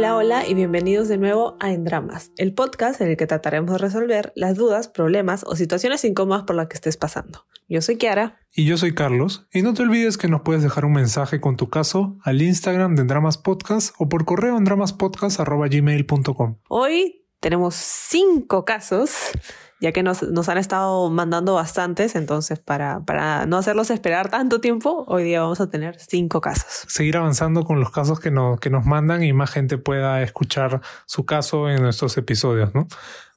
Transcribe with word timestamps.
Hola, 0.00 0.16
hola 0.16 0.46
y 0.46 0.54
bienvenidos 0.54 1.08
de 1.08 1.18
nuevo 1.18 1.58
a 1.60 1.72
En 1.72 1.84
Dramas, 1.84 2.32
el 2.38 2.54
podcast 2.54 3.02
en 3.02 3.08
el 3.08 3.18
que 3.18 3.26
trataremos 3.26 3.72
de 3.72 3.76
resolver 3.76 4.32
las 4.34 4.56
dudas, 4.56 4.88
problemas 4.88 5.44
o 5.46 5.56
situaciones 5.56 6.06
incómodas 6.06 6.44
por 6.44 6.56
las 6.56 6.68
que 6.68 6.76
estés 6.76 6.96
pasando. 6.96 7.44
Yo 7.68 7.82
soy 7.82 7.98
Kiara. 7.98 8.38
Y 8.50 8.64
yo 8.64 8.78
soy 8.78 8.94
Carlos. 8.94 9.46
Y 9.52 9.60
no 9.60 9.74
te 9.74 9.82
olvides 9.82 10.16
que 10.16 10.28
nos 10.28 10.40
puedes 10.40 10.62
dejar 10.62 10.86
un 10.86 10.94
mensaje 10.94 11.38
con 11.38 11.58
tu 11.58 11.68
caso 11.68 12.16
al 12.24 12.40
Instagram 12.40 12.94
de 12.94 13.04
Dramas 13.04 13.36
Podcast 13.36 13.94
o 13.98 14.08
por 14.08 14.24
correo 14.24 14.56
en 14.56 14.64
dramaspodcast.gmail.com. 14.64 16.56
Hoy 16.70 17.26
tenemos 17.38 17.74
cinco 17.74 18.64
casos 18.64 19.32
ya 19.80 19.92
que 19.92 20.02
nos, 20.02 20.22
han 20.48 20.58
estado 20.58 21.10
mandando 21.10 21.54
bastantes, 21.54 22.14
entonces 22.14 22.58
para, 22.58 23.00
para 23.04 23.46
no 23.46 23.56
hacerlos 23.56 23.90
esperar 23.90 24.28
tanto 24.28 24.60
tiempo, 24.60 25.04
hoy 25.08 25.24
día 25.24 25.40
vamos 25.40 25.60
a 25.60 25.70
tener 25.70 25.98
cinco 25.98 26.40
casos. 26.40 26.84
Seguir 26.88 27.16
avanzando 27.16 27.64
con 27.64 27.80
los 27.80 27.90
casos 27.90 28.20
que, 28.20 28.30
nos, 28.30 28.60
que 28.60 28.70
nos 28.70 28.84
mandan 28.84 29.22
y 29.22 29.32
más 29.32 29.50
gente 29.50 29.78
pueda 29.78 30.22
escuchar 30.22 30.80
su 31.06 31.24
caso 31.24 31.68
en 31.70 31.82
nuestros 31.82 32.16
episodios, 32.18 32.74
¿no? 32.74 32.86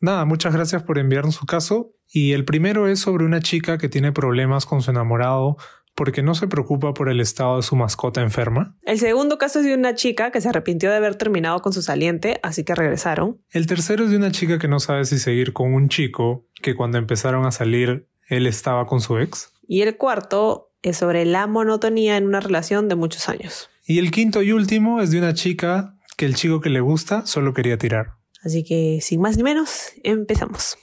Nada, 0.02 0.26
muchas 0.26 0.54
gracias 0.54 0.84
por 0.84 1.00
enviarnos 1.00 1.36
su 1.36 1.46
caso. 1.46 1.94
Y 2.12 2.34
el 2.34 2.46
primero 2.46 2.88
es 2.88 3.00
sobre 3.00 3.26
una 3.26 3.40
chica 3.40 3.78
que 3.78 3.90
tiene 3.90 4.12
problemas 4.12 4.66
con 4.66 4.82
su 4.82 4.92
enamorado 4.92 5.58
porque 5.96 6.24
no 6.24 6.36
se 6.36 6.48
preocupa 6.48 6.94
por 6.94 7.10
el 7.10 7.20
estado 7.20 7.58
de 7.58 7.64
su 7.64 7.76
mascota 7.76 8.22
enferma. 8.22 8.78
El 8.84 9.00
segundo 9.00 9.38
caso 9.38 9.60
es 9.60 9.66
de 9.66 9.76
una 9.76 9.96
chica 9.96 10.32
que 10.32 10.42
se 10.42 10.50
arrepintió 10.50 10.90
de 10.90 10.98
haber 10.98 11.16
terminado 11.16 11.62
con 11.62 11.74
su 11.74 11.82
saliente, 11.82 12.40
así 12.44 12.64
que 12.64 12.76
regresaron. 12.76 13.42
El 13.52 13.68
tercero 13.68 14.06
es 14.06 14.12
de 14.12 14.18
una 14.18 14.32
chica 14.32 14.60
que 14.60 14.68
no 14.68 14.80
sabe 14.80 15.06
si 15.06 15.20
seguir 15.20 15.54
con 15.54 15.74
un 15.74 15.90
chico 15.90 16.48
que 16.62 16.76
cuando 16.76 16.98
empezaron 16.98 17.46
a 17.46 17.52
salir 17.52 18.08
él 18.28 18.48
estaba 18.48 18.88
con 18.88 19.02
su 19.02 19.18
ex. 19.20 19.52
Y 19.68 19.82
el 19.82 19.98
cuarto 19.98 20.72
es 20.82 20.98
sobre 20.98 21.26
la 21.26 21.48
monotonía 21.48 22.18
en 22.18 22.26
una 22.26 22.40
relación 22.40 22.90
de 22.90 22.96
muchos 22.96 23.30
años. 23.30 23.70
Y 23.86 24.00
el 24.00 24.12
quinto 24.12 24.42
y 24.42 24.52
último 24.52 25.02
es 25.02 25.12
de 25.12 25.20
una 25.20 25.34
chica 25.34 25.98
que 26.18 26.26
el 26.26 26.36
chico 26.36 26.62
que 26.62 26.70
le 26.70 26.82
gusta 26.82 27.26
solo 27.26 27.54
quería 27.54 27.78
tirar. 27.78 28.14
Así 28.44 28.64
que, 28.64 29.00
sin 29.02 29.22
más 29.22 29.38
ni 29.38 29.44
menos, 29.44 29.94
empezamos. 30.04 30.78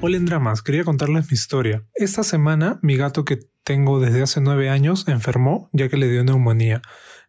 Hola 0.00 0.16
en 0.16 0.26
dramas, 0.26 0.62
quería 0.62 0.84
contarles 0.84 1.28
mi 1.28 1.34
historia. 1.34 1.84
Esta 1.92 2.22
semana 2.22 2.78
mi 2.82 2.96
gato 2.96 3.24
que 3.24 3.40
tengo 3.64 3.98
desde 3.98 4.22
hace 4.22 4.40
nueve 4.40 4.70
años 4.70 5.08
enfermó 5.08 5.70
ya 5.72 5.88
que 5.88 5.96
le 5.96 6.08
dio 6.08 6.22
neumonía. 6.22 6.82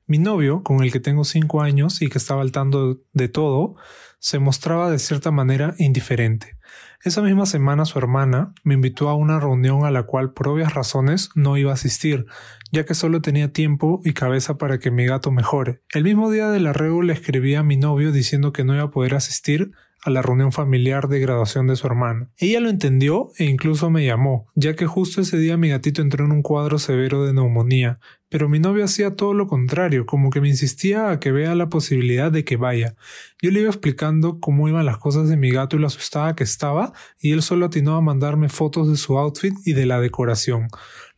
Mi 0.06 0.20
novio, 0.20 0.62
con 0.62 0.84
el 0.84 0.92
que 0.92 1.00
tengo 1.00 1.24
cinco 1.24 1.64
años 1.64 2.04
y 2.04 2.10
que 2.10 2.20
estaba 2.20 2.44
al 2.44 2.52
tanto 2.52 3.00
de 3.12 3.28
todo, 3.28 3.76
se 4.20 4.38
mostraba 4.38 4.92
de 4.92 5.00
cierta 5.00 5.32
manera 5.32 5.74
indiferente. 5.80 6.60
Esa 7.04 7.24
misma 7.24 7.48
semana 7.48 7.86
su 7.86 7.98
hermana 7.98 8.54
me 8.64 8.76
invitó 8.76 9.10
a 9.10 9.16
una 9.16 9.40
reunión 9.40 9.84
a 9.84 9.92
la 9.92 10.04
cual 10.04 10.34
por 10.34 10.50
obvias 10.50 10.76
razones 10.76 11.32
no 11.34 11.58
iba 11.58 11.72
a 11.72 11.74
asistir, 11.74 12.28
ya 12.72 12.86
que 12.86 12.94
solo 12.94 13.20
tenía 13.20 13.52
tiempo 13.52 14.00
y 14.06 14.14
cabeza 14.14 14.60
para 14.60 14.78
que 14.78 14.92
mi 14.92 15.08
gato 15.08 15.32
mejore. 15.32 15.82
El 15.90 16.04
mismo 16.04 16.30
día 16.30 16.50
de 16.50 16.60
la 16.60 16.74
reunión 16.74 17.08
le 17.08 17.14
escribí 17.14 17.56
a 17.56 17.64
mi 17.64 17.78
novio 17.78 18.12
diciendo 18.12 18.54
que 18.54 18.64
no 18.64 18.76
iba 18.76 18.84
a 18.84 18.92
poder 18.92 19.16
asistir 19.16 19.72
a 20.04 20.10
la 20.10 20.22
reunión 20.22 20.52
familiar 20.52 21.08
de 21.08 21.20
graduación 21.20 21.68
de 21.68 21.76
su 21.76 21.88
hermano. 21.88 22.30
Ella 22.38 22.60
lo 22.60 22.70
entendió 22.70 23.32
e 23.38 23.46
incluso 23.46 23.90
me 23.90 24.06
llamó, 24.06 24.48
ya 24.56 24.76
que 24.76 24.86
justo 24.86 25.22
ese 25.22 25.38
día 25.38 25.58
mi 25.58 25.70
gatito 25.70 26.02
entró 26.02 26.26
en 26.26 26.32
un 26.32 26.42
cuadro 26.42 26.80
severo 26.80 27.26
de 27.26 27.34
neumonía, 27.34 28.00
pero 28.30 28.48
mi 28.48 28.60
novio 28.60 28.86
hacía 28.86 29.16
todo 29.16 29.34
lo 29.34 29.48
contrario, 29.48 30.06
como 30.06 30.30
que 30.30 30.40
me 30.40 30.50
insistía 30.50 31.10
a 31.10 31.20
que 31.20 31.32
vea 31.32 31.56
la 31.56 31.70
posibilidad 31.70 32.32
de 32.32 32.46
que 32.46 32.58
vaya. 32.58 32.96
Yo 33.42 33.50
le 33.50 33.62
iba 33.62 33.70
explicando 33.70 34.40
cómo 34.40 34.70
iban 34.70 34.86
las 34.86 35.00
cosas 35.00 35.30
de 35.30 35.38
mi 35.38 35.50
gato 35.50 35.76
y 35.76 35.80
lo 35.80 35.88
asustada 35.88 36.36
que 36.36 36.44
estaba, 36.44 36.94
y 37.20 37.32
él 37.32 37.42
solo 37.42 37.66
atinó 37.66 37.96
a 37.96 38.02
mandarme 38.02 38.50
fotos 38.50 38.88
de 38.88 38.98
su 38.98 39.18
outfit 39.18 39.54
y 39.66 39.74
de 39.74 39.88
la 39.88 40.00
decoración, 40.00 40.68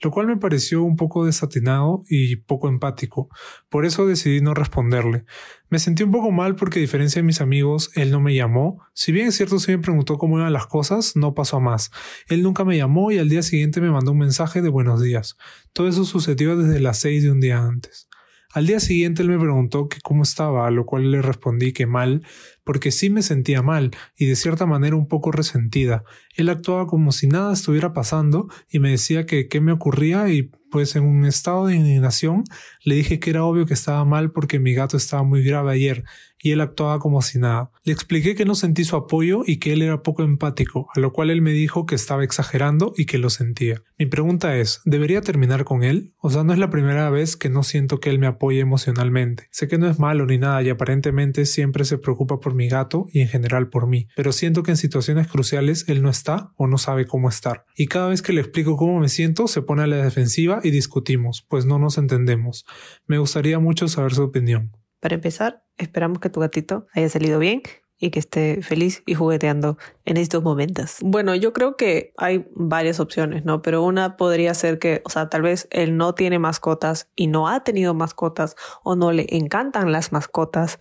lo 0.01 0.11
cual 0.11 0.27
me 0.27 0.37
pareció 0.37 0.83
un 0.83 0.95
poco 0.95 1.25
desatinado 1.25 2.03
y 2.09 2.37
poco 2.37 2.67
empático. 2.67 3.29
Por 3.69 3.85
eso 3.85 4.07
decidí 4.07 4.41
no 4.41 4.53
responderle. 4.53 5.25
Me 5.69 5.79
sentí 5.79 6.03
un 6.03 6.11
poco 6.11 6.31
mal 6.31 6.55
porque 6.55 6.79
a 6.79 6.81
diferencia 6.81 7.21
de 7.21 7.25
mis 7.25 7.39
amigos, 7.39 7.91
él 7.95 8.11
no 8.11 8.19
me 8.19 8.33
llamó. 8.33 8.83
Si 8.93 9.11
bien 9.11 9.27
es 9.27 9.35
cierto 9.35 9.59
si 9.59 9.71
me 9.71 9.77
preguntó 9.77 10.17
cómo 10.17 10.37
iban 10.39 10.53
las 10.53 10.67
cosas, 10.67 11.15
no 11.15 11.33
pasó 11.33 11.57
a 11.57 11.61
más. 11.61 11.91
Él 12.27 12.41
nunca 12.41 12.65
me 12.65 12.77
llamó 12.77 13.11
y 13.11 13.19
al 13.19 13.29
día 13.29 13.43
siguiente 13.43 13.79
me 13.79 13.91
mandó 13.91 14.11
un 14.11 14.17
mensaje 14.17 14.61
de 14.61 14.69
buenos 14.69 15.01
días. 15.01 15.37
Todo 15.71 15.87
eso 15.87 16.03
sucedió 16.03 16.57
desde 16.57 16.79
las 16.79 16.99
seis 16.99 17.23
de 17.23 17.31
un 17.31 17.39
día 17.39 17.59
antes. 17.59 18.07
Al 18.53 18.67
día 18.67 18.81
siguiente 18.81 19.21
él 19.21 19.29
me 19.29 19.39
preguntó 19.39 19.87
que 19.87 20.01
cómo 20.01 20.23
estaba, 20.23 20.67
a 20.67 20.71
lo 20.71 20.85
cual 20.85 21.09
le 21.09 21.21
respondí 21.21 21.71
que 21.71 21.85
mal, 21.85 22.25
porque 22.63 22.91
sí 22.91 23.09
me 23.09 23.23
sentía 23.23 23.61
mal 23.61 23.91
y 24.17 24.25
de 24.25 24.35
cierta 24.35 24.65
manera 24.65 24.95
un 24.95 25.07
poco 25.07 25.31
resentida. 25.31 26.03
Él 26.35 26.49
actuaba 26.49 26.87
como 26.87 27.11
si 27.11 27.27
nada 27.27 27.53
estuviera 27.53 27.93
pasando 27.93 28.47
y 28.69 28.79
me 28.79 28.91
decía 28.91 29.25
que 29.25 29.47
qué 29.47 29.61
me 29.61 29.71
ocurría 29.71 30.29
y 30.29 30.51
pues 30.69 30.95
en 30.95 31.03
un 31.03 31.25
estado 31.25 31.67
de 31.67 31.75
indignación 31.75 32.43
le 32.83 32.95
dije 32.95 33.19
que 33.19 33.29
era 33.29 33.43
obvio 33.43 33.65
que 33.65 33.73
estaba 33.73 34.05
mal 34.05 34.31
porque 34.31 34.59
mi 34.59 34.73
gato 34.73 34.97
estaba 34.97 35.23
muy 35.23 35.43
grave 35.43 35.73
ayer 35.73 36.03
y 36.41 36.51
él 36.51 36.61
actuaba 36.61 36.99
como 36.99 37.21
si 37.21 37.39
nada. 37.39 37.71
Le 37.83 37.93
expliqué 37.93 38.35
que 38.35 38.45
no 38.45 38.55
sentí 38.55 38.83
su 38.83 38.95
apoyo 38.95 39.43
y 39.45 39.57
que 39.57 39.73
él 39.73 39.81
era 39.81 40.03
poco 40.03 40.23
empático, 40.23 40.87
a 40.93 40.99
lo 40.99 41.13
cual 41.13 41.29
él 41.29 41.41
me 41.41 41.51
dijo 41.51 41.85
que 41.85 41.95
estaba 41.95 42.23
exagerando 42.23 42.93
y 42.97 43.05
que 43.05 43.17
lo 43.17 43.29
sentía. 43.29 43.81
Mi 43.97 44.05
pregunta 44.05 44.57
es, 44.57 44.81
¿debería 44.85 45.21
terminar 45.21 45.63
con 45.63 45.83
él? 45.83 46.13
O 46.17 46.29
sea, 46.29 46.43
no 46.43 46.53
es 46.53 46.59
la 46.59 46.69
primera 46.69 47.09
vez 47.09 47.37
que 47.37 47.49
no 47.49 47.63
siento 47.63 47.99
que 47.99 48.09
él 48.09 48.19
me 48.19 48.27
apoye 48.27 48.59
emocionalmente. 48.59 49.47
Sé 49.51 49.67
que 49.67 49.77
no 49.77 49.89
es 49.89 49.99
malo 49.99 50.25
ni 50.25 50.37
nada 50.37 50.61
y 50.63 50.69
aparentemente 50.69 51.45
siempre 51.45 51.85
se 51.85 51.97
preocupa 51.97 52.39
por 52.39 52.55
mi 52.55 52.67
gato 52.67 53.07
y 53.11 53.21
en 53.21 53.27
general 53.27 53.69
por 53.69 53.87
mí, 53.87 54.07
pero 54.15 54.31
siento 54.31 54.63
que 54.63 54.71
en 54.71 54.77
situaciones 54.77 55.27
cruciales 55.27 55.85
él 55.87 56.01
no 56.01 56.09
está 56.09 56.51
o 56.55 56.67
no 56.67 56.77
sabe 56.77 57.05
cómo 57.05 57.29
estar. 57.29 57.65
Y 57.75 57.87
cada 57.87 58.09
vez 58.09 58.21
que 58.21 58.33
le 58.33 58.41
explico 58.41 58.77
cómo 58.77 58.99
me 58.99 59.09
siento, 59.09 59.47
se 59.47 59.61
pone 59.61 59.83
a 59.83 59.87
la 59.87 59.97
defensiva 59.97 60.61
y 60.63 60.71
discutimos, 60.71 61.45
pues 61.47 61.65
no 61.65 61.79
nos 61.79 61.97
entendemos. 61.97 62.65
Me 63.07 63.17
gustaría 63.17 63.59
mucho 63.59 63.87
saber 63.87 64.13
su 64.13 64.23
opinión. 64.23 64.71
Para 65.01 65.15
empezar, 65.15 65.63
esperamos 65.77 66.19
que 66.19 66.29
tu 66.29 66.39
gatito 66.39 66.87
haya 66.93 67.09
salido 67.09 67.39
bien 67.39 67.63
y 67.97 68.11
que 68.11 68.19
esté 68.19 68.61
feliz 68.61 69.03
y 69.05 69.15
jugueteando 69.15 69.77
en 70.05 70.17
estos 70.17 70.43
momentos. 70.43 70.97
Bueno, 71.01 71.35
yo 71.35 71.53
creo 71.53 71.75
que 71.75 72.13
hay 72.17 72.47
varias 72.55 72.99
opciones, 72.99 73.43
¿no? 73.43 73.61
Pero 73.61 73.83
una 73.83 74.15
podría 74.15 74.53
ser 74.53 74.79
que, 74.79 75.01
o 75.03 75.09
sea, 75.09 75.27
tal 75.29 75.41
vez 75.41 75.67
él 75.71 75.97
no 75.97 76.15
tiene 76.15 76.39
mascotas 76.39 77.09
y 77.15 77.27
no 77.27 77.47
ha 77.47 77.63
tenido 77.63 77.93
mascotas 77.93 78.55
o 78.83 78.95
no 78.95 79.11
le 79.11 79.25
encantan 79.29 79.91
las 79.91 80.11
mascotas. 80.11 80.77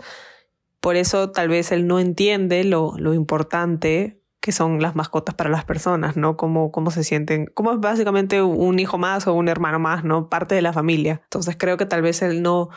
Por 0.81 0.97
eso 0.97 1.31
tal 1.31 1.49
vez 1.49 1.73
él 1.73 1.87
no 1.87 1.99
entiende 1.99 2.63
lo, 2.65 2.95
lo 2.99 3.15
importante 3.15 4.21
que 4.41 4.53
son 4.53 4.81
las 4.81 4.97
mascotas 4.97 5.35
para 5.35 5.51
las 5.51 5.65
personas, 5.65 6.17
¿no? 6.17 6.37
Cómo, 6.37 6.73
cómo 6.73 6.91
se 6.91 7.05
sienten, 7.05 7.47
como 7.55 7.73
es 7.73 7.81
básicamente 7.81 8.43
un 8.43 8.79
hijo 8.79 8.99
más 8.99 9.27
o 9.27 9.35
un 9.35 9.49
hermano 9.49 9.79
más, 9.79 10.05
¿no? 10.05 10.29
Parte 10.29 10.55
de 10.55 10.63
la 10.63 10.73
familia. 10.73 11.21
Entonces 11.25 11.57
creo 11.59 11.77
que 11.77 11.85
tal 11.87 12.01
vez 12.01 12.23
él 12.23 12.43
no, 12.43 12.71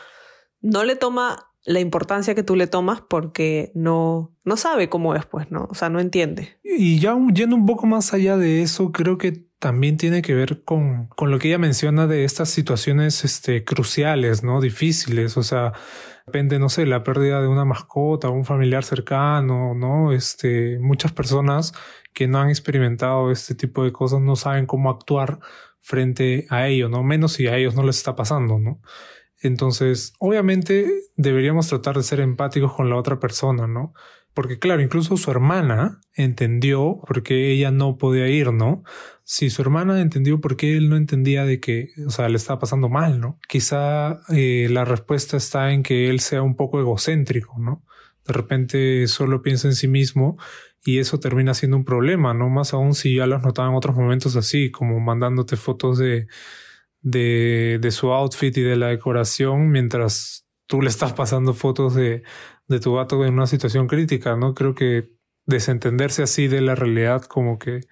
no 0.64 0.82
le 0.82 0.96
toma 0.96 1.50
la 1.66 1.80
importancia 1.80 2.34
que 2.34 2.42
tú 2.42 2.56
le 2.56 2.66
tomas 2.66 3.00
porque 3.02 3.70
no, 3.74 4.34
no 4.44 4.56
sabe 4.56 4.88
cómo 4.88 5.14
es, 5.14 5.24
pues, 5.26 5.50
¿no? 5.50 5.68
O 5.70 5.74
sea, 5.74 5.88
no 5.90 6.00
entiende. 6.00 6.58
Y 6.62 6.98
ya 6.98 7.16
yendo 7.32 7.54
un 7.54 7.66
poco 7.66 7.86
más 7.86 8.12
allá 8.12 8.36
de 8.36 8.62
eso, 8.62 8.90
creo 8.90 9.16
que 9.18 9.44
también 9.58 9.96
tiene 9.96 10.22
que 10.22 10.34
ver 10.34 10.62
con, 10.64 11.06
con 11.08 11.30
lo 11.30 11.38
que 11.38 11.48
ella 11.48 11.58
menciona 11.58 12.06
de 12.06 12.24
estas 12.24 12.50
situaciones 12.50 13.24
este, 13.24 13.64
cruciales, 13.64 14.42
¿no? 14.42 14.60
Difíciles, 14.60 15.36
o 15.36 15.42
sea, 15.42 15.72
depende, 16.26 16.58
no 16.58 16.68
sé, 16.68 16.86
la 16.86 17.02
pérdida 17.02 17.40
de 17.40 17.48
una 17.48 17.64
mascota, 17.64 18.28
un 18.28 18.44
familiar 18.44 18.84
cercano, 18.84 19.74
¿no? 19.74 20.12
Este, 20.12 20.78
muchas 20.80 21.12
personas 21.12 21.72
que 22.12 22.26
no 22.26 22.38
han 22.38 22.48
experimentado 22.48 23.30
este 23.30 23.54
tipo 23.54 23.84
de 23.84 23.92
cosas 23.92 24.20
no 24.20 24.36
saben 24.36 24.66
cómo 24.66 24.90
actuar 24.90 25.40
frente 25.80 26.46
a 26.48 26.66
ello, 26.68 26.88
¿no? 26.88 27.02
Menos 27.02 27.32
si 27.32 27.46
a 27.48 27.56
ellos 27.56 27.74
no 27.74 27.82
les 27.82 27.96
está 27.96 28.16
pasando, 28.16 28.58
¿no? 28.58 28.80
Entonces, 29.44 30.14
obviamente 30.18 30.90
deberíamos 31.16 31.68
tratar 31.68 31.96
de 31.96 32.02
ser 32.02 32.20
empáticos 32.20 32.72
con 32.72 32.88
la 32.88 32.96
otra 32.96 33.20
persona, 33.20 33.66
¿no? 33.66 33.92
Porque 34.32 34.58
claro, 34.58 34.80
incluso 34.80 35.18
su 35.18 35.30
hermana 35.30 36.00
entendió 36.14 37.02
por 37.06 37.22
qué 37.22 37.52
ella 37.52 37.70
no 37.70 37.98
podía 37.98 38.26
ir, 38.26 38.54
¿no? 38.54 38.84
Si 39.22 39.50
su 39.50 39.60
hermana 39.60 40.00
entendió 40.00 40.40
por 40.40 40.56
qué 40.56 40.78
él 40.78 40.88
no 40.88 40.96
entendía 40.96 41.44
de 41.44 41.60
que, 41.60 41.90
o 42.06 42.10
sea, 42.10 42.30
le 42.30 42.36
estaba 42.36 42.58
pasando 42.58 42.88
mal, 42.88 43.20
¿no? 43.20 43.38
Quizá 43.46 44.20
eh, 44.30 44.68
la 44.70 44.86
respuesta 44.86 45.36
está 45.36 45.72
en 45.72 45.82
que 45.82 46.08
él 46.08 46.20
sea 46.20 46.40
un 46.40 46.56
poco 46.56 46.80
egocéntrico, 46.80 47.58
¿no? 47.58 47.84
De 48.26 48.32
repente 48.32 49.06
solo 49.08 49.42
piensa 49.42 49.68
en 49.68 49.74
sí 49.74 49.88
mismo 49.88 50.38
y 50.82 51.00
eso 51.00 51.20
termina 51.20 51.52
siendo 51.52 51.76
un 51.76 51.84
problema, 51.84 52.32
¿no? 52.32 52.48
Más 52.48 52.72
aún 52.72 52.94
si 52.94 53.16
ya 53.16 53.26
lo 53.26 53.36
has 53.36 53.42
notado 53.42 53.68
en 53.68 53.76
otros 53.76 53.94
momentos 53.94 54.36
así, 54.36 54.70
como 54.70 55.00
mandándote 55.00 55.56
fotos 55.56 55.98
de 55.98 56.28
de, 57.04 57.78
de 57.80 57.90
su 57.92 58.10
outfit 58.10 58.56
y 58.56 58.62
de 58.62 58.76
la 58.76 58.88
decoración 58.88 59.70
mientras 59.70 60.46
tú 60.66 60.82
le 60.82 60.88
estás 60.88 61.12
pasando 61.12 61.52
fotos 61.52 61.94
de, 61.94 62.24
de 62.66 62.80
tu 62.80 62.94
gato 62.94 63.24
en 63.24 63.34
una 63.34 63.46
situación 63.46 63.86
crítica, 63.86 64.36
¿no? 64.36 64.54
Creo 64.54 64.74
que 64.74 65.10
desentenderse 65.46 66.22
así 66.22 66.48
de 66.48 66.62
la 66.62 66.74
realidad 66.74 67.22
como 67.22 67.58
que 67.58 67.82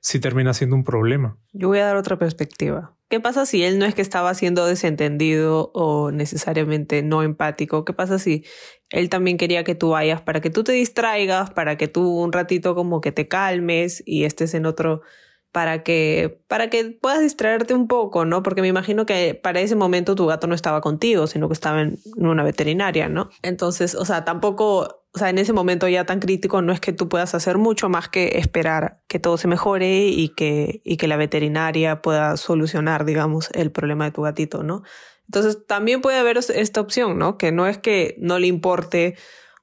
sí 0.00 0.18
termina 0.18 0.52
siendo 0.52 0.74
un 0.74 0.82
problema. 0.82 1.38
Yo 1.52 1.68
voy 1.68 1.78
a 1.78 1.86
dar 1.86 1.96
otra 1.96 2.18
perspectiva. 2.18 2.96
¿Qué 3.08 3.20
pasa 3.20 3.46
si 3.46 3.62
él 3.62 3.78
no 3.78 3.84
es 3.84 3.94
que 3.94 4.02
estaba 4.02 4.34
siendo 4.34 4.66
desentendido 4.66 5.70
o 5.74 6.10
necesariamente 6.10 7.02
no 7.02 7.22
empático? 7.22 7.84
¿Qué 7.84 7.92
pasa 7.92 8.18
si 8.18 8.44
él 8.90 9.08
también 9.08 9.36
quería 9.36 9.62
que 9.62 9.76
tú 9.76 9.90
vayas 9.90 10.20
para 10.22 10.40
que 10.40 10.50
tú 10.50 10.64
te 10.64 10.72
distraigas, 10.72 11.50
para 11.52 11.76
que 11.76 11.86
tú 11.86 12.20
un 12.20 12.32
ratito 12.32 12.74
como 12.74 13.00
que 13.00 13.12
te 13.12 13.28
calmes 13.28 14.02
y 14.04 14.24
estés 14.24 14.54
en 14.54 14.66
otro 14.66 15.02
para 15.52 15.82
que, 15.82 16.42
para 16.48 16.68
que 16.68 16.84
puedas 17.00 17.20
distraerte 17.20 17.72
un 17.74 17.88
poco, 17.88 18.24
¿no? 18.24 18.42
Porque 18.42 18.60
me 18.60 18.68
imagino 18.68 19.06
que 19.06 19.34
para 19.34 19.60
ese 19.60 19.74
momento 19.74 20.14
tu 20.14 20.26
gato 20.26 20.46
no 20.46 20.54
estaba 20.54 20.80
contigo, 20.80 21.26
sino 21.26 21.48
que 21.48 21.54
estaba 21.54 21.80
en 21.80 21.98
una 22.16 22.42
veterinaria, 22.42 23.08
¿no? 23.08 23.30
Entonces, 23.42 23.94
o 23.94 24.04
sea, 24.04 24.24
tampoco, 24.24 25.04
o 25.12 25.18
sea, 25.18 25.30
en 25.30 25.38
ese 25.38 25.52
momento 25.52 25.88
ya 25.88 26.04
tan 26.04 26.20
crítico 26.20 26.60
no 26.60 26.72
es 26.72 26.80
que 26.80 26.92
tú 26.92 27.08
puedas 27.08 27.34
hacer 27.34 27.56
mucho 27.56 27.88
más 27.88 28.08
que 28.08 28.38
esperar 28.38 29.00
que 29.08 29.18
todo 29.18 29.38
se 29.38 29.48
mejore 29.48 30.08
y 30.08 30.28
que, 30.30 30.82
y 30.84 30.98
que 30.98 31.08
la 31.08 31.16
veterinaria 31.16 32.02
pueda 32.02 32.36
solucionar, 32.36 33.04
digamos, 33.04 33.48
el 33.54 33.72
problema 33.72 34.04
de 34.04 34.10
tu 34.10 34.22
gatito, 34.22 34.62
¿no? 34.62 34.82
Entonces, 35.26 35.66
también 35.66 36.02
puede 36.02 36.18
haber 36.18 36.36
esta 36.36 36.80
opción, 36.80 37.18
¿no? 37.18 37.38
Que 37.38 37.50
no 37.50 37.66
es 37.66 37.78
que 37.78 38.14
no 38.18 38.38
le 38.38 38.46
importe 38.46 39.16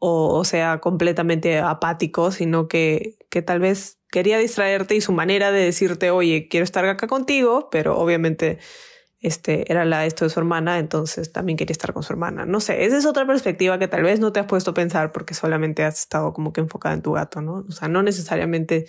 o, 0.06 0.44
sea 0.44 0.80
completamente 0.80 1.60
apático, 1.60 2.32
sino 2.32 2.68
que, 2.68 3.16
que 3.30 3.42
tal 3.42 3.60
vez 3.60 4.00
quería 4.14 4.38
distraerte 4.38 4.94
y 4.94 5.02
su 5.02 5.12
manera 5.12 5.52
de 5.52 5.62
decirte, 5.62 6.12
oye, 6.12 6.48
quiero 6.48 6.64
estar 6.64 6.86
acá 6.86 7.08
contigo, 7.08 7.70
pero 7.72 7.98
obviamente 7.98 8.60
este, 9.22 9.72
era 9.72 9.86
la 9.86 10.06
esto 10.06 10.24
de 10.24 10.30
su 10.30 10.40
hermana, 10.40 10.78
entonces 10.78 11.32
también 11.32 11.58
quería 11.58 11.72
estar 11.72 11.94
con 11.94 12.04
su 12.04 12.14
hermana. 12.14 12.46
No 12.46 12.60
sé, 12.60 12.86
esa 12.86 12.96
es 12.96 13.08
otra 13.08 13.26
perspectiva 13.26 13.80
que 13.80 13.88
tal 13.88 14.04
vez 14.04 14.20
no 14.20 14.32
te 14.32 14.40
has 14.40 14.46
puesto 14.46 14.70
a 14.70 14.74
pensar 14.76 15.12
porque 15.12 15.34
solamente 15.34 15.84
has 15.84 15.98
estado 16.00 16.32
como 16.32 16.54
que 16.54 16.62
enfocada 16.62 16.94
en 16.94 17.02
tu 17.02 17.14
gato, 17.14 17.42
¿no? 17.42 17.66
O 17.68 17.72
sea, 17.72 17.88
no 17.88 18.04
necesariamente, 18.04 18.86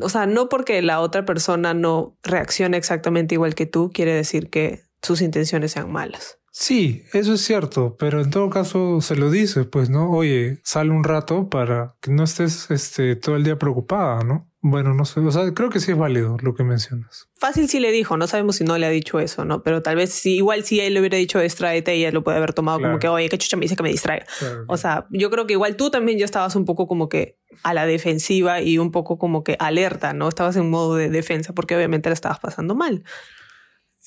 o 0.00 0.08
sea, 0.08 0.26
no 0.26 0.48
porque 0.48 0.82
la 0.82 0.98
otra 1.02 1.24
persona 1.24 1.72
no 1.72 2.18
reaccione 2.24 2.78
exactamente 2.78 3.36
igual 3.36 3.54
que 3.54 3.66
tú, 3.66 3.92
quiere 3.94 4.12
decir 4.12 4.50
que 4.50 4.82
sus 5.02 5.20
intenciones 5.20 5.70
sean 5.70 5.92
malas. 5.92 6.40
Sí, 6.60 7.04
eso 7.12 7.34
es 7.34 7.42
cierto, 7.42 7.96
pero 8.00 8.20
en 8.20 8.30
todo 8.30 8.50
caso 8.50 9.00
se 9.00 9.14
lo 9.14 9.30
dices, 9.30 9.64
pues, 9.70 9.90
¿no? 9.90 10.10
Oye, 10.10 10.58
sale 10.64 10.90
un 10.90 11.04
rato 11.04 11.48
para 11.48 11.94
que 12.00 12.10
no 12.10 12.24
estés 12.24 12.68
este, 12.72 13.14
todo 13.14 13.36
el 13.36 13.44
día 13.44 13.60
preocupada, 13.60 14.24
¿no? 14.24 14.50
Bueno, 14.60 14.92
no 14.92 15.04
sé, 15.04 15.20
o 15.20 15.30
sea, 15.30 15.54
creo 15.54 15.70
que 15.70 15.78
sí 15.78 15.92
es 15.92 15.96
válido 15.96 16.36
lo 16.42 16.54
que 16.54 16.64
mencionas. 16.64 17.28
Fácil 17.38 17.68
si 17.68 17.78
le 17.78 17.92
dijo, 17.92 18.16
no 18.16 18.26
sabemos 18.26 18.56
si 18.56 18.64
no 18.64 18.76
le 18.76 18.86
ha 18.86 18.90
dicho 18.90 19.20
eso, 19.20 19.44
¿no? 19.44 19.62
Pero 19.62 19.82
tal 19.82 19.94
vez 19.94 20.26
igual 20.26 20.64
si 20.64 20.80
él 20.80 20.94
le 20.94 21.00
hubiera 21.00 21.16
dicho 21.16 21.38
distráete, 21.38 21.92
ella 21.92 22.10
lo 22.10 22.24
puede 22.24 22.38
haber 22.38 22.52
tomado 22.52 22.80
como 22.80 22.98
que, 22.98 23.06
oye, 23.06 23.28
qué 23.28 23.38
chucha 23.38 23.56
me 23.56 23.62
dice 23.62 23.76
que 23.76 23.84
me 23.84 23.90
distraiga. 23.90 24.26
O 24.66 24.76
sea, 24.76 25.06
yo 25.10 25.30
creo 25.30 25.46
que 25.46 25.52
igual 25.52 25.76
tú 25.76 25.90
también 25.90 26.18
ya 26.18 26.24
estabas 26.24 26.56
un 26.56 26.64
poco 26.64 26.88
como 26.88 27.08
que 27.08 27.38
a 27.62 27.72
la 27.72 27.86
defensiva 27.86 28.60
y 28.60 28.78
un 28.78 28.90
poco 28.90 29.16
como 29.16 29.44
que 29.44 29.56
alerta, 29.60 30.12
¿no? 30.12 30.28
Estabas 30.28 30.56
en 30.56 30.68
modo 30.68 30.96
de 30.96 31.08
defensa 31.08 31.52
porque 31.52 31.76
obviamente 31.76 32.08
la 32.08 32.14
estabas 32.14 32.40
pasando 32.40 32.74
mal. 32.74 33.04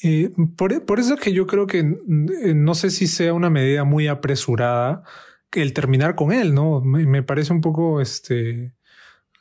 Eh, 0.03 0.31
por, 0.57 0.99
eso 0.99 1.13
es 1.13 1.19
que 1.19 1.33
yo 1.33 1.45
creo 1.45 1.67
que 1.67 1.79
eh, 1.79 2.53
no 2.55 2.73
sé 2.73 2.89
si 2.89 3.07
sea 3.07 3.33
una 3.33 3.49
medida 3.49 3.83
muy 3.83 4.07
apresurada 4.07 5.03
el 5.51 5.73
terminar 5.73 6.15
con 6.15 6.31
él, 6.31 6.53
¿no? 6.53 6.81
Me, 6.81 7.23
parece 7.23 7.53
un 7.53 7.61
poco, 7.61 8.01
este, 8.01 8.73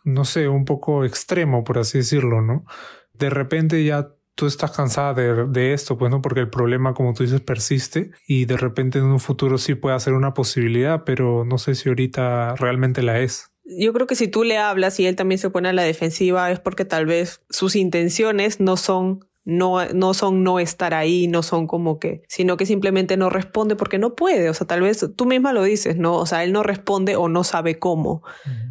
no 0.04 0.24
sé, 0.24 0.48
un 0.48 0.64
poco 0.64 1.04
extremo, 1.04 1.64
por 1.64 1.78
así 1.78 1.98
decirlo, 1.98 2.42
¿no? 2.42 2.64
De 3.12 3.30
repente 3.30 3.84
ya 3.84 4.08
tú 4.34 4.46
estás 4.46 4.72
cansada 4.72 5.14
de, 5.14 5.72
esto, 5.72 5.98
pues 5.98 6.10
no, 6.10 6.22
porque 6.22 6.40
el 6.40 6.50
problema, 6.50 6.94
como 6.94 7.12
tú 7.14 7.22
dices, 7.22 7.40
persiste 7.40 8.10
y 8.26 8.46
de 8.46 8.56
repente 8.56 8.98
en 8.98 9.04
un 9.04 9.20
futuro 9.20 9.58
sí 9.58 9.74
puede 9.74 10.00
ser 10.00 10.14
una 10.14 10.34
posibilidad, 10.34 11.04
pero 11.04 11.44
no 11.44 11.58
sé 11.58 11.74
si 11.74 11.88
ahorita 11.88 12.56
realmente 12.56 13.02
la 13.02 13.20
es. 13.20 13.50
Yo 13.64 13.92
creo 13.92 14.06
que 14.06 14.16
si 14.16 14.28
tú 14.28 14.42
le 14.42 14.58
hablas 14.58 14.98
y 14.98 15.06
él 15.06 15.14
también 15.14 15.38
se 15.38 15.50
pone 15.50 15.68
a 15.68 15.72
la 15.72 15.82
defensiva 15.82 16.50
es 16.50 16.58
porque 16.58 16.84
tal 16.84 17.06
vez 17.06 17.42
sus 17.50 17.76
intenciones 17.76 18.58
no 18.58 18.76
son 18.76 19.29
no, 19.44 19.84
no 19.86 20.14
son 20.14 20.44
no 20.44 20.60
estar 20.60 20.94
ahí, 20.94 21.26
no 21.26 21.42
son 21.42 21.66
como 21.66 21.98
que, 21.98 22.22
sino 22.28 22.56
que 22.56 22.66
simplemente 22.66 23.16
no 23.16 23.30
responde 23.30 23.74
porque 23.74 23.98
no 23.98 24.14
puede. 24.14 24.50
O 24.50 24.54
sea, 24.54 24.66
tal 24.66 24.82
vez 24.82 25.06
tú 25.16 25.26
misma 25.26 25.52
lo 25.52 25.62
dices, 25.62 25.96
¿no? 25.96 26.16
O 26.16 26.26
sea, 26.26 26.44
él 26.44 26.52
no 26.52 26.62
responde 26.62 27.16
o 27.16 27.28
no 27.28 27.42
sabe 27.44 27.78
cómo. 27.78 28.22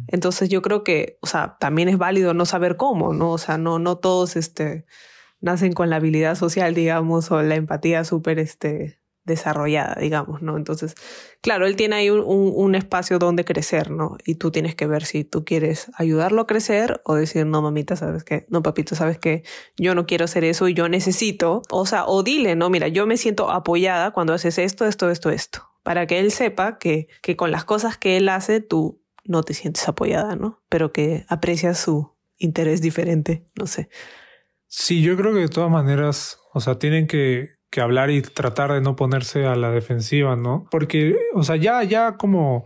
Entonces 0.06 0.48
yo 0.48 0.62
creo 0.62 0.84
que, 0.84 1.18
o 1.22 1.26
sea, 1.26 1.56
también 1.58 1.88
es 1.88 1.98
válido 1.98 2.34
no 2.34 2.46
saber 2.46 2.76
cómo, 2.76 3.12
¿no? 3.12 3.32
O 3.32 3.38
sea, 3.38 3.58
no, 3.58 3.78
no 3.78 3.98
todos, 3.98 4.36
este, 4.36 4.86
nacen 5.40 5.72
con 5.72 5.90
la 5.90 5.96
habilidad 5.96 6.36
social, 6.36 6.74
digamos, 6.74 7.30
o 7.30 7.42
la 7.42 7.56
empatía 7.56 8.04
súper, 8.04 8.38
este, 8.38 8.99
desarrollada, 9.24 9.96
digamos, 10.00 10.42
¿no? 10.42 10.56
Entonces, 10.56 10.94
claro, 11.40 11.66
él 11.66 11.76
tiene 11.76 11.96
ahí 11.96 12.10
un, 12.10 12.22
un, 12.26 12.74
espacio 12.74 13.18
donde 13.18 13.44
crecer, 13.44 13.90
¿no? 13.90 14.16
Y 14.24 14.36
tú 14.36 14.50
tienes 14.50 14.74
que 14.74 14.86
ver 14.86 15.04
si 15.04 15.24
tú 15.24 15.44
quieres 15.44 15.90
ayudarlo 15.94 16.42
a 16.42 16.46
crecer 16.46 17.00
o 17.04 17.14
decir, 17.14 17.46
no, 17.46 17.62
mamita, 17.62 17.96
¿sabes 17.96 18.24
qué? 18.24 18.46
No, 18.48 18.62
papito, 18.62 18.94
¿sabes 18.94 19.18
qué? 19.18 19.42
Yo 19.76 19.94
no 19.94 20.06
quiero 20.06 20.24
hacer 20.24 20.44
eso 20.44 20.68
y 20.68 20.74
yo 20.74 20.88
necesito, 20.88 21.62
o 21.70 21.86
sea, 21.86 22.06
o 22.06 22.22
dile, 22.22 22.56
no, 22.56 22.70
mira, 22.70 22.88
yo 22.88 23.06
me 23.06 23.16
siento 23.16 23.50
apoyada 23.50 24.12
cuando 24.12 24.32
haces 24.32 24.58
esto, 24.58 24.86
esto, 24.86 25.10
esto, 25.10 25.30
esto, 25.30 25.68
para 25.82 26.06
que 26.06 26.18
él 26.18 26.32
sepa 26.32 26.78
que, 26.78 27.08
que 27.22 27.36
con 27.36 27.50
las 27.50 27.64
cosas 27.64 27.98
que 27.98 28.16
él 28.16 28.28
hace, 28.28 28.60
tú 28.60 29.02
no 29.24 29.42
te 29.42 29.54
sientes 29.54 29.86
apoyada, 29.88 30.34
¿no? 30.34 30.62
Pero 30.68 30.92
que 30.92 31.24
aprecias 31.28 31.78
su 31.78 32.16
interés 32.38 32.80
diferente, 32.80 33.46
no 33.54 33.66
sé. 33.66 33.90
Sí, 34.66 35.02
yo 35.02 35.16
creo 35.16 35.34
que 35.34 35.40
de 35.40 35.48
todas 35.48 35.70
maneras, 35.70 36.38
o 36.54 36.60
sea, 36.60 36.78
tienen 36.78 37.06
que 37.06 37.59
que 37.70 37.80
hablar 37.80 38.10
y 38.10 38.20
tratar 38.22 38.72
de 38.72 38.80
no 38.80 38.96
ponerse 38.96 39.46
a 39.46 39.54
la 39.54 39.70
defensiva, 39.70 40.36
¿no? 40.36 40.66
Porque, 40.70 41.16
o 41.34 41.44
sea, 41.44 41.56
ya, 41.56 41.82
ya 41.84 42.16
como 42.16 42.64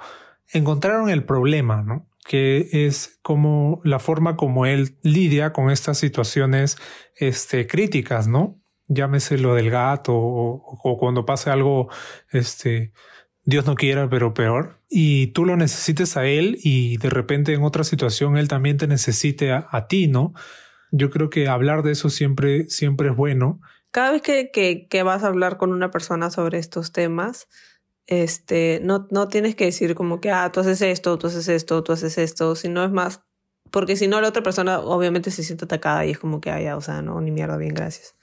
encontraron 0.52 1.10
el 1.10 1.24
problema, 1.24 1.82
¿no? 1.82 2.08
Que 2.26 2.68
es 2.86 3.18
como 3.22 3.80
la 3.84 3.98
forma 3.98 4.36
como 4.36 4.64
él 4.64 4.96
lidia 5.02 5.52
con 5.52 5.70
estas 5.70 5.98
situaciones, 5.98 6.78
este, 7.16 7.66
críticas, 7.66 8.28
¿no? 8.28 8.60
Llámese 8.88 9.38
lo 9.38 9.54
del 9.54 9.70
gato 9.70 10.14
o, 10.14 10.96
cuando 10.98 11.26
pase 11.26 11.50
algo, 11.50 11.88
este, 12.30 12.92
Dios 13.44 13.66
no 13.66 13.74
quiera, 13.74 14.08
pero 14.08 14.32
peor, 14.32 14.80
y 14.88 15.28
tú 15.28 15.44
lo 15.44 15.56
necesites 15.56 16.16
a 16.16 16.24
él 16.26 16.56
y 16.62 16.96
de 16.96 17.10
repente 17.10 17.52
en 17.52 17.62
otra 17.62 17.84
situación 17.84 18.38
él 18.38 18.48
también 18.48 18.78
te 18.78 18.86
necesite 18.86 19.52
a, 19.52 19.66
a 19.70 19.86
ti, 19.86 20.06
¿no? 20.06 20.32
Yo 20.92 21.10
creo 21.10 21.28
que 21.28 21.48
hablar 21.48 21.82
de 21.82 21.92
eso 21.92 22.08
siempre, 22.08 22.70
siempre 22.70 23.10
es 23.10 23.16
bueno 23.16 23.60
cada 23.94 24.10
vez 24.10 24.22
que, 24.22 24.50
que, 24.50 24.88
que, 24.88 25.04
vas 25.04 25.22
a 25.22 25.28
hablar 25.28 25.56
con 25.56 25.70
una 25.72 25.92
persona 25.92 26.28
sobre 26.28 26.58
estos 26.58 26.90
temas, 26.90 27.46
este, 28.08 28.80
no, 28.82 29.06
no 29.12 29.28
tienes 29.28 29.54
que 29.54 29.66
decir 29.66 29.94
como 29.94 30.20
que, 30.20 30.32
ah, 30.32 30.50
tú 30.50 30.58
haces 30.58 30.82
esto, 30.82 31.16
tú 31.16 31.28
haces 31.28 31.46
esto, 31.46 31.84
tú 31.84 31.92
haces 31.92 32.18
esto, 32.18 32.56
sino 32.56 32.82
es 32.82 32.90
más, 32.90 33.22
porque 33.70 33.94
si 33.94 34.08
no 34.08 34.20
la 34.20 34.30
otra 34.30 34.42
persona 34.42 34.80
obviamente 34.80 35.30
se 35.30 35.44
siente 35.44 35.66
atacada 35.66 36.04
y 36.04 36.10
es 36.10 36.18
como 36.18 36.40
que, 36.40 36.50
ah, 36.50 36.60
ya, 36.60 36.76
o 36.76 36.80
sea, 36.80 37.02
no, 37.02 37.20
ni 37.20 37.30
mierda, 37.30 37.56
bien, 37.56 37.72
gracias. 37.72 38.16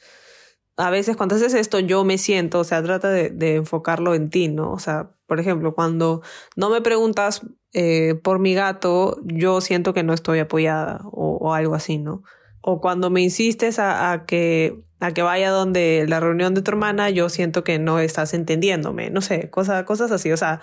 A 0.76 0.90
veces 0.90 1.16
cuando 1.16 1.36
haces 1.36 1.54
esto 1.54 1.80
yo 1.80 2.04
me 2.04 2.18
siento, 2.18 2.60
o 2.60 2.64
sea, 2.66 2.84
trata 2.84 3.10
de, 3.10 3.56
enfocarlo 3.56 4.14
en 4.14 4.30
ti, 4.30 4.50
¿no? 4.50 4.74
O 4.74 4.80
sea, 4.80 5.12
por 5.26 5.40
ejemplo, 5.40 5.74
cuando 5.74 6.22
no 6.58 6.70
me 6.70 6.82
preguntas 6.82 7.44
eh, 7.72 8.16
por 8.22 8.40
mi 8.40 8.56
gato, 8.56 9.22
yo 9.24 9.62
siento 9.62 9.94
que 9.94 10.04
no 10.04 10.12
estoy 10.14 10.40
apoyada 10.40 11.00
o, 11.14 11.54
algo 11.54 11.76
así, 11.76 11.98
¿no? 11.98 12.24
O 12.60 12.82
cuando 12.82 13.10
me 13.10 13.22
insistes 13.22 13.80
a 13.80 14.26
que 14.28 14.84
a 15.02 15.14
que 15.14 15.24
vaya 15.24 15.50
donde 15.50 16.06
la 16.08 16.20
reunión 16.20 16.54
de 16.54 16.62
tu 16.62 16.72
hermana, 16.72 17.10
yo 17.10 17.28
siento 17.28 17.64
que 17.64 17.80
no 17.80 18.00
estás 18.00 18.36
entendiéndome, 18.36 19.10
no 19.10 19.22
sé, 19.22 19.50
cosas, 19.50 19.84
cosas 19.84 20.12
así, 20.12 20.32
o 20.32 20.38
sea, 20.38 20.62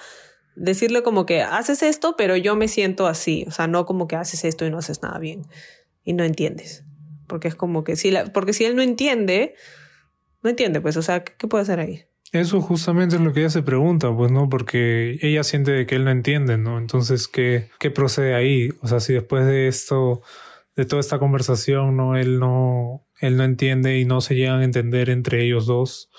decirle 0.55 1.03
como 1.03 1.27
que 1.27 1.43
haces 1.43 1.83
esto, 1.83 2.15
pero 2.17 2.37
yo 2.37 2.55
me 2.55 2.69
siento 2.69 3.09
así, 3.09 3.45
o 3.49 3.51
sea, 3.51 3.67
no 3.67 3.85
como 3.85 4.07
que 4.07 4.15
haces 4.15 4.45
esto 4.45 4.65
y 4.65 4.71
no 4.71 4.79
haces 4.79 5.03
nada 5.03 5.19
bien 5.19 5.43
y 6.05 6.13
no 6.13 6.23
entiendes, 6.23 6.85
porque 7.27 7.49
es 7.49 7.57
como 7.57 7.83
que 7.83 7.97
si 7.97 8.13
la, 8.13 8.27
porque 8.33 8.53
si 8.53 8.65
él 8.65 8.77
no 8.77 8.83
entiende, 8.83 9.57
no 10.45 10.51
entiende, 10.51 10.81
pues, 10.81 10.97
o 10.97 11.03
sea, 11.03 11.25
¿qué, 11.25 11.49
puede 11.49 11.63
hacer 11.63 11.81
ahí? 11.81 12.05
Eso 12.31 12.61
justamente 12.61 13.17
es 13.17 13.23
lo 13.23 13.33
que 13.33 13.41
ella 13.41 13.51
se 13.51 13.63
pregunta, 13.63 14.15
pues, 14.15 14.31
¿no? 14.31 14.49
Porque 14.49 15.19
ella 15.21 15.43
siente 15.43 15.85
que 15.87 15.97
él 15.97 16.05
no 16.05 16.13
entiende, 16.13 16.59
¿no? 16.59 16.79
Entonces, 16.79 17.27
¿qué, 17.27 17.71
qué 17.81 17.91
procede 17.91 18.35
ahí? 18.35 18.69
O 18.83 18.87
sea, 18.87 19.01
si 19.01 19.15
después 19.15 19.47
de 19.47 19.67
esto, 19.67 20.23
de 20.77 20.85
toda 20.85 21.01
esta 21.01 21.19
conversación, 21.19 21.97
¿no? 21.97 22.17
Él 22.17 22.39
no, 22.39 23.08
él 23.21 23.37
no 23.37 23.45
entiende 23.45 23.99
y 23.99 24.05
no 24.05 24.21
se 24.21 24.35
llegan 24.35 24.61
a 24.61 24.65
entender 24.65 25.11
entre 25.11 25.45
ellos 25.45 25.67
dos, 25.67 26.11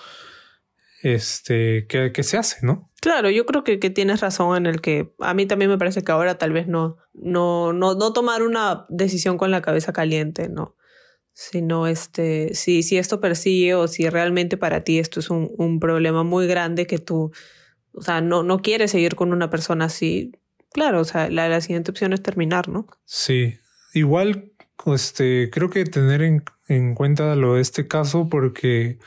este, 1.02 1.88
¿qué, 1.88 2.12
qué 2.12 2.24
se 2.24 2.38
hace, 2.38 2.66
no? 2.66 2.90
Claro, 3.02 3.30
yo 3.30 3.46
creo 3.46 3.64
que, 3.64 3.80
que, 3.80 3.90
tienes 3.90 4.20
razón 4.20 4.58
en 4.58 4.66
el 4.66 4.82
que 4.82 5.14
a 5.20 5.34
mí 5.34 5.46
también 5.46 5.72
me 5.72 5.78
parece 5.78 6.04
que 6.04 6.12
ahora 6.12 6.38
tal 6.38 6.52
vez 6.52 6.68
no, 6.68 6.98
no, 7.14 7.72
no, 7.72 7.96
no 7.96 8.12
tomar 8.12 8.44
una 8.44 8.86
decisión 8.90 9.38
con 9.38 9.52
la 9.52 9.62
cabeza 9.62 9.94
caliente, 9.94 10.50
¿no? 10.50 10.76
Sino 11.32 11.88
este, 11.88 12.54
si, 12.54 12.84
si 12.84 12.98
esto 12.98 13.22
persigue 13.22 13.76
o 13.76 13.88
si 13.88 14.10
realmente 14.10 14.58
para 14.58 14.84
ti 14.84 15.00
esto 15.00 15.22
es 15.22 15.30
un, 15.30 15.52
un 15.58 15.80
problema 15.80 16.24
muy 16.24 16.48
grande 16.48 16.86
que 16.86 17.00
tú, 17.00 17.32
o 17.94 18.02
sea, 18.02 18.20
no, 18.20 18.44
no 18.44 18.62
quieres 18.62 18.92
seguir 18.92 19.16
con 19.16 19.32
una 19.32 19.50
persona 19.50 19.86
así, 19.86 20.34
claro, 20.74 21.00
o 21.00 21.06
sea, 21.06 21.30
la, 21.30 21.48
la 21.48 21.62
siguiente 21.62 21.92
opción 21.92 22.12
es 22.12 22.22
terminar, 22.22 22.68
¿no? 22.68 22.88
Sí, 23.06 23.58
igual 23.94 24.52
este, 24.88 25.50
creo 25.52 25.70
que 25.70 25.84
tener 25.86 26.22
en, 26.22 26.44
en, 26.68 26.96
cuenta 26.96 27.36
lo 27.36 27.56
de 27.56 27.62
este 27.62 27.88
caso 27.88 28.30
porque 28.30 29.00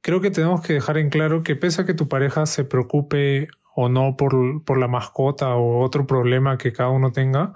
creo 0.00 0.20
que 0.20 0.30
tenemos 0.30 0.62
que 0.62 0.74
dejar 0.74 0.98
en 0.98 1.10
claro 1.10 1.42
que 1.42 1.56
pese 1.56 1.82
a 1.82 1.86
que 1.86 1.94
tu 1.94 2.08
pareja 2.08 2.46
se 2.46 2.64
preocupe 2.64 3.48
o 3.74 3.88
no 3.88 4.16
por, 4.16 4.64
por 4.64 4.78
la 4.78 4.88
mascota 4.88 5.54
o 5.54 5.80
otro 5.82 6.06
problema 6.06 6.58
que 6.58 6.72
cada 6.72 6.90
uno 6.90 7.12
tenga, 7.12 7.52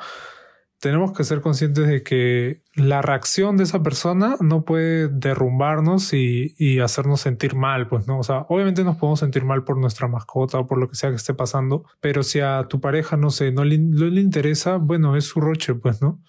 tenemos 0.81 1.13
que 1.13 1.25
ser 1.25 1.41
conscientes 1.41 1.87
de 1.89 2.03
que 2.03 2.63
la 2.75 3.03
reacción 3.03 3.57
de 3.57 3.65
esa 3.65 3.83
persona 3.83 4.37
no 4.41 4.65
puede 4.65 5.09
derrumbarnos 5.09 6.13
y, 6.13 6.55
y, 6.59 6.81
hacernos 6.81 7.21
sentir 7.23 7.55
mal, 7.55 7.89
pues, 7.89 8.07
¿no? 8.07 8.19
O 8.19 8.23
sea, 8.23 8.47
obviamente 8.49 8.85
nos 8.85 8.97
podemos 8.97 9.21
sentir 9.21 9.45
mal 9.45 9.65
por 9.65 9.79
nuestra 9.79 10.07
mascota 10.09 10.59
o 10.59 10.67
por 10.67 10.79
lo 10.79 10.89
que 10.89 10.97
sea 10.97 11.11
que 11.11 11.17
esté 11.17 11.35
pasando, 11.35 11.85
pero 12.01 12.23
si 12.23 12.41
a 12.41 12.67
tu 12.69 12.81
pareja, 12.81 13.17
no 13.17 13.31
sé, 13.31 13.53
no 13.53 13.65
le 13.65 13.75
interesa, 14.21 14.77
bueno, 14.77 15.17
es 15.17 15.25
su 15.25 15.41
roche, 15.41 15.75
pues, 15.75 16.03
¿no? 16.03 16.21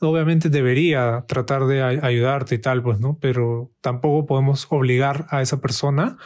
Obviamente 0.00 0.48
debería 0.48 1.24
tratar 1.26 1.66
de 1.66 1.82
ayudarte 1.82 2.56
y 2.56 2.58
tal, 2.58 2.82
pues, 2.82 3.00
¿no? 3.00 3.18
Pero 3.20 3.72
tampoco 3.80 4.26
podemos 4.26 4.66
obligar 4.70 5.26
a 5.30 5.42
esa 5.42 5.60
persona 5.60 6.16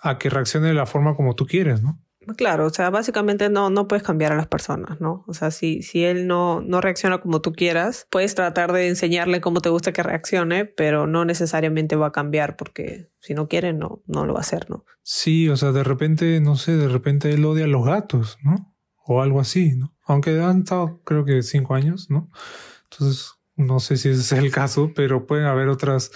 a 0.00 0.18
que 0.18 0.30
reaccione 0.30 0.68
de 0.68 0.74
la 0.74 0.86
forma 0.86 1.14
como 1.14 1.34
tú 1.34 1.46
quieres, 1.46 1.82
¿no? 1.82 2.00
Claro, 2.36 2.66
o 2.66 2.70
sea, 2.70 2.90
básicamente 2.90 3.48
no, 3.48 3.70
no 3.70 3.88
puedes 3.88 4.02
cambiar 4.02 4.32
a 4.32 4.36
las 4.36 4.46
personas, 4.46 5.00
¿no? 5.00 5.24
O 5.26 5.32
sea, 5.32 5.50
si, 5.50 5.82
si 5.82 6.04
él 6.04 6.26
no, 6.26 6.60
no 6.60 6.80
reacciona 6.80 7.18
como 7.18 7.40
tú 7.40 7.52
quieras, 7.52 8.06
puedes 8.10 8.34
tratar 8.34 8.72
de 8.72 8.88
enseñarle 8.88 9.40
cómo 9.40 9.60
te 9.60 9.70
gusta 9.70 9.92
que 9.92 10.02
reaccione, 10.02 10.66
pero 10.66 11.06
no 11.06 11.24
necesariamente 11.24 11.96
va 11.96 12.08
a 12.08 12.12
cambiar 12.12 12.56
porque 12.56 13.10
si 13.20 13.32
no 13.32 13.48
quiere, 13.48 13.72
no, 13.72 14.02
no 14.06 14.26
lo 14.26 14.34
va 14.34 14.40
a 14.40 14.42
hacer, 14.42 14.68
¿no? 14.68 14.84
Sí, 15.02 15.48
o 15.48 15.56
sea, 15.56 15.72
de 15.72 15.82
repente, 15.82 16.40
no 16.40 16.56
sé, 16.56 16.76
de 16.76 16.88
repente 16.88 17.32
él 17.32 17.44
odia 17.44 17.64
a 17.64 17.68
los 17.68 17.86
gatos, 17.86 18.38
¿no? 18.42 18.76
O 19.06 19.22
algo 19.22 19.40
así, 19.40 19.74
¿no? 19.74 19.96
Aunque 20.04 20.38
han 20.40 20.60
estado, 20.60 21.00
creo 21.04 21.24
que 21.24 21.42
cinco 21.42 21.74
años, 21.74 22.10
¿no? 22.10 22.30
Entonces, 22.90 23.34
no 23.56 23.80
sé 23.80 23.96
si 23.96 24.08
es 24.08 24.32
el 24.32 24.50
caso, 24.50 24.92
pero 24.94 25.26
pueden 25.26 25.46
haber 25.46 25.68
otras 25.68 26.10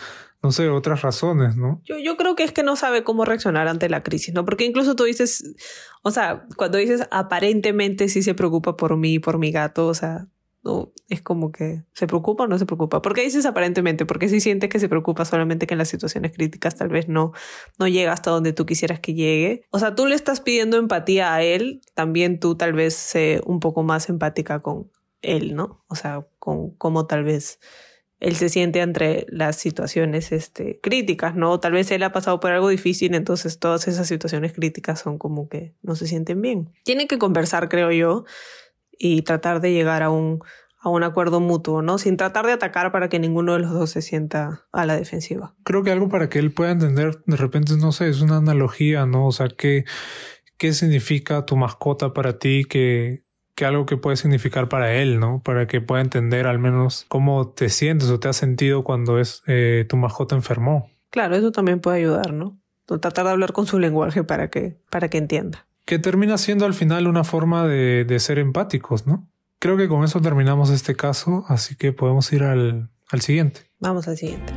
no 0.45 0.53
sé, 0.53 0.69
otras 0.69 1.01
razones, 1.01 1.57
¿no? 1.57 1.81
Yo, 1.85 1.99
yo 1.99 2.19
creo 2.19 2.35
que 2.35 2.45
es 2.45 2.53
que 2.53 2.63
no 2.63 2.77
sabe 2.77 3.03
cómo 3.03 3.25
reaccionar 3.25 3.67
ante 3.67 3.89
la 3.89 4.03
crisis, 4.03 4.35
¿no? 4.35 4.45
Porque 4.45 4.67
incluso 4.67 4.95
tú 4.95 5.05
dices, 5.05 5.55
o 6.03 6.11
sea, 6.11 6.47
cuando 6.57 6.77
dices 6.77 7.09
aparentemente 7.11 8.11
sí 8.11 8.23
se 8.23 8.35
preocupa 8.35 8.77
por 8.77 8.99
mí, 8.99 9.19
por 9.19 9.39
mi 9.39 9.51
gato, 9.53 9.87
o 9.87 9.95
sea, 9.95 10.29
no, 10.63 10.93
es 11.09 11.23
como 11.23 11.51
que 11.51 11.85
se 11.95 12.07
preocupa 12.07 12.45
o 12.45 12.47
no 12.47 12.59
se 12.59 12.67
preocupa. 12.67 13.01
¿Por 13.01 13.15
qué 13.15 13.23
dices 13.23 13.47
aparentemente? 13.47 14.05
Porque 14.05 14.29
si 14.29 14.39
sientes 14.41 14.69
que 14.69 14.81
se 14.81 14.89
preocupa 14.91 15.25
solamente 15.25 15.67
que 15.67 15.73
en 15.73 15.79
las 15.79 15.89
situaciones 15.89 16.33
críticas 16.33 16.75
tal 16.75 16.89
vez 16.89 17.09
no, 17.09 17.33
no 17.79 17.89
llega 17.89 18.13
hasta 18.13 18.31
donde 18.31 18.53
tú 18.53 18.67
quisieras 18.67 19.01
que 19.01 19.15
llegue. 19.15 19.65
O 19.71 19.79
sea, 19.79 19.95
tú 19.95 20.05
le 20.05 20.15
estás 20.15 20.43
pidiendo 20.43 20.77
empatía 20.77 21.35
a 21.35 21.43
él, 21.43 21.81
también 21.95 22.39
tú 22.39 22.55
tal 22.55 22.75
vez 22.75 22.95
sé 22.95 23.41
un 23.47 23.61
poco 23.61 23.83
más 23.83 24.11
empática 24.11 24.61
con 24.61 24.91
él, 25.25 25.55
¿no? 25.55 25.85
O 25.89 25.95
sea, 25.95 26.27
con 26.39 26.71
cómo 26.77 27.07
tal 27.07 27.25
vez 27.25 27.59
él 28.21 28.37
se 28.37 28.49
siente 28.49 28.81
entre 28.81 29.27
las 29.29 29.57
situaciones 29.57 30.33
este, 30.33 30.81
críticas, 30.81 31.35
¿no? 31.35 31.61
Tal 31.61 31.73
vez 31.73 31.91
él 31.91 32.03
ha 32.03 32.13
pasado 32.13 32.41
por 32.41 32.53
algo 32.53 32.69
difícil, 32.69 33.15
entonces 33.15 33.59
todas 33.59 33.87
esas 33.87 34.07
situaciones 34.07 34.53
críticas 34.53 35.01
son 35.01 35.19
como 35.19 35.49
que 35.49 35.75
no 35.83 35.95
se 35.95 36.07
sienten 36.07 36.41
bien. 36.41 36.73
Tienen 36.85 37.07
que 37.07 37.19
conversar, 37.19 37.69
creo 37.69 37.93
yo, 37.93 38.25
y 38.91 39.23
tratar 39.23 39.61
de 39.61 39.73
llegar 39.73 40.03
a 40.03 40.11
un, 40.11 40.41
a 40.81 40.89
un 40.89 41.03
acuerdo 41.03 41.41
mutuo, 41.41 41.83
¿no? 41.83 41.99
Sin 41.99 42.17
tratar 42.17 42.47
de 42.47 42.53
atacar 42.53 42.93
para 42.93 43.09
que 43.09 43.19
ninguno 43.19 43.55
de 43.55 43.59
los 43.59 43.73
dos 43.73 43.91
se 43.91 44.01
sienta 44.01 44.67
a 44.73 44.87
la 44.87 44.97
defensiva. 44.97 45.55
Creo 45.65 45.83
que 45.83 45.91
algo 45.91 46.09
para 46.09 46.29
que 46.29 46.39
él 46.39 46.53
pueda 46.53 46.71
entender, 46.71 47.23
de 47.27 47.37
repente, 47.37 47.75
no 47.77 47.93
sé, 47.93 48.09
es 48.09 48.21
una 48.21 48.37
analogía, 48.37 49.05
¿no? 49.07 49.27
O 49.27 49.33
sea, 49.33 49.49
¿qué, 49.49 49.85
qué 50.57 50.73
significa 50.73 51.45
tu 51.45 51.57
mascota 51.57 52.15
para 52.15 52.39
ti 52.39 52.65
que 52.65 53.24
que 53.55 53.65
algo 53.65 53.87
que 53.87 53.97
puede 53.97 54.17
significar 54.17 54.69
para 54.69 54.95
él, 54.95 55.21
¿no? 55.21 55.41
Para 55.45 55.67
que 55.67 55.81
pueda 55.81 56.03
entender 56.03 56.47
al 56.47 56.59
menos 56.59 57.07
cómo 57.09 57.49
te 57.49 57.69
sientes 57.69 58.11
o 58.11 58.19
te 58.19 58.29
has 58.29 58.37
sentido 58.37 58.85
cuando 58.85 59.19
es 59.19 59.43
eh, 59.47 59.87
tu 59.89 59.97
mascota 59.97 60.35
enfermó. 60.35 60.91
Claro, 61.11 61.37
eso 61.37 61.53
también 61.53 61.81
puede 61.81 61.99
ayudar, 61.99 62.33
¿no? 62.33 62.59
Tratar 62.87 63.25
de 63.25 63.31
hablar 63.31 63.53
con 63.53 63.67
su 63.67 63.79
lenguaje 63.79 64.25
para 64.25 64.51
que, 64.51 64.77
para 64.91 65.09
que 65.09 65.19
entienda. 65.19 65.67
Que 65.85 65.99
termina 65.99 66.39
siendo 66.39 66.67
al 66.67 66.75
final 66.75 67.07
una 67.07 67.25
forma 67.25 67.67
de, 67.67 68.05
de 68.05 68.19
ser 68.19 68.39
empáticos, 68.39 69.07
¿no? 69.07 69.29
Creo 69.59 69.77
que 69.77 69.89
con 69.89 70.05
eso 70.05 70.21
terminamos 70.21 70.71
este 70.71 70.95
caso, 70.95 71.45
así 71.49 71.77
que 71.77 71.93
podemos 71.93 72.31
ir 72.33 72.43
al, 72.43 72.91
al 73.11 73.21
siguiente. 73.21 73.63
Vamos 73.79 74.09
al 74.09 74.17
siguiente. 74.17 74.53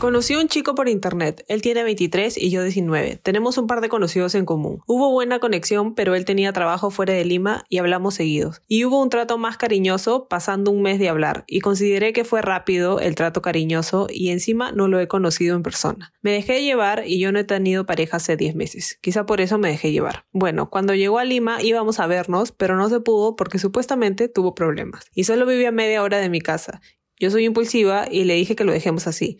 Conocí 0.00 0.32
a 0.32 0.40
un 0.40 0.48
chico 0.48 0.74
por 0.74 0.88
internet. 0.88 1.44
Él 1.46 1.60
tiene 1.60 1.82
23 1.82 2.38
y 2.38 2.48
yo 2.48 2.62
19. 2.62 3.20
Tenemos 3.22 3.58
un 3.58 3.66
par 3.66 3.82
de 3.82 3.90
conocidos 3.90 4.34
en 4.34 4.46
común. 4.46 4.80
Hubo 4.86 5.10
buena 5.10 5.40
conexión, 5.40 5.94
pero 5.94 6.14
él 6.14 6.24
tenía 6.24 6.54
trabajo 6.54 6.90
fuera 6.90 7.12
de 7.12 7.22
Lima 7.26 7.66
y 7.68 7.76
hablamos 7.76 8.14
seguidos. 8.14 8.62
Y 8.66 8.86
hubo 8.86 9.02
un 9.02 9.10
trato 9.10 9.36
más 9.36 9.58
cariñoso 9.58 10.26
pasando 10.26 10.70
un 10.70 10.80
mes 10.80 10.98
de 10.98 11.10
hablar. 11.10 11.44
Y 11.46 11.60
consideré 11.60 12.14
que 12.14 12.24
fue 12.24 12.40
rápido 12.40 12.98
el 12.98 13.14
trato 13.14 13.42
cariñoso 13.42 14.06
y 14.08 14.30
encima 14.30 14.72
no 14.72 14.88
lo 14.88 14.98
he 15.00 15.06
conocido 15.06 15.54
en 15.54 15.62
persona. 15.62 16.14
Me 16.22 16.32
dejé 16.32 16.62
llevar 16.62 17.02
y 17.06 17.20
yo 17.20 17.30
no 17.30 17.38
he 17.38 17.44
tenido 17.44 17.84
pareja 17.84 18.16
hace 18.16 18.38
10 18.38 18.54
meses. 18.54 18.98
Quizá 19.02 19.26
por 19.26 19.42
eso 19.42 19.58
me 19.58 19.68
dejé 19.68 19.92
llevar. 19.92 20.24
Bueno, 20.32 20.70
cuando 20.70 20.94
llegó 20.94 21.18
a 21.18 21.24
Lima 21.24 21.62
íbamos 21.62 22.00
a 22.00 22.06
vernos, 22.06 22.52
pero 22.52 22.74
no 22.74 22.88
se 22.88 23.00
pudo 23.00 23.36
porque 23.36 23.58
supuestamente 23.58 24.28
tuvo 24.28 24.54
problemas. 24.54 25.04
Y 25.14 25.24
solo 25.24 25.44
vivía 25.44 25.72
media 25.72 26.02
hora 26.02 26.16
de 26.16 26.30
mi 26.30 26.40
casa. 26.40 26.80
Yo 27.18 27.30
soy 27.30 27.44
impulsiva 27.44 28.08
y 28.10 28.24
le 28.24 28.32
dije 28.32 28.56
que 28.56 28.64
lo 28.64 28.72
dejemos 28.72 29.06
así 29.06 29.36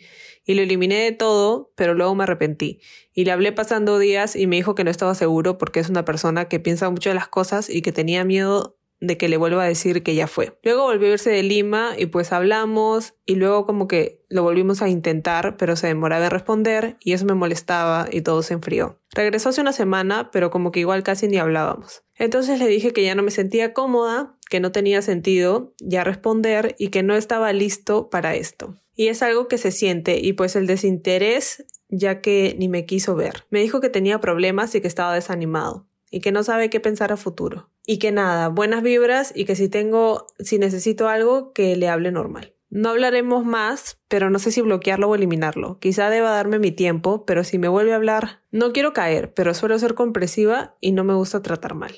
y 0.51 0.55
lo 0.55 0.61
eliminé 0.61 1.03
de 1.03 1.11
todo, 1.13 1.71
pero 1.75 1.93
luego 1.93 2.13
me 2.13 2.23
arrepentí. 2.23 2.81
Y 3.13 3.25
le 3.25 3.31
hablé 3.31 3.51
pasando 3.53 3.99
días 3.99 4.35
y 4.35 4.47
me 4.47 4.57
dijo 4.57 4.75
que 4.75 4.83
no 4.83 4.91
estaba 4.91 5.15
seguro 5.15 5.57
porque 5.57 5.79
es 5.79 5.89
una 5.89 6.05
persona 6.05 6.49
que 6.49 6.59
piensa 6.59 6.89
mucho 6.89 7.09
de 7.09 7.15
las 7.15 7.29
cosas 7.29 7.69
y 7.69 7.81
que 7.81 7.91
tenía 7.91 8.25
miedo 8.25 8.77
de 8.99 9.17
que 9.17 9.29
le 9.29 9.37
vuelva 9.37 9.63
a 9.63 9.67
decir 9.67 10.03
que 10.03 10.13
ya 10.13 10.27
fue. 10.27 10.59
Luego 10.61 10.83
volvió 10.83 11.07
a 11.07 11.13
irse 11.13 11.31
de 11.31 11.41
Lima 11.41 11.93
y 11.97 12.05
pues 12.05 12.31
hablamos 12.31 13.15
y 13.25 13.35
luego 13.35 13.65
como 13.65 13.87
que 13.87 14.23
lo 14.29 14.43
volvimos 14.43 14.81
a 14.81 14.89
intentar, 14.89 15.57
pero 15.57 15.75
se 15.75 15.87
demoraba 15.87 16.25
en 16.25 16.31
responder 16.31 16.97
y 16.99 17.13
eso 17.13 17.25
me 17.25 17.33
molestaba 17.33 18.07
y 18.11 18.21
todo 18.21 18.43
se 18.43 18.53
enfrió. 18.53 18.99
Regresó 19.13 19.49
hace 19.49 19.61
una 19.61 19.73
semana, 19.73 20.29
pero 20.31 20.51
como 20.51 20.71
que 20.71 20.81
igual 20.81 21.01
casi 21.01 21.27
ni 21.27 21.37
hablábamos. 21.37 22.03
Entonces 22.15 22.59
le 22.59 22.67
dije 22.67 22.93
que 22.93 23.03
ya 23.03 23.15
no 23.15 23.23
me 23.23 23.31
sentía 23.31 23.73
cómoda, 23.73 24.37
que 24.51 24.59
no 24.59 24.73
tenía 24.73 25.01
sentido 25.01 25.73
ya 25.79 26.03
responder 26.03 26.75
y 26.77 26.89
que 26.89 27.03
no 27.03 27.15
estaba 27.15 27.53
listo 27.53 28.09
para 28.09 28.35
esto. 28.35 28.75
Y 28.97 29.07
es 29.07 29.23
algo 29.23 29.47
que 29.47 29.57
se 29.57 29.71
siente 29.71 30.19
y 30.19 30.33
pues 30.33 30.57
el 30.57 30.67
desinterés 30.67 31.63
ya 31.87 32.19
que 32.19 32.53
ni 32.59 32.67
me 32.67 32.85
quiso 32.85 33.15
ver. 33.15 33.45
Me 33.49 33.61
dijo 33.61 33.79
que 33.79 33.87
tenía 33.87 34.19
problemas 34.19 34.75
y 34.75 34.81
que 34.81 34.89
estaba 34.89 35.15
desanimado 35.15 35.87
y 36.11 36.19
que 36.19 36.33
no 36.33 36.43
sabe 36.43 36.69
qué 36.69 36.81
pensar 36.81 37.13
a 37.13 37.17
futuro. 37.17 37.69
Y 37.85 37.97
que 37.97 38.11
nada, 38.11 38.49
buenas 38.49 38.83
vibras 38.83 39.31
y 39.33 39.45
que 39.45 39.55
si 39.55 39.69
tengo, 39.69 40.27
si 40.39 40.59
necesito 40.59 41.07
algo, 41.07 41.53
que 41.53 41.77
le 41.77 41.87
hable 41.87 42.11
normal. 42.11 42.53
No 42.69 42.89
hablaremos 42.89 43.45
más, 43.45 43.99
pero 44.09 44.29
no 44.29 44.37
sé 44.37 44.51
si 44.51 44.59
bloquearlo 44.59 45.07
o 45.07 45.15
eliminarlo. 45.15 45.79
Quizá 45.79 46.09
deba 46.09 46.31
darme 46.31 46.59
mi 46.59 46.73
tiempo, 46.73 47.25
pero 47.25 47.45
si 47.45 47.57
me 47.57 47.69
vuelve 47.69 47.93
a 47.93 47.97
hablar, 47.97 48.41
no 48.51 48.73
quiero 48.73 48.91
caer, 48.91 49.33
pero 49.33 49.53
suelo 49.53 49.79
ser 49.79 49.93
compresiva 49.93 50.75
y 50.81 50.91
no 50.91 51.05
me 51.05 51.13
gusta 51.13 51.41
tratar 51.41 51.73
mal. 51.73 51.93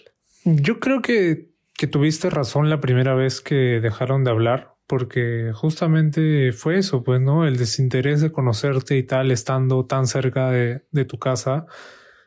Yo 0.45 0.79
creo 0.79 1.01
que, 1.01 1.52
que 1.74 1.88
tuviste 1.88 2.30
razón 2.30 2.70
la 2.70 2.80
primera 2.80 3.15
vez 3.15 3.42
que 3.42 3.80
dejaron 3.82 4.24
de 4.24 4.32
hablar, 4.32 4.75
porque 4.88 5.51
justamente 5.53 6.51
fue 6.51 6.77
eso, 6.77 7.03
pues, 7.03 7.22
¿no? 7.22 7.46
El 7.46 7.58
desinterés 7.58 8.22
de 8.22 8.32
conocerte 8.32 8.98
y 8.98 9.03
tal, 9.03 9.32
estando 9.32 9.86
tan 9.86 10.08
cerca 10.08 10.50
de, 10.50 10.86
de 10.92 11.06
tu 11.06 11.20
casa 11.20 11.65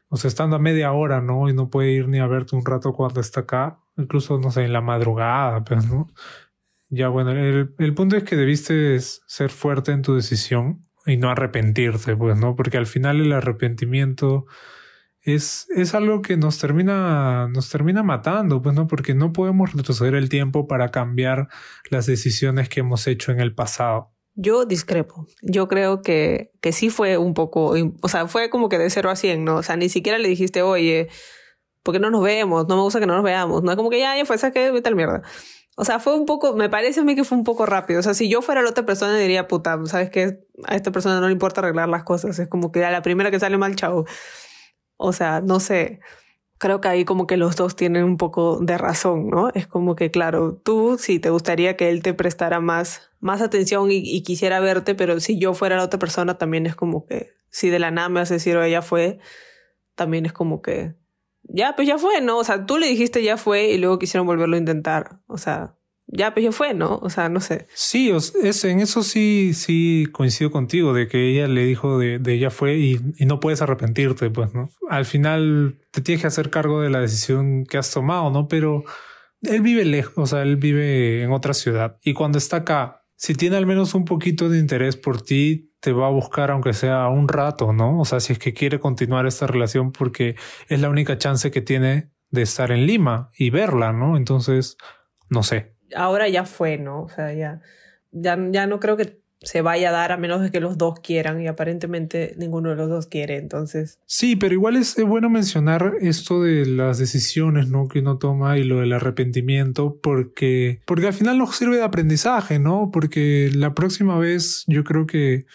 o 0.08 0.16
sea, 0.16 0.28
estando 0.28 0.56
a 0.56 0.58
media 0.60 0.92
hora, 0.92 1.20
¿no? 1.20 1.48
Y 1.48 1.54
no 1.54 1.68
puede 1.68 1.90
ir 1.90 2.08
ni 2.08 2.18
a 2.20 2.26
verte 2.26 2.54
un 2.56 2.64
rato 2.64 2.92
cuando 2.92 3.20
está 3.20 3.40
acá, 3.40 3.80
incluso, 3.96 4.38
no 4.38 4.50
sé, 4.50 4.64
en 4.64 4.72
la 4.72 4.80
madrugada, 4.80 5.64
pero 5.64 5.80
pues, 5.80 5.90
no. 5.90 6.12
Ya 6.88 7.08
bueno, 7.08 7.32
el, 7.32 7.74
el 7.78 7.94
punto 7.94 8.16
es 8.16 8.22
que 8.22 8.36
debiste 8.36 9.00
ser 9.00 9.50
fuerte 9.50 9.90
en 9.90 10.02
tu 10.02 10.14
decisión 10.14 10.86
y 11.04 11.16
no 11.16 11.30
arrepentirte, 11.30 12.16
pues, 12.16 12.36
¿no? 12.36 12.54
Porque 12.54 12.78
al 12.78 12.86
final 12.86 13.20
el 13.20 13.32
arrepentimiento 13.32 14.46
es, 15.26 15.66
es 15.74 15.94
algo 15.94 16.22
que 16.22 16.36
nos 16.36 16.58
termina, 16.58 17.48
nos 17.48 17.68
termina 17.68 18.04
matando, 18.04 18.62
pues, 18.62 18.76
¿no? 18.76 18.86
Porque 18.86 19.12
no 19.12 19.32
podemos 19.32 19.72
retroceder 19.72 20.14
el 20.14 20.28
tiempo 20.28 20.68
para 20.68 20.90
cambiar 20.90 21.48
las 21.90 22.06
decisiones 22.06 22.68
que 22.68 22.80
hemos 22.80 23.08
hecho 23.08 23.32
en 23.32 23.40
el 23.40 23.52
pasado. 23.52 24.12
Yo 24.34 24.66
discrepo. 24.66 25.26
Yo 25.42 25.66
creo 25.66 26.00
que, 26.02 26.52
que 26.60 26.70
sí 26.70 26.90
fue 26.90 27.18
un 27.18 27.34
poco, 27.34 27.74
o 28.02 28.08
sea, 28.08 28.28
fue 28.28 28.50
como 28.50 28.68
que 28.68 28.78
de 28.78 28.88
0 28.88 29.10
a 29.10 29.16
100, 29.16 29.44
¿no? 29.44 29.56
O 29.56 29.62
sea, 29.64 29.76
ni 29.76 29.88
siquiera 29.88 30.18
le 30.18 30.28
dijiste, 30.28 30.62
oye, 30.62 31.08
¿por 31.82 31.94
qué 31.94 31.98
no 31.98 32.10
nos 32.10 32.22
vemos? 32.22 32.68
No 32.68 32.76
me 32.76 32.82
gusta 32.82 33.00
que 33.00 33.06
no 33.06 33.14
nos 33.14 33.24
veamos. 33.24 33.64
No 33.64 33.72
es 33.72 33.76
como 33.76 33.90
que 33.90 33.98
ya, 33.98 34.16
ya 34.16 34.24
fue, 34.24 34.36
que 34.52 34.80
tal 34.80 34.94
mierda. 34.94 35.22
O 35.76 35.84
sea, 35.84 35.98
fue 35.98 36.14
un 36.14 36.24
poco, 36.24 36.54
me 36.54 36.68
parece 36.68 37.00
a 37.00 37.02
mí 37.02 37.16
que 37.16 37.24
fue 37.24 37.36
un 37.36 37.44
poco 37.44 37.66
rápido. 37.66 37.98
O 37.98 38.02
sea, 38.02 38.14
si 38.14 38.28
yo 38.28 38.42
fuera 38.42 38.62
la 38.62 38.70
otra 38.70 38.86
persona 38.86 39.18
diría, 39.18 39.48
puta, 39.48 39.78
¿sabes 39.86 40.08
qué? 40.10 40.38
A 40.66 40.76
esta 40.76 40.92
persona 40.92 41.18
no 41.20 41.26
le 41.26 41.32
importa 41.32 41.60
arreglar 41.60 41.88
las 41.88 42.04
cosas. 42.04 42.38
Es 42.38 42.48
como 42.48 42.70
que 42.70 42.84
a 42.84 42.92
la 42.92 43.02
primera 43.02 43.32
que 43.32 43.40
sale 43.40 43.58
mal, 43.58 43.74
chao. 43.74 44.04
O 44.96 45.12
sea, 45.12 45.40
no 45.40 45.60
sé 45.60 46.00
creo 46.58 46.80
que 46.80 46.88
ahí 46.88 47.04
como 47.04 47.26
que 47.26 47.36
los 47.36 47.56
dos 47.56 47.76
tienen 47.76 48.04
un 48.04 48.16
poco 48.16 48.58
de 48.60 48.78
razón, 48.78 49.28
¿no? 49.28 49.50
Es 49.54 49.66
como 49.66 49.96
que, 49.96 50.10
claro, 50.10 50.56
tú 50.56 50.96
sí 50.98 51.18
te 51.18 51.30
gustaría 51.30 51.76
que 51.76 51.90
él 51.90 52.02
te 52.02 52.14
prestara 52.14 52.60
más, 52.60 53.10
más 53.20 53.42
atención 53.42 53.88
y, 53.90 54.22
quisiera 54.22 54.60
verte, 54.60 54.94
pero 54.94 55.20
si 55.20 55.38
yo 55.38 55.54
fuera 55.54 55.76
la 55.76 55.84
otra 55.84 55.98
persona 55.98 56.38
también 56.38 56.66
es 56.66 56.74
como 56.74 57.06
que, 57.06 57.34
si 57.50 57.70
de 57.70 57.78
la 57.78 57.90
nada 57.90 58.08
me 58.08 58.20
a 58.20 58.24
decir, 58.24 58.56
o 58.56 58.62
ella 58.62 58.82
fue, 58.82 59.18
también 59.94 60.26
es 60.26 60.32
como 60.32 60.62
que, 60.62 60.94
ya, 61.42 61.76
pues 61.76 61.86
ya 61.86 61.98
fue, 61.98 62.20
¿no? 62.20 62.38
O 62.38 62.44
sea, 62.44 62.66
tú 62.66 62.78
le 62.78 62.88
dijiste 62.88 63.22
ya 63.22 63.36
fue 63.36 63.68
y 63.68 63.78
luego 63.78 63.98
quisieron 63.98 64.26
volverlo 64.26 64.56
a 64.56 64.58
intentar. 64.58 65.20
O 65.28 65.38
sea, 65.38 65.75
ya, 66.06 66.32
pues 66.32 66.44
ya 66.44 66.52
fue, 66.52 66.72
¿no? 66.72 66.98
O 67.02 67.10
sea, 67.10 67.28
no 67.28 67.40
sé. 67.40 67.66
Sí, 67.74 68.10
es, 68.10 68.64
en 68.64 68.80
eso 68.80 69.02
sí, 69.02 69.52
sí 69.54 70.06
coincido 70.12 70.50
contigo, 70.50 70.92
de 70.92 71.08
que 71.08 71.30
ella 71.30 71.48
le 71.48 71.64
dijo 71.64 71.98
de, 71.98 72.18
de 72.18 72.38
ya 72.38 72.50
fue 72.50 72.76
y, 72.76 73.00
y, 73.18 73.26
no 73.26 73.40
puedes 73.40 73.60
arrepentirte, 73.60 74.30
pues, 74.30 74.54
¿no? 74.54 74.70
Al 74.88 75.04
final 75.04 75.78
te 75.90 76.00
tienes 76.00 76.22
que 76.22 76.28
hacer 76.28 76.50
cargo 76.50 76.80
de 76.80 76.90
la 76.90 77.00
decisión 77.00 77.64
que 77.64 77.78
has 77.78 77.90
tomado, 77.90 78.30
¿no? 78.30 78.46
Pero 78.46 78.84
él 79.42 79.62
vive 79.62 79.84
lejos, 79.84 80.14
o 80.16 80.26
sea, 80.26 80.42
él 80.42 80.56
vive 80.56 81.22
en 81.22 81.32
otra 81.32 81.54
ciudad 81.54 81.98
y 82.02 82.14
cuando 82.14 82.38
está 82.38 82.58
acá, 82.58 83.02
si 83.16 83.34
tiene 83.34 83.56
al 83.56 83.66
menos 83.66 83.94
un 83.94 84.04
poquito 84.04 84.48
de 84.48 84.58
interés 84.58 84.96
por 84.96 85.22
ti, 85.22 85.72
te 85.80 85.92
va 85.92 86.06
a 86.06 86.10
buscar 86.10 86.50
aunque 86.50 86.72
sea 86.72 87.08
un 87.08 87.28
rato, 87.28 87.72
¿no? 87.72 88.00
O 88.00 88.04
sea, 88.04 88.20
si 88.20 88.32
es 88.32 88.38
que 88.38 88.52
quiere 88.52 88.78
continuar 88.78 89.26
esta 89.26 89.46
relación 89.46 89.92
porque 89.92 90.36
es 90.68 90.80
la 90.80 90.90
única 90.90 91.16
chance 91.18 91.50
que 91.50 91.62
tiene 91.62 92.10
de 92.30 92.42
estar 92.42 92.72
en 92.72 92.86
Lima 92.86 93.30
y 93.38 93.50
verla, 93.50 93.92
¿no? 93.92 94.16
Entonces, 94.16 94.76
no 95.28 95.42
sé. 95.42 95.75
Ahora 95.94 96.28
ya 96.28 96.44
fue, 96.44 96.78
¿no? 96.78 97.02
O 97.02 97.08
sea, 97.08 97.32
ya, 97.32 97.60
ya, 98.12 98.38
ya 98.50 98.66
no 98.66 98.80
creo 98.80 98.96
que 98.96 99.20
se 99.40 99.60
vaya 99.60 99.90
a 99.90 99.92
dar 99.92 100.12
a 100.12 100.16
menos 100.16 100.40
de 100.40 100.50
que 100.50 100.60
los 100.60 100.78
dos 100.78 101.00
quieran 101.00 101.40
y 101.40 101.46
aparentemente 101.46 102.34
ninguno 102.38 102.70
de 102.70 102.76
los 102.76 102.88
dos 102.88 103.06
quiere, 103.06 103.36
entonces. 103.36 104.00
Sí, 104.06 104.34
pero 104.34 104.54
igual 104.54 104.76
es 104.76 104.96
bueno 104.96 105.28
mencionar 105.28 105.94
esto 106.00 106.42
de 106.42 106.64
las 106.66 106.98
decisiones, 106.98 107.68
¿no? 107.68 107.86
Que 107.86 108.00
uno 108.00 108.18
toma 108.18 108.58
y 108.58 108.64
lo 108.64 108.80
del 108.80 108.92
arrepentimiento 108.92 109.98
porque 110.02 110.80
porque 110.86 111.06
al 111.06 111.12
final 111.12 111.38
nos 111.38 111.54
sirve 111.54 111.76
de 111.76 111.84
aprendizaje, 111.84 112.58
¿no? 112.58 112.90
Porque 112.92 113.50
la 113.54 113.74
próxima 113.74 114.18
vez 114.18 114.64
yo 114.66 114.84
creo 114.84 115.06
que 115.06 115.46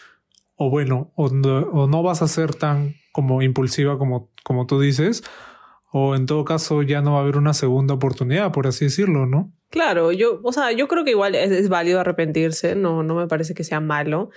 o 0.56 0.70
bueno, 0.70 1.12
o 1.16 1.30
no, 1.30 1.58
o 1.58 1.88
no 1.88 2.04
vas 2.04 2.22
a 2.22 2.28
ser 2.28 2.54
tan 2.54 2.96
como 3.12 3.42
impulsiva 3.42 3.98
como 3.98 4.30
como 4.44 4.68
tú 4.68 4.80
dices, 4.80 5.24
o 5.92 6.16
en 6.16 6.26
todo 6.26 6.46
caso 6.46 6.82
ya 6.82 7.02
no 7.02 7.14
va 7.14 7.20
a 7.20 7.22
haber 7.22 7.38
una 7.38 7.54
segunda 7.54 7.94
oportunidad, 7.94 8.52
por 8.52 8.68
así 8.68 8.86
decirlo, 8.86 9.26
¿no? 9.26 9.52
Claro, 9.70 10.12
yo, 10.12 10.40
o 10.44 10.52
sea, 10.52 10.72
yo 10.72 10.88
creo 10.88 11.04
que 11.04 11.12
igual 11.12 11.36
es, 11.36 11.52
es 11.52 11.70
válido 11.70 12.00
arrepentirse, 12.00 12.76
no, 12.76 13.04
no 13.04 13.16
me 13.16 13.28
parece 13.28 13.54
que 13.54 13.64
sea 13.64 13.80
malo. 13.80 14.30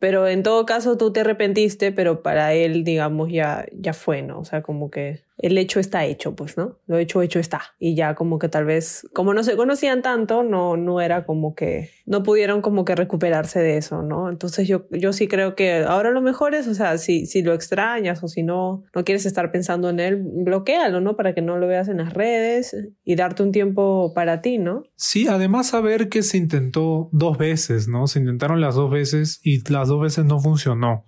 Pero 0.00 0.26
en 0.26 0.42
todo 0.42 0.64
caso 0.64 0.96
tú 0.96 1.12
te 1.12 1.20
arrepentiste, 1.20 1.92
pero 1.92 2.22
para 2.22 2.54
él, 2.54 2.84
digamos, 2.84 3.30
ya, 3.30 3.66
ya 3.72 3.92
fue, 3.92 4.22
¿no? 4.22 4.40
O 4.40 4.44
sea, 4.46 4.62
como 4.62 4.90
que 4.90 5.24
el 5.42 5.56
hecho 5.56 5.80
está 5.80 6.04
hecho, 6.04 6.34
pues, 6.34 6.56
¿no? 6.56 6.78
Lo 6.86 6.98
hecho, 6.98 7.22
hecho 7.22 7.38
está. 7.38 7.62
Y 7.78 7.94
ya 7.94 8.14
como 8.14 8.38
que 8.38 8.48
tal 8.48 8.66
vez, 8.66 9.08
como 9.14 9.32
no 9.32 9.42
se 9.42 9.56
conocían 9.56 10.02
tanto, 10.02 10.42
no, 10.42 10.76
no 10.76 11.00
era 11.00 11.24
como 11.24 11.54
que, 11.54 11.90
no 12.04 12.22
pudieron 12.22 12.60
como 12.60 12.84
que 12.84 12.94
recuperarse 12.94 13.60
de 13.60 13.78
eso, 13.78 14.02
¿no? 14.02 14.28
Entonces 14.28 14.68
yo, 14.68 14.86
yo 14.90 15.12
sí 15.12 15.28
creo 15.28 15.54
que 15.54 15.84
ahora 15.84 16.10
lo 16.10 16.20
mejor 16.20 16.54
es, 16.54 16.68
o 16.68 16.74
sea, 16.74 16.98
si, 16.98 17.26
si 17.26 17.42
lo 17.42 17.54
extrañas 17.54 18.22
o 18.22 18.28
si 18.28 18.42
no, 18.42 18.84
no 18.94 19.04
quieres 19.04 19.24
estar 19.24 19.50
pensando 19.50 19.88
en 19.88 20.00
él, 20.00 20.22
bloquealo, 20.22 21.00
¿no? 21.00 21.16
Para 21.16 21.34
que 21.34 21.42
no 21.42 21.56
lo 21.56 21.66
veas 21.66 21.88
en 21.88 21.98
las 21.98 22.12
redes 22.12 22.76
y 23.04 23.16
darte 23.16 23.42
un 23.42 23.52
tiempo 23.52 24.12
para 24.14 24.42
ti, 24.42 24.58
¿no? 24.58 24.82
Sí, 24.96 25.26
además 25.26 25.68
saber 25.68 26.08
que 26.08 26.22
se 26.22 26.36
intentó 26.36 27.08
dos 27.12 27.38
veces, 27.38 27.88
¿no? 27.88 28.06
Se 28.06 28.18
intentaron 28.18 28.60
las 28.60 28.74
dos 28.74 28.90
veces 28.90 29.40
y 29.42 29.66
las 29.72 29.88
dos 29.88 30.02
veces 30.02 30.24
no 30.26 30.38
funcionó. 30.38 31.06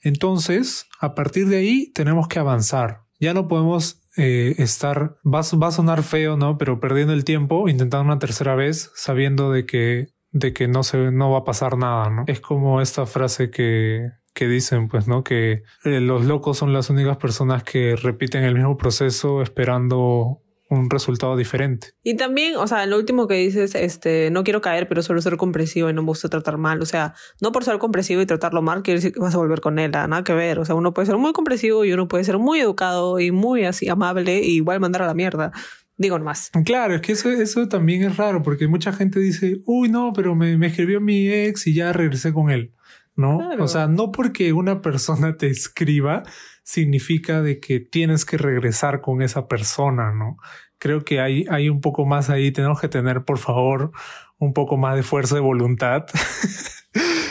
Entonces, 0.00 0.86
a 1.00 1.14
partir 1.14 1.48
de 1.48 1.56
ahí 1.56 1.92
tenemos 1.92 2.26
que 2.28 2.38
avanzar. 2.38 3.01
Ya 3.22 3.34
no 3.34 3.46
podemos 3.46 4.02
eh, 4.16 4.56
estar, 4.58 5.16
va, 5.24 5.42
va, 5.62 5.68
a 5.68 5.70
sonar 5.70 6.02
feo, 6.02 6.36
¿no? 6.36 6.58
Pero 6.58 6.80
perdiendo 6.80 7.12
el 7.12 7.22
tiempo, 7.22 7.68
intentando 7.68 8.04
una 8.04 8.18
tercera 8.18 8.56
vez, 8.56 8.90
sabiendo 8.96 9.52
de 9.52 9.64
que, 9.64 10.08
de 10.32 10.52
que 10.52 10.66
no 10.66 10.82
se, 10.82 11.12
no 11.12 11.30
va 11.30 11.38
a 11.38 11.44
pasar 11.44 11.78
nada, 11.78 12.10
¿no? 12.10 12.24
Es 12.26 12.40
como 12.40 12.80
esta 12.80 13.06
frase 13.06 13.52
que, 13.52 14.10
que 14.34 14.48
dicen, 14.48 14.88
pues, 14.88 15.06
¿no? 15.06 15.22
Que 15.22 15.62
eh, 15.84 16.00
los 16.00 16.24
locos 16.24 16.58
son 16.58 16.72
las 16.72 16.90
únicas 16.90 17.16
personas 17.18 17.62
que 17.62 17.94
repiten 17.94 18.42
el 18.42 18.56
mismo 18.56 18.76
proceso 18.76 19.40
esperando 19.40 20.41
un 20.72 20.88
resultado 20.88 21.36
diferente. 21.36 21.88
Y 22.02 22.16
también, 22.16 22.56
o 22.56 22.66
sea, 22.66 22.86
lo 22.86 22.96
último 22.96 23.28
que 23.28 23.34
dices, 23.34 23.74
este, 23.74 24.30
no 24.30 24.42
quiero 24.42 24.62
caer, 24.62 24.88
pero 24.88 25.02
solo 25.02 25.20
ser 25.20 25.36
comprensivo 25.36 25.90
y 25.90 25.92
no 25.92 26.02
me 26.02 26.06
gusta 26.06 26.28
tratar 26.28 26.56
mal. 26.56 26.80
O 26.80 26.86
sea, 26.86 27.14
no 27.40 27.52
por 27.52 27.64
ser 27.64 27.78
comprensivo 27.78 28.22
y 28.22 28.26
tratarlo 28.26 28.62
mal 28.62 28.82
quiere 28.82 28.98
decir 28.98 29.12
que 29.12 29.20
vas 29.20 29.34
a 29.34 29.38
volver 29.38 29.60
con 29.60 29.78
él, 29.78 29.90
nada 29.90 30.24
que 30.24 30.32
ver. 30.32 30.58
O 30.58 30.64
sea, 30.64 30.74
uno 30.74 30.94
puede 30.94 31.06
ser 31.06 31.18
muy 31.18 31.32
comprensivo 31.32 31.84
y 31.84 31.92
uno 31.92 32.08
puede 32.08 32.24
ser 32.24 32.38
muy 32.38 32.60
educado 32.60 33.20
y 33.20 33.30
muy 33.30 33.64
así 33.64 33.88
amable 33.88 34.40
y 34.40 34.56
igual 34.56 34.80
mandar 34.80 35.02
a 35.02 35.06
la 35.06 35.14
mierda. 35.14 35.52
Digo 35.98 36.18
más. 36.18 36.50
Claro, 36.64 36.94
es 36.94 37.02
que 37.02 37.12
eso, 37.12 37.30
eso 37.30 37.68
también 37.68 38.02
es 38.02 38.16
raro 38.16 38.42
porque 38.42 38.66
mucha 38.66 38.92
gente 38.92 39.20
dice, 39.20 39.60
uy, 39.66 39.90
no, 39.90 40.12
pero 40.14 40.34
me, 40.34 40.56
me 40.56 40.68
escribió 40.68 41.00
mi 41.00 41.28
ex 41.28 41.66
y 41.66 41.74
ya 41.74 41.92
regresé 41.92 42.32
con 42.32 42.50
él. 42.50 42.72
¿No? 43.14 43.36
Claro. 43.36 43.64
O 43.64 43.68
sea, 43.68 43.88
no 43.88 44.10
porque 44.10 44.54
una 44.54 44.80
persona 44.80 45.36
te 45.36 45.48
escriba 45.48 46.22
significa 46.62 47.42
de 47.42 47.60
que 47.60 47.80
tienes 47.80 48.24
que 48.24 48.38
regresar 48.38 49.00
con 49.00 49.22
esa 49.22 49.48
persona, 49.48 50.12
¿no? 50.12 50.36
Creo 50.78 51.04
que 51.04 51.20
hay, 51.20 51.44
hay 51.50 51.68
un 51.68 51.80
poco 51.80 52.04
más 52.04 52.30
ahí, 52.30 52.50
tenemos 52.50 52.80
que 52.80 52.88
tener, 52.88 53.24
por 53.24 53.38
favor, 53.38 53.92
un 54.38 54.52
poco 54.52 54.76
más 54.76 54.96
de 54.96 55.02
fuerza 55.02 55.34
de 55.34 55.40
voluntad. 55.40 56.06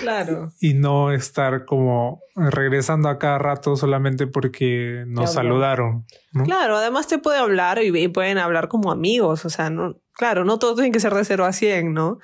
Claro. 0.02 0.52
y 0.60 0.74
no 0.74 1.12
estar 1.12 1.66
como 1.66 2.22
regresando 2.36 3.08
a 3.08 3.20
cada 3.20 3.38
rato 3.38 3.76
solamente 3.76 4.26
porque 4.26 5.04
nos 5.06 5.34
saludaron. 5.34 6.08
¿no? 6.32 6.44
Claro, 6.46 6.78
además 6.78 7.08
te 7.08 7.20
puede 7.20 7.38
hablar 7.38 7.78
y, 7.84 7.96
y, 7.96 8.08
pueden 8.08 8.40
hablar 8.40 8.68
como 8.68 8.92
amigos, 8.92 9.46
o 9.46 9.52
sea, 9.52 9.70
no, 9.70 9.98
claro, 10.14 10.44
no 10.44 10.58
todo 10.58 10.74
tiene 10.74 10.92
que 10.92 11.00
ser 11.00 11.14
de 11.14 11.24
0 11.24 11.46
a 11.46 11.54
100, 11.54 11.94
¿no? 11.94 12.18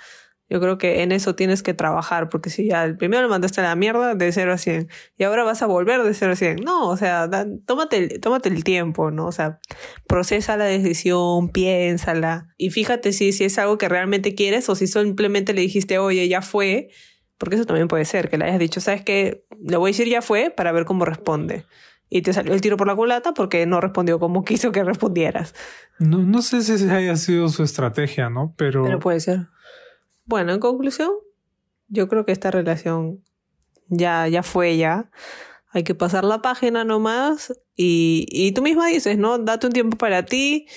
Yo 0.49 0.61
creo 0.61 0.77
que 0.77 1.03
en 1.03 1.11
eso 1.11 1.35
tienes 1.35 1.61
que 1.61 1.73
trabajar, 1.73 2.29
porque 2.29 2.49
si 2.49 2.67
ya 2.67 2.85
el 2.85 2.95
primero 2.95 3.23
le 3.23 3.27
mandaste 3.27 3.59
a 3.59 3.65
la 3.65 3.75
mierda 3.75 4.15
de 4.15 4.31
0 4.31 4.53
a 4.53 4.57
100 4.57 4.87
y 5.17 5.23
ahora 5.23 5.43
vas 5.43 5.61
a 5.61 5.65
volver 5.65 6.03
de 6.03 6.13
0 6.13 6.31
a 6.31 6.35
100, 6.35 6.55
no, 6.63 6.87
o 6.87 6.95
sea, 6.95 7.27
da, 7.27 7.45
tómate, 7.65 7.97
el, 7.97 8.19
tómate 8.21 8.47
el 8.47 8.63
tiempo, 8.63 9.11
¿no? 9.11 9.27
O 9.27 9.31
sea, 9.33 9.59
procesa 10.07 10.55
la 10.55 10.65
decisión, 10.65 11.49
piénsala 11.49 12.47
y 12.57 12.69
fíjate 12.69 13.11
si, 13.11 13.33
si 13.33 13.43
es 13.43 13.57
algo 13.57 13.77
que 13.77 13.89
realmente 13.89 14.35
quieres 14.35 14.69
o 14.69 14.75
si 14.75 14.87
simplemente 14.87 15.53
le 15.53 15.61
dijiste, 15.61 15.99
oye, 15.99 16.27
ya 16.29 16.41
fue, 16.41 16.89
porque 17.37 17.55
eso 17.55 17.65
también 17.65 17.89
puede 17.89 18.05
ser, 18.05 18.29
que 18.29 18.37
le 18.37 18.45
hayas 18.45 18.59
dicho, 18.59 18.79
¿sabes 18.79 19.03
qué? 19.03 19.43
Le 19.61 19.75
voy 19.75 19.89
a 19.89 19.91
decir 19.91 20.07
ya 20.07 20.21
fue 20.21 20.49
para 20.49 20.71
ver 20.71 20.85
cómo 20.85 21.03
responde. 21.03 21.65
Y 22.09 22.21
te 22.21 22.31
salió 22.31 22.53
el 22.53 22.61
tiro 22.61 22.77
por 22.77 22.87
la 22.87 22.95
culata 22.95 23.33
porque 23.33 23.65
no 23.65 23.81
respondió 23.81 24.17
como 24.17 24.43
quiso 24.45 24.71
que 24.71 24.83
respondieras. 24.83 25.53
No, 25.99 26.19
no 26.19 26.41
sé 26.41 26.61
si 26.61 26.89
haya 26.89 27.17
sido 27.17 27.49
su 27.49 27.63
estrategia, 27.63 28.29
¿no? 28.29 28.53
Pero... 28.57 28.83
Pero 28.85 28.99
puede 28.99 29.19
ser. 29.19 29.47
Bueno, 30.27 30.53
en 30.53 30.59
conclusión, 30.59 31.11
yo 31.87 32.07
creo 32.07 32.25
que 32.25 32.31
esta 32.31 32.51
relación 32.51 33.23
ya, 33.87 34.27
ya 34.27 34.43
fue 34.43 34.77
ya. 34.77 35.09
Hay 35.71 35.83
que 35.83 35.95
pasar 35.95 36.23
la 36.23 36.41
página 36.41 36.83
nomás 36.83 37.53
y, 37.75 38.25
y 38.29 38.51
tú 38.51 38.61
misma 38.61 38.87
dices, 38.87 39.17
¿no? 39.17 39.37
Date 39.37 39.67
un 39.67 39.73
tiempo 39.73 39.97
para 39.97 40.25
ti 40.25 40.67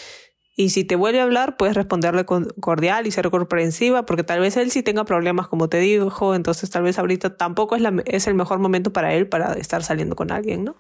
y 0.57 0.71
si 0.71 0.85
te 0.85 0.95
vuelve 0.95 1.21
a 1.21 1.23
hablar, 1.23 1.57
puedes 1.57 1.75
responderle 1.75 2.27
cordial 2.27 3.07
y 3.07 3.11
ser 3.11 3.31
comprensiva, 3.31 4.05
porque 4.05 4.25
tal 4.25 4.41
vez 4.41 4.57
él 4.57 4.71
sí 4.71 4.83
tenga 4.83 5.05
problemas, 5.05 5.49
como 5.49 5.69
te 5.69 5.79
dijo, 5.79 6.35
entonces 6.35 6.69
tal 6.69 6.83
vez 6.83 6.99
ahorita 6.99 7.37
tampoco 7.37 7.77
es, 7.77 7.83
la, 7.83 8.03
es 8.05 8.27
el 8.27 8.35
mejor 8.35 8.59
momento 8.59 8.93
para 8.93 9.15
él 9.15 9.27
para 9.27 9.55
estar 9.55 9.83
saliendo 9.83 10.17
con 10.17 10.31
alguien, 10.31 10.65
¿no? 10.65 10.77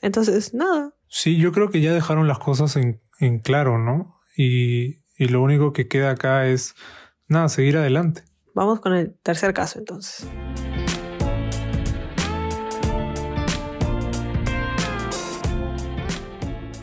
Entonces, 0.00 0.54
nada. 0.54 0.94
Sí, 1.08 1.36
yo 1.36 1.52
creo 1.52 1.70
que 1.70 1.82
ya 1.82 1.92
dejaron 1.92 2.28
las 2.28 2.38
cosas 2.38 2.76
en, 2.76 3.00
en 3.18 3.40
claro, 3.40 3.78
¿no? 3.78 4.16
Y, 4.36 5.00
y 5.18 5.28
lo 5.28 5.42
único 5.42 5.74
que 5.74 5.86
queda 5.86 6.12
acá 6.12 6.46
es 6.46 6.74
nada, 7.30 7.48
seguir 7.48 7.76
adelante. 7.76 8.24
Vamos 8.54 8.80
con 8.80 8.94
el 8.94 9.14
tercer 9.22 9.54
caso 9.54 9.78
entonces. 9.78 10.28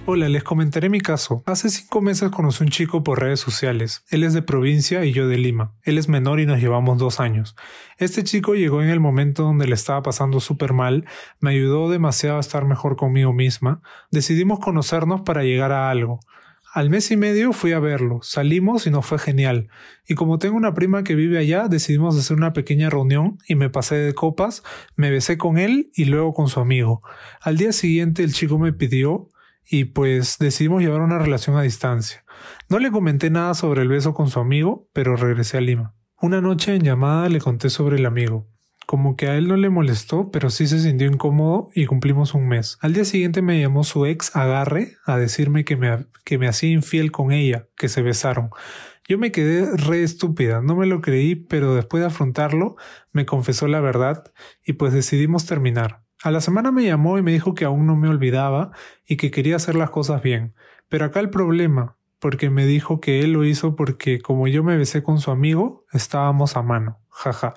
Hola, 0.09 0.29
les 0.29 0.41
comentaré 0.41 0.87
mi 0.87 1.01
caso. 1.01 1.43
Hace 1.45 1.69
cinco 1.69 1.99
meses 1.99 2.31
conocí 2.31 2.63
a 2.63 2.65
un 2.65 2.69
chico 2.69 3.03
por 3.03 3.19
redes 3.19 3.41
sociales. 3.41 4.05
Él 4.09 4.23
es 4.23 4.33
de 4.33 4.41
provincia 4.41 5.03
y 5.03 5.11
yo 5.11 5.27
de 5.27 5.37
Lima. 5.37 5.73
Él 5.83 5.97
es 5.97 6.07
menor 6.07 6.39
y 6.39 6.45
nos 6.45 6.61
llevamos 6.61 6.97
dos 6.97 7.19
años. 7.19 7.57
Este 7.97 8.23
chico 8.23 8.55
llegó 8.55 8.81
en 8.81 8.87
el 8.89 9.01
momento 9.01 9.43
donde 9.43 9.67
le 9.67 9.75
estaba 9.75 10.01
pasando 10.03 10.39
súper 10.39 10.71
mal, 10.71 11.05
me 11.41 11.49
ayudó 11.51 11.89
demasiado 11.89 12.37
a 12.37 12.39
estar 12.39 12.63
mejor 12.63 12.95
conmigo 12.95 13.33
misma. 13.33 13.81
Decidimos 14.09 14.59
conocernos 14.59 15.23
para 15.23 15.43
llegar 15.43 15.73
a 15.73 15.89
algo. 15.89 16.21
Al 16.77 16.91
mes 16.91 17.09
y 17.09 17.17
medio 17.17 17.53
fui 17.53 17.71
a 17.71 17.79
verlo, 17.79 18.19
salimos 18.21 18.85
y 18.85 18.91
nos 18.91 19.03
fue 19.03 19.17
genial. 19.17 19.67
Y 20.07 20.13
como 20.13 20.37
tengo 20.37 20.55
una 20.55 20.75
prima 20.75 21.03
que 21.03 21.15
vive 21.15 21.39
allá, 21.39 21.67
decidimos 21.69 22.15
hacer 22.15 22.37
una 22.37 22.53
pequeña 22.53 22.91
reunión 22.91 23.39
y 23.47 23.55
me 23.55 23.71
pasé 23.71 23.95
de 23.95 24.13
copas, 24.13 24.61
me 24.95 25.09
besé 25.09 25.39
con 25.39 25.57
él 25.57 25.89
y 25.95 26.05
luego 26.05 26.35
con 26.35 26.49
su 26.49 26.59
amigo. 26.59 27.01
Al 27.41 27.57
día 27.57 27.71
siguiente 27.71 28.21
el 28.21 28.31
chico 28.31 28.59
me 28.59 28.73
pidió 28.73 29.27
y 29.65 29.85
pues 29.85 30.37
decidimos 30.37 30.83
llevar 30.83 31.01
una 31.01 31.17
relación 31.17 31.57
a 31.57 31.63
distancia. 31.63 32.23
No 32.69 32.77
le 32.77 32.91
comenté 32.91 33.31
nada 33.31 33.55
sobre 33.55 33.81
el 33.81 33.87
beso 33.87 34.13
con 34.13 34.29
su 34.29 34.39
amigo, 34.39 34.87
pero 34.93 35.15
regresé 35.15 35.57
a 35.57 35.61
Lima. 35.61 35.95
Una 36.21 36.41
noche 36.41 36.75
en 36.75 36.83
llamada 36.83 37.27
le 37.27 37.39
conté 37.39 37.71
sobre 37.71 37.97
el 37.97 38.05
amigo. 38.05 38.47
Como 38.87 39.15
que 39.15 39.27
a 39.27 39.35
él 39.35 39.47
no 39.47 39.57
le 39.57 39.69
molestó, 39.69 40.31
pero 40.31 40.49
sí 40.49 40.65
se 40.65 40.79
sintió 40.79 41.07
incómodo 41.07 41.69
y 41.75 41.85
cumplimos 41.85 42.33
un 42.33 42.47
mes. 42.47 42.79
Al 42.81 42.93
día 42.93 43.05
siguiente 43.05 43.43
me 43.43 43.61
llamó 43.61 43.83
su 43.83 44.07
ex 44.07 44.35
Agarre 44.35 44.95
a 45.05 45.17
decirme 45.17 45.65
que 45.65 45.75
me, 45.75 46.05
que 46.23 46.39
me 46.39 46.47
hacía 46.47 46.71
infiel 46.71 47.11
con 47.11 47.31
ella, 47.31 47.67
que 47.75 47.89
se 47.89 48.01
besaron. 48.01 48.49
Yo 49.07 49.17
me 49.17 49.31
quedé 49.31 49.75
re 49.75 50.03
estúpida, 50.03 50.61
no 50.61 50.75
me 50.75 50.85
lo 50.85 51.01
creí, 51.01 51.35
pero 51.35 51.75
después 51.75 52.01
de 52.01 52.07
afrontarlo 52.07 52.77
me 53.11 53.25
confesó 53.25 53.67
la 53.67 53.81
verdad 53.81 54.31
y 54.65 54.73
pues 54.73 54.93
decidimos 54.93 55.45
terminar. 55.45 56.01
A 56.23 56.31
la 56.31 56.41
semana 56.41 56.71
me 56.71 56.85
llamó 56.85 57.17
y 57.17 57.21
me 57.21 57.33
dijo 57.33 57.55
que 57.55 57.65
aún 57.65 57.85
no 57.85 57.95
me 57.95 58.07
olvidaba 58.09 58.71
y 59.05 59.17
que 59.17 59.31
quería 59.31 59.57
hacer 59.57 59.75
las 59.75 59.91
cosas 59.91 60.21
bien. 60.21 60.55
Pero 60.89 61.05
acá 61.05 61.19
el 61.19 61.29
problema, 61.29 61.97
porque 62.19 62.49
me 62.49 62.65
dijo 62.65 62.99
que 62.99 63.19
él 63.19 63.33
lo 63.33 63.43
hizo 63.43 63.75
porque 63.75 64.19
como 64.19 64.47
yo 64.47 64.63
me 64.63 64.77
besé 64.77 65.03
con 65.03 65.19
su 65.19 65.29
amigo, 65.29 65.85
estábamos 65.91 66.55
a 66.55 66.61
mano. 66.63 66.99
Jaja, 67.09 67.55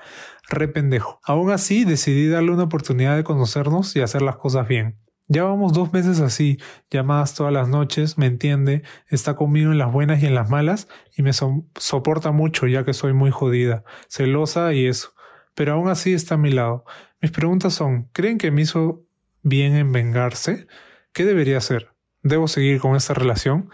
re 0.50 0.68
pendejo. 0.68 1.20
Aún 1.24 1.50
así, 1.50 1.84
decidí 1.84 2.28
darle 2.28 2.52
una 2.52 2.64
oportunidad 2.64 3.16
de 3.16 3.24
conocernos 3.24 3.96
y 3.96 4.00
hacer 4.00 4.22
las 4.22 4.36
cosas 4.36 4.68
bien. 4.68 4.98
Ya 5.28 5.44
vamos 5.44 5.72
dos 5.72 5.92
meses 5.92 6.20
así, 6.20 6.58
llamadas 6.90 7.34
todas 7.34 7.52
las 7.52 7.68
noches, 7.68 8.18
me 8.18 8.26
entiende, 8.26 8.82
está 9.08 9.36
conmigo 9.36 9.70
en 9.70 9.78
las 9.78 9.92
buenas 9.92 10.22
y 10.22 10.26
en 10.26 10.34
las 10.34 10.50
malas 10.50 10.88
y 11.16 11.22
me 11.22 11.32
so 11.32 11.64
soporta 11.76 12.32
mucho 12.32 12.66
ya 12.66 12.84
que 12.84 12.92
soy 12.92 13.12
muy 13.12 13.30
jodida, 13.30 13.84
celosa 14.08 14.74
y 14.74 14.86
eso. 14.86 15.14
Pero 15.54 15.74
aún 15.74 15.88
así 15.88 16.14
está 16.14 16.34
a 16.34 16.38
mi 16.38 16.50
lado. 16.50 16.84
Mis 17.22 17.30
preguntas 17.30 17.74
son, 17.74 18.08
¿creen 18.12 18.38
que 18.38 18.50
me 18.50 18.62
hizo 18.62 19.04
bien 19.42 19.76
en 19.76 19.92
vengarse? 19.92 20.66
¿Qué 21.12 21.24
debería 21.24 21.58
hacer? 21.58 21.90
debo 22.22 22.48
seguir 22.48 22.80
con 22.80 22.96
esta 22.96 23.14
relación. 23.14 23.70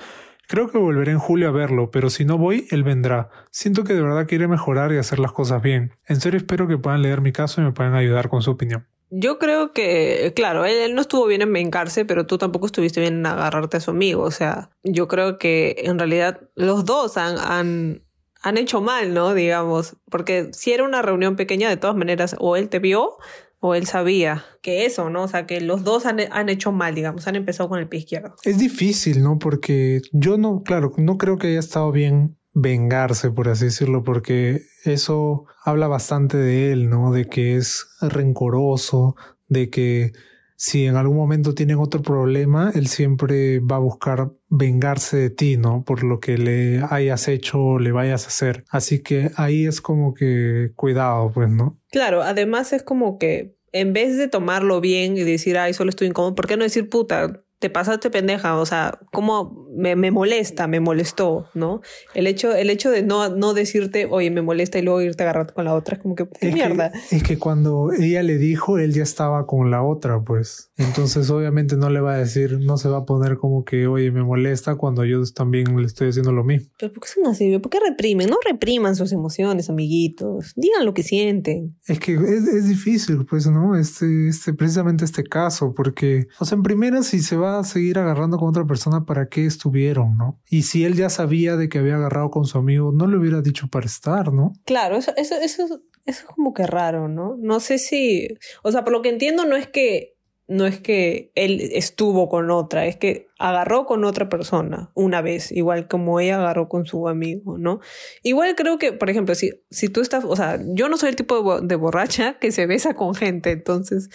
Creo 0.48 0.68
que 0.70 0.78
volveré 0.78 1.12
en 1.12 1.18
julio 1.18 1.48
a 1.48 1.52
verlo, 1.52 1.90
pero 1.90 2.08
si 2.08 2.24
no 2.24 2.38
voy, 2.38 2.66
él 2.70 2.84
vendrá. 2.84 3.30
Siento 3.50 3.82
que 3.82 3.94
de 3.94 4.02
verdad 4.02 4.26
quiere 4.28 4.46
mejorar 4.46 4.92
y 4.92 4.98
hacer 4.98 5.18
las 5.18 5.32
cosas 5.32 5.60
bien. 5.60 5.92
En 6.06 6.20
serio 6.20 6.38
espero 6.38 6.68
que 6.68 6.78
puedan 6.78 7.02
leer 7.02 7.20
mi 7.20 7.32
caso 7.32 7.60
y 7.60 7.64
me 7.64 7.72
puedan 7.72 7.94
ayudar 7.94 8.28
con 8.28 8.42
su 8.42 8.52
opinión. 8.52 8.86
Yo 9.10 9.38
creo 9.38 9.72
que, 9.72 10.32
claro, 10.34 10.64
él, 10.64 10.94
no 10.94 11.00
estuvo 11.00 11.26
bien 11.26 11.42
en 11.42 11.52
vengarse, 11.52 12.04
pero 12.04 12.26
tú 12.26 12.38
tampoco 12.38 12.66
estuviste 12.66 13.00
bien 13.00 13.14
en 13.18 13.26
agarrarte 13.26 13.76
a 13.76 13.80
su 13.80 13.90
amigo. 13.90 14.22
O 14.22 14.30
sea, 14.30 14.70
yo 14.82 15.08
creo 15.08 15.38
que 15.38 15.76
en 15.78 15.98
realidad 15.98 16.40
los 16.54 16.84
dos 16.84 17.16
han, 17.16 17.38
han, 17.38 18.02
han 18.42 18.56
hecho 18.56 18.80
mal, 18.80 19.14
¿no? 19.14 19.34
Digamos, 19.34 19.96
porque 20.10 20.50
si 20.52 20.72
era 20.72 20.84
una 20.84 21.02
reunión 21.02 21.36
pequeña, 21.36 21.68
de 21.68 21.76
todas 21.76 21.96
maneras, 21.96 22.36
o 22.38 22.56
él 22.56 22.68
te 22.68 22.78
vio 22.78 23.16
o 23.60 23.74
él 23.74 23.86
sabía 23.86 24.44
que 24.62 24.86
eso, 24.86 25.10
¿no? 25.10 25.24
O 25.24 25.28
sea, 25.28 25.46
que 25.46 25.60
los 25.60 25.84
dos 25.84 26.06
han, 26.06 26.20
han, 26.30 26.48
hecho 26.48 26.72
mal, 26.72 26.94
digamos, 26.94 27.26
han 27.26 27.36
empezado 27.36 27.68
con 27.68 27.78
el 27.78 27.88
pie 27.88 28.00
izquierdo. 28.00 28.34
Es 28.44 28.58
difícil, 28.58 29.22
¿no? 29.22 29.38
Porque 29.38 30.02
yo 30.12 30.36
no, 30.36 30.62
claro, 30.62 30.92
no 30.98 31.18
creo 31.18 31.38
que 31.38 31.48
haya 31.48 31.60
estado 31.60 31.90
bien 31.92 32.36
vengarse, 32.52 33.30
por 33.30 33.48
así 33.48 33.66
decirlo, 33.66 34.02
porque 34.02 34.62
eso 34.84 35.44
habla 35.64 35.88
bastante 35.88 36.38
de 36.38 36.72
él, 36.72 36.88
¿no? 36.88 37.12
De 37.12 37.26
que 37.26 37.56
es 37.56 37.86
rencoroso, 38.00 39.14
de 39.48 39.68
que 39.68 40.12
si 40.56 40.86
en 40.86 40.96
algún 40.96 41.16
momento 41.16 41.54
tienen 41.54 41.78
otro 41.78 42.02
problema, 42.02 42.72
él 42.74 42.86
siempre 42.86 43.60
va 43.60 43.76
a 43.76 43.80
buscar 43.80 44.30
vengarse 44.48 45.16
de 45.18 45.30
ti, 45.30 45.56
¿no? 45.56 45.84
Por 45.84 46.02
lo 46.02 46.18
que 46.18 46.38
le 46.38 46.82
hayas 46.90 47.28
hecho 47.28 47.60
o 47.60 47.78
le 47.78 47.92
vayas 47.92 48.24
a 48.24 48.28
hacer. 48.28 48.64
Así 48.70 49.02
que 49.02 49.30
ahí 49.36 49.66
es 49.66 49.80
como 49.80 50.14
que 50.14 50.72
cuidado, 50.74 51.30
pues, 51.32 51.50
¿no? 51.50 51.78
Claro, 51.90 52.22
además 52.22 52.72
es 52.72 52.82
como 52.82 53.18
que 53.18 53.56
en 53.72 53.92
vez 53.92 54.16
de 54.16 54.28
tomarlo 54.28 54.80
bien 54.80 55.16
y 55.18 55.22
decir, 55.22 55.58
ay, 55.58 55.74
solo 55.74 55.90
estoy 55.90 56.08
incómodo, 56.08 56.34
¿por 56.34 56.46
qué 56.46 56.56
no 56.56 56.64
decir 56.64 56.88
puta? 56.88 57.44
Te 57.58 57.70
pasaste 57.70 58.10
pendeja, 58.10 58.58
o 58.58 58.66
sea, 58.66 58.98
como 59.12 59.66
me, 59.74 59.96
me, 59.96 60.10
molesta, 60.10 60.66
me 60.66 60.78
molestó, 60.80 61.46
¿no? 61.54 61.80
El 62.14 62.26
hecho, 62.26 62.54
el 62.54 62.68
hecho 62.68 62.90
de 62.90 63.02
no, 63.02 63.30
no 63.30 63.54
decirte, 63.54 64.06
oye, 64.10 64.30
me 64.30 64.42
molesta 64.42 64.78
y 64.78 64.82
luego 64.82 65.00
irte 65.00 65.22
a 65.22 65.30
agarrar 65.30 65.54
con 65.54 65.64
la 65.64 65.74
otra, 65.74 65.96
es 65.96 66.02
como 66.02 66.14
que, 66.14 66.28
¿qué 66.38 66.52
mierda? 66.52 66.92
es 67.10 67.22
que 67.22 67.38
cuando 67.38 67.92
ella 67.92 68.22
le 68.22 68.36
dijo, 68.36 68.78
él 68.78 68.92
ya 68.92 69.02
estaba 69.02 69.46
con 69.46 69.70
la 69.70 69.82
otra, 69.82 70.20
pues. 70.20 70.70
Entonces, 70.76 71.30
obviamente 71.30 71.76
no 71.76 71.88
le 71.88 72.00
va 72.00 72.14
a 72.14 72.18
decir, 72.18 72.58
no 72.60 72.76
se 72.76 72.90
va 72.90 72.98
a 72.98 73.04
poner 73.06 73.36
como 73.38 73.64
que, 73.64 73.86
oye, 73.86 74.10
me 74.10 74.22
molesta 74.22 74.76
cuando 74.76 75.04
yo 75.06 75.22
también 75.34 75.80
le 75.80 75.86
estoy 75.86 76.10
haciendo 76.10 76.32
lo 76.32 76.44
mismo. 76.44 76.68
Pero 76.78 76.92
¿por 76.92 77.02
qué 77.02 77.08
son 77.08 77.26
así? 77.26 77.58
¿Por 77.58 77.70
qué 77.70 77.78
reprimen? 77.80 78.28
No 78.28 78.36
repriman 78.44 78.96
sus 78.96 79.12
emociones, 79.12 79.70
amiguitos. 79.70 80.52
Digan 80.56 80.84
lo 80.84 80.92
que 80.92 81.02
sienten. 81.02 81.76
Es 81.86 81.98
que 82.00 82.14
es, 82.14 82.46
es 82.48 82.68
difícil, 82.68 83.24
pues, 83.24 83.46
¿no? 83.46 83.76
Este, 83.76 84.28
este, 84.28 84.52
precisamente 84.52 85.06
este 85.06 85.24
caso, 85.24 85.72
porque, 85.74 86.26
o 86.38 86.44
sea, 86.44 86.56
en 86.56 86.62
primera, 86.62 87.02
si 87.02 87.20
se 87.20 87.36
va 87.36 87.45
a 87.46 87.64
seguir 87.64 87.98
agarrando 87.98 88.38
con 88.38 88.48
otra 88.48 88.66
persona, 88.66 89.04
¿para 89.04 89.28
qué 89.28 89.46
estuvieron, 89.46 90.16
no? 90.16 90.40
Y 90.48 90.62
si 90.62 90.84
él 90.84 90.94
ya 90.94 91.08
sabía 91.10 91.56
de 91.56 91.68
que 91.68 91.78
había 91.78 91.96
agarrado 91.96 92.30
con 92.30 92.44
su 92.44 92.58
amigo, 92.58 92.92
no 92.92 93.06
le 93.06 93.16
hubiera 93.16 93.40
dicho 93.42 93.68
para 93.68 93.86
estar, 93.86 94.32
¿no? 94.32 94.52
Claro, 94.64 94.96
eso, 94.96 95.12
eso, 95.16 95.36
eso, 95.36 95.64
eso 95.64 95.80
es 96.04 96.22
como 96.22 96.54
que 96.54 96.66
raro, 96.66 97.08
¿no? 97.08 97.36
No 97.38 97.60
sé 97.60 97.78
si, 97.78 98.28
o 98.62 98.72
sea, 98.72 98.84
por 98.84 98.92
lo 98.92 99.02
que 99.02 99.08
entiendo 99.08 99.44
no 99.44 99.56
es 99.56 99.66
que 99.66 100.16
no 100.48 100.66
es 100.66 100.80
que 100.80 101.32
él 101.34 101.60
estuvo 101.72 102.28
con 102.28 102.50
otra, 102.50 102.86
es 102.86 102.96
que 102.96 103.26
agarró 103.38 103.84
con 103.84 104.04
otra 104.04 104.28
persona 104.28 104.90
una 104.94 105.20
vez, 105.20 105.50
igual 105.50 105.88
como 105.88 106.20
ella 106.20 106.36
agarró 106.36 106.68
con 106.68 106.86
su 106.86 107.08
amigo, 107.08 107.58
¿no? 107.58 107.80
Igual 108.22 108.54
creo 108.54 108.78
que, 108.78 108.92
por 108.92 109.10
ejemplo, 109.10 109.34
si, 109.34 109.50
si 109.70 109.88
tú 109.88 110.00
estás, 110.00 110.24
o 110.24 110.36
sea, 110.36 110.60
yo 110.64 110.88
no 110.88 110.96
soy 110.98 111.10
el 111.10 111.16
tipo 111.16 111.60
de, 111.60 111.66
de 111.66 111.74
borracha 111.74 112.38
que 112.38 112.52
se 112.52 112.66
besa 112.66 112.94
con 112.94 113.14
gente, 113.14 113.50
entonces 113.50 114.08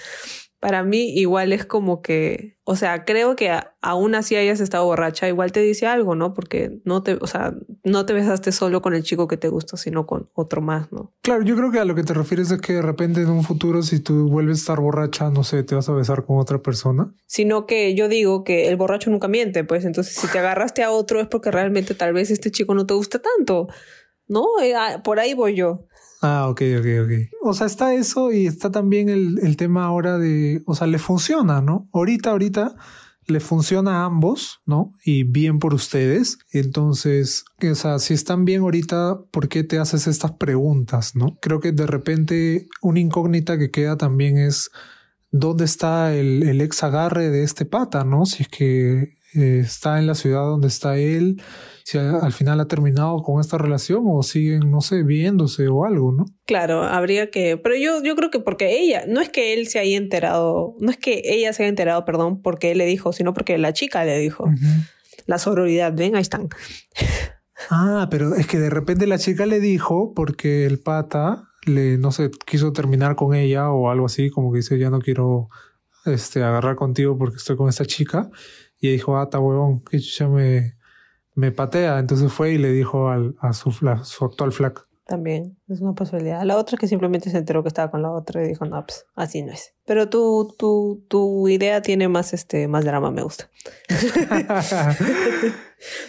para 0.62 0.84
mí 0.84 1.10
igual 1.16 1.54
es 1.54 1.66
como 1.66 2.04
que, 2.04 2.56
o 2.66 2.76
sea, 2.76 3.04
creo 3.04 3.36
que 3.36 3.52
aún 3.82 4.14
así 4.14 4.36
hayas 4.36 4.60
estado 4.60 4.86
borracha, 4.86 5.28
igual 5.28 5.52
te 5.52 5.60
dice 5.60 5.88
algo, 5.88 6.14
¿no? 6.14 6.36
Porque 6.36 6.80
no 6.86 7.02
te, 7.02 7.18
o 7.20 7.26
sea, 7.26 7.56
no 7.84 8.06
te 8.06 8.14
besaste 8.14 8.52
solo 8.52 8.80
con 8.84 8.94
el 8.94 9.02
chico 9.02 9.28
que 9.28 9.38
te 9.38 9.48
gusta, 9.48 9.76
sino 9.76 10.06
con 10.06 10.30
otro 10.36 10.62
más, 10.62 10.92
¿no? 10.92 11.16
Claro, 11.24 11.42
yo 11.42 11.56
creo 11.56 11.72
que 11.72 11.80
a 11.80 11.86
lo 11.86 11.96
que 11.96 12.04
te 12.04 12.14
refieres 12.14 12.52
es 12.52 12.62
que 12.62 12.74
de 12.74 12.84
repente 12.84 13.22
en 13.22 13.32
un 13.32 13.44
futuro, 13.44 13.82
si 13.82 14.02
tú 14.02 14.30
vuelves 14.30 14.60
a 14.60 14.62
estar 14.62 14.80
borracha, 14.80 15.32
no 15.32 15.44
sé, 15.44 15.64
te 15.64 15.74
vas 15.74 15.90
a 15.90 15.94
besar 15.94 16.26
con 16.26 16.38
otra 16.38 16.60
persona. 16.60 17.12
Sino 17.26 17.66
que 17.66 17.96
yo 17.96 18.08
digo 18.08 18.44
que 18.44 18.68
el 18.68 18.78
borracho 18.78 19.10
nunca 19.10 19.28
miente, 19.28 19.64
pues 19.64 19.84
entonces 19.84 20.14
si 20.14 20.28
te 20.28 20.38
agarraste 20.38 20.84
a 20.84 20.92
otro 20.92 21.20
es 21.20 21.28
porque 21.28 21.50
realmente 21.50 21.96
tal 21.96 22.14
vez 22.14 22.30
este 22.30 22.52
chico 22.52 22.76
no 22.76 22.86
te 22.86 22.94
gusta 22.94 23.20
tanto, 23.20 23.68
¿no? 24.28 24.46
Eh, 24.62 24.76
ah, 24.76 25.02
por 25.04 25.20
ahí 25.20 25.34
voy 25.34 25.56
yo. 25.56 25.88
Ah, 26.22 26.48
ok, 26.50 26.62
ok, 26.80 26.86
ok. 27.04 27.12
O 27.42 27.54
sea, 27.54 27.68
está 27.68 27.96
eso 27.96 28.32
y 28.32 28.46
está 28.46 28.70
también 28.70 29.10
el, 29.10 29.40
el 29.42 29.58
tema 29.58 29.86
ahora 29.86 30.18
de, 30.18 30.62
o 30.68 30.76
sea, 30.76 30.88
le 30.88 31.00
funciona, 31.00 31.62
¿no? 31.62 31.88
Ahorita, 31.94 32.32
ahorita 32.32 32.76
le 33.28 33.40
funciona 33.40 34.02
a 34.02 34.06
ambos, 34.06 34.62
¿no? 34.66 34.94
Y 35.04 35.24
bien 35.24 35.60
por 35.60 35.74
ustedes. 35.74 36.38
Entonces, 36.52 37.46
o 37.70 37.76
sea, 37.76 38.00
si 38.00 38.14
están 38.14 38.46
bien 38.46 38.62
ahorita, 38.62 39.20
¿por 39.32 39.48
qué 39.48 39.64
te 39.64 39.80
haces 39.80 40.08
estas 40.08 40.34
preguntas, 40.34 41.16
no? 41.16 41.38
Creo 41.42 41.60
que 41.60 41.72
de 41.72 41.88
repente 41.88 42.68
una 42.82 43.00
incógnita 43.00 43.58
que 43.58 43.72
queda 43.72 43.98
también 43.98 44.38
es 44.38 44.70
dónde 45.32 45.66
está 45.66 46.14
el, 46.14 46.44
el 46.44 46.62
ex 46.62 46.84
agarre 46.84 47.30
de 47.30 47.44
este 47.44 47.66
pata, 47.66 48.04
¿no? 48.04 48.26
Si 48.26 48.44
es 48.44 48.50
que 48.50 49.16
eh, 49.34 49.62
está 49.64 49.98
en 49.98 50.08
la 50.08 50.16
ciudad 50.16 50.42
donde 50.42 50.68
está 50.68 50.98
él, 50.98 51.42
si 51.84 51.98
al 51.98 52.34
final 52.34 52.60
ha 52.60 52.68
terminado 52.68 53.22
con 53.24 53.40
esta 53.40 53.58
relación 53.58 54.04
o 54.06 54.24
siguen, 54.24 54.72
no 54.72 54.82
sé, 54.82 55.04
viéndose 55.04 55.68
o 55.68 55.86
algo, 55.86 56.12
¿no? 56.12 56.26
Claro, 56.46 56.84
habría 56.84 57.30
que, 57.30 57.58
pero 57.58 57.76
yo, 57.76 58.04
yo 58.04 58.16
creo 58.16 58.30
que 58.30 58.40
porque 58.40 58.80
ella, 58.80 59.04
no 59.08 59.22
es 59.22 59.30
que 59.30 59.54
él 59.54 59.68
se 59.68 59.80
haya 59.80 59.98
enterado, 59.98 60.76
no 60.80 60.92
es 60.92 60.98
que 60.98 61.22
ella 61.26 61.54
se 61.54 61.64
haya 61.64 61.70
enterado, 61.70 62.06
perdón, 62.06 62.42
porque 62.42 62.72
él 62.72 62.78
le 62.78 62.86
dijo, 62.86 63.14
sino 63.14 63.34
porque 63.34 63.58
la 63.58 63.74
chica 63.74 64.04
le 64.06 64.18
dijo. 64.20 64.46
La 65.26 65.38
sororidad, 65.38 65.94
ven, 65.96 66.16
ahí 66.16 66.22
están. 66.22 66.50
Ah, 67.70 68.08
pero 68.10 68.36
es 68.36 68.48
que 68.48 68.60
de 68.60 68.70
repente 68.70 69.06
la 69.06 69.20
chica 69.20 69.46
le 69.46 69.60
dijo 69.60 70.14
porque 70.16 70.66
el 70.66 70.80
pata 70.80 71.44
le, 71.66 71.98
no 71.98 72.12
sé, 72.12 72.32
quiso 72.46 72.74
terminar 72.74 73.16
con 73.16 73.36
ella 73.36 73.70
o 73.72 73.90
algo 73.90 74.08
así, 74.08 74.30
como 74.30 74.52
que 74.52 74.58
dice, 74.58 74.80
ya 74.80 74.90
no 74.90 75.00
quiero 75.00 75.50
este, 76.06 76.44
agarrar 76.44 76.76
contigo 76.76 77.18
porque 77.18 77.38
estoy 77.38 77.56
con 77.56 77.70
esta 77.70 77.86
chica. 77.86 78.30
Y 78.80 78.92
dijo, 78.92 79.18
ah, 79.18 79.24
está 79.24 79.40
huevón, 79.40 79.84
que 79.84 80.00
ya 80.00 80.28
me, 80.28 80.76
me 81.36 81.52
patea. 81.52 82.00
Entonces 82.00 82.32
fue 82.32 82.54
y 82.54 82.58
le 82.58 82.72
dijo 82.72 83.10
al, 83.10 83.36
a 83.40 83.54
su, 83.54 83.72
su 83.72 84.26
actual 84.26 84.52
flaca. 84.52 84.84
También, 85.12 85.58
es 85.68 85.82
una 85.82 85.94
posibilidad. 85.94 86.42
La 86.44 86.56
otra 86.56 86.76
es 86.76 86.80
que 86.80 86.88
simplemente 86.88 87.30
se 87.30 87.38
enteró 87.38 87.64
que 87.64 87.68
estaba 87.68 87.92
con 87.92 88.02
la 88.02 88.12
otra 88.12 88.46
y 88.46 88.48
dijo, 88.48 88.64
no, 88.66 88.82
pues 88.86 89.06
así 89.16 89.42
no 89.42 89.52
es. 89.52 89.74
Pero 89.86 90.08
tu, 90.08 90.56
tu, 90.58 91.04
tu 91.10 91.50
idea 91.50 91.82
tiene 91.82 92.08
más, 92.08 92.34
este, 92.34 92.70
más 92.70 92.86
drama, 92.86 93.12
me 93.12 93.22
gusta. 93.22 93.50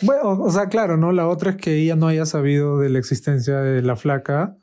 bueno, 0.02 0.42
o 0.42 0.50
sea, 0.52 0.68
claro, 0.68 0.96
¿no? 0.96 1.11
La 1.11 1.26
otra 1.26 1.50
es 1.50 1.56
que 1.56 1.74
ella 1.74 1.96
no 1.96 2.06
haya 2.06 2.26
sabido 2.26 2.78
de 2.78 2.90
la 2.90 3.00
existencia 3.00 3.56
de 3.56 3.82
la 3.82 3.96
flaca, 3.96 4.56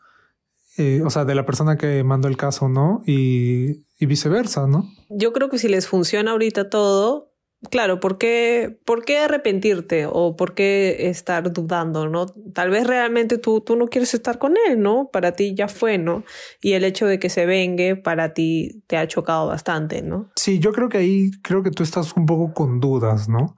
eh, 0.78 1.02
o 1.04 1.10
sea, 1.10 1.26
de 1.26 1.36
la 1.36 1.46
persona 1.46 1.78
que 1.78 2.02
mandó 2.06 2.30
el 2.30 2.38
caso, 2.38 2.70
¿no? 2.70 3.04
Y, 3.06 3.86
y 4.00 4.06
viceversa, 4.06 4.68
¿no? 4.68 4.90
Yo 5.10 5.34
creo 5.34 5.50
que 5.50 5.58
si 5.58 5.68
les 5.68 5.88
funciona 5.88 6.32
ahorita 6.32 6.70
todo, 6.70 7.29
Claro, 7.70 8.00
¿por 8.00 8.18
qué, 8.18 8.80
¿por 8.86 9.04
qué 9.04 9.20
arrepentirte 9.20 10.06
o 10.10 10.38
por 10.38 10.54
qué 10.54 11.10
estar 11.10 11.52
dudando, 11.52 12.08
no? 12.08 12.26
Tal 12.54 12.70
vez 12.70 12.88
realmente 12.88 13.38
tú, 13.38 13.60
tú 13.60 13.76
no 13.76 13.88
quieres 13.88 14.14
estar 14.14 14.40
con 14.40 14.56
él, 14.70 14.82
¿no? 14.82 15.10
Para 15.12 15.34
ti 15.34 15.56
ya 15.56 15.68
fue, 15.68 15.98
¿no? 15.98 16.24
Y 16.62 16.74
el 16.74 16.86
hecho 16.86 17.06
de 17.06 17.20
que 17.20 17.30
se 17.30 17.46
vengue 17.46 17.98
para 17.98 18.34
ti 18.34 18.82
te 18.88 18.96
ha 18.96 19.08
chocado 19.10 19.48
bastante, 19.48 20.02
¿no? 20.02 20.32
Sí, 20.38 20.60
yo 20.60 20.72
creo 20.72 20.88
que 20.88 21.00
ahí, 21.00 21.32
creo 21.42 21.62
que 21.62 21.72
tú 21.72 21.84
estás 21.84 22.14
un 22.16 22.26
poco 22.26 22.54
con 22.54 22.80
dudas, 22.80 23.28
¿no? 23.28 23.58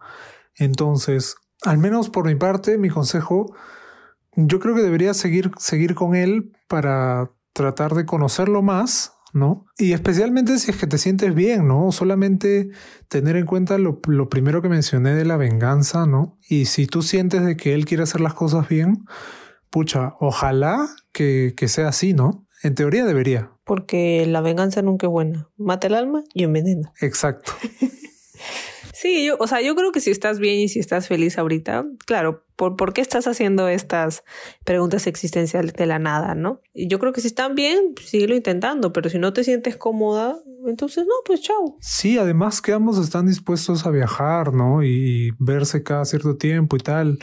Entonces, 0.56 1.36
al 1.62 1.78
menos 1.78 2.10
por 2.10 2.26
mi 2.26 2.36
parte, 2.36 2.80
mi 2.80 2.90
consejo, 2.90 3.56
yo 4.36 4.60
creo 4.60 4.74
que 4.74 4.82
deberías 4.82 5.18
seguir, 5.18 5.52
seguir 5.60 5.94
con 5.94 6.16
él 6.16 6.52
para 6.68 7.30
tratar 7.54 7.94
de 7.94 8.08
conocerlo 8.08 8.64
más, 8.64 9.14
¿no? 9.34 9.66
Y 9.78 9.94
especialmente 9.94 10.58
si 10.60 10.72
es 10.72 10.78
que 10.78 10.88
te 10.88 10.98
sientes 10.98 11.34
bien, 11.34 11.68
¿no? 11.68 11.92
Solamente 11.92 12.70
tener 13.08 13.36
en 13.36 13.46
cuenta 13.46 13.78
lo, 13.78 14.00
lo, 14.08 14.30
primero 14.30 14.62
que 14.62 14.70
mencioné 14.70 15.14
de 15.14 15.26
la 15.26 15.38
venganza, 15.38 16.06
¿no? 16.06 16.38
Y 16.48 16.66
si 16.66 16.88
tú 16.88 17.02
sientes 17.02 17.44
de 17.44 17.58
que 17.58 17.74
él 17.74 17.86
quiere 17.86 18.04
hacer 18.04 18.22
las 18.22 18.34
cosas 18.34 18.68
bien, 18.68 19.06
pucha, 19.70 20.16
ojalá 20.20 20.90
que, 21.12 21.54
que 21.56 21.68
sea 21.68 21.90
así, 21.90 22.14
¿no? 22.14 22.48
En 22.64 22.76
teoría 22.76 23.06
debería. 23.06 23.52
Porque 23.64 24.26
la 24.28 24.42
venganza 24.42 24.82
nunca 24.82 25.08
es 25.08 25.12
buena. 25.12 25.50
Mata 25.58 25.88
el 25.88 25.96
alma 25.96 26.24
y 26.34 26.44
envenena. 26.44 26.92
Exacto. 27.00 27.54
Sí, 29.02 29.26
yo, 29.26 29.36
o 29.40 29.48
sea, 29.48 29.62
yo 29.62 29.76
creo 29.76 29.92
que 29.92 30.00
si 30.00 30.12
estás 30.12 30.38
bien 30.38 30.60
y 30.60 30.70
si 30.70 30.78
estás 30.78 31.08
feliz 31.08 31.40
ahorita, 31.40 31.88
claro, 32.06 32.46
¿por, 32.56 32.76
¿por 32.76 32.94
qué 32.94 33.02
estás 33.02 33.26
haciendo 33.26 33.68
estas 33.68 34.24
preguntas 34.64 35.08
existenciales 35.08 35.74
de 35.74 35.88
la 35.88 35.98
nada, 35.98 36.36
no? 36.36 36.62
Y 36.72 36.88
yo 36.88 37.00
creo 37.00 37.12
que 37.12 37.20
si 37.20 37.26
están 37.26 37.56
bien, 37.56 37.96
síguelo 38.00 38.36
intentando, 38.36 38.94
pero 38.94 39.10
si 39.10 39.18
no 39.18 39.34
te 39.34 39.44
sientes 39.44 39.76
cómoda, 39.76 40.38
entonces 40.68 41.08
no, 41.08 41.16
pues 41.26 41.42
chao. 41.42 41.78
Sí, 41.82 42.20
además 42.20 42.62
que 42.62 42.74
ambos 42.74 43.00
están 43.00 43.26
dispuestos 43.26 43.88
a 43.88 43.90
viajar, 43.90 44.54
¿no? 44.54 44.84
Y 44.84 45.32
verse 45.40 45.82
cada 45.82 46.06
cierto 46.06 46.38
tiempo 46.38 46.76
y 46.76 46.80
tal. 46.82 47.18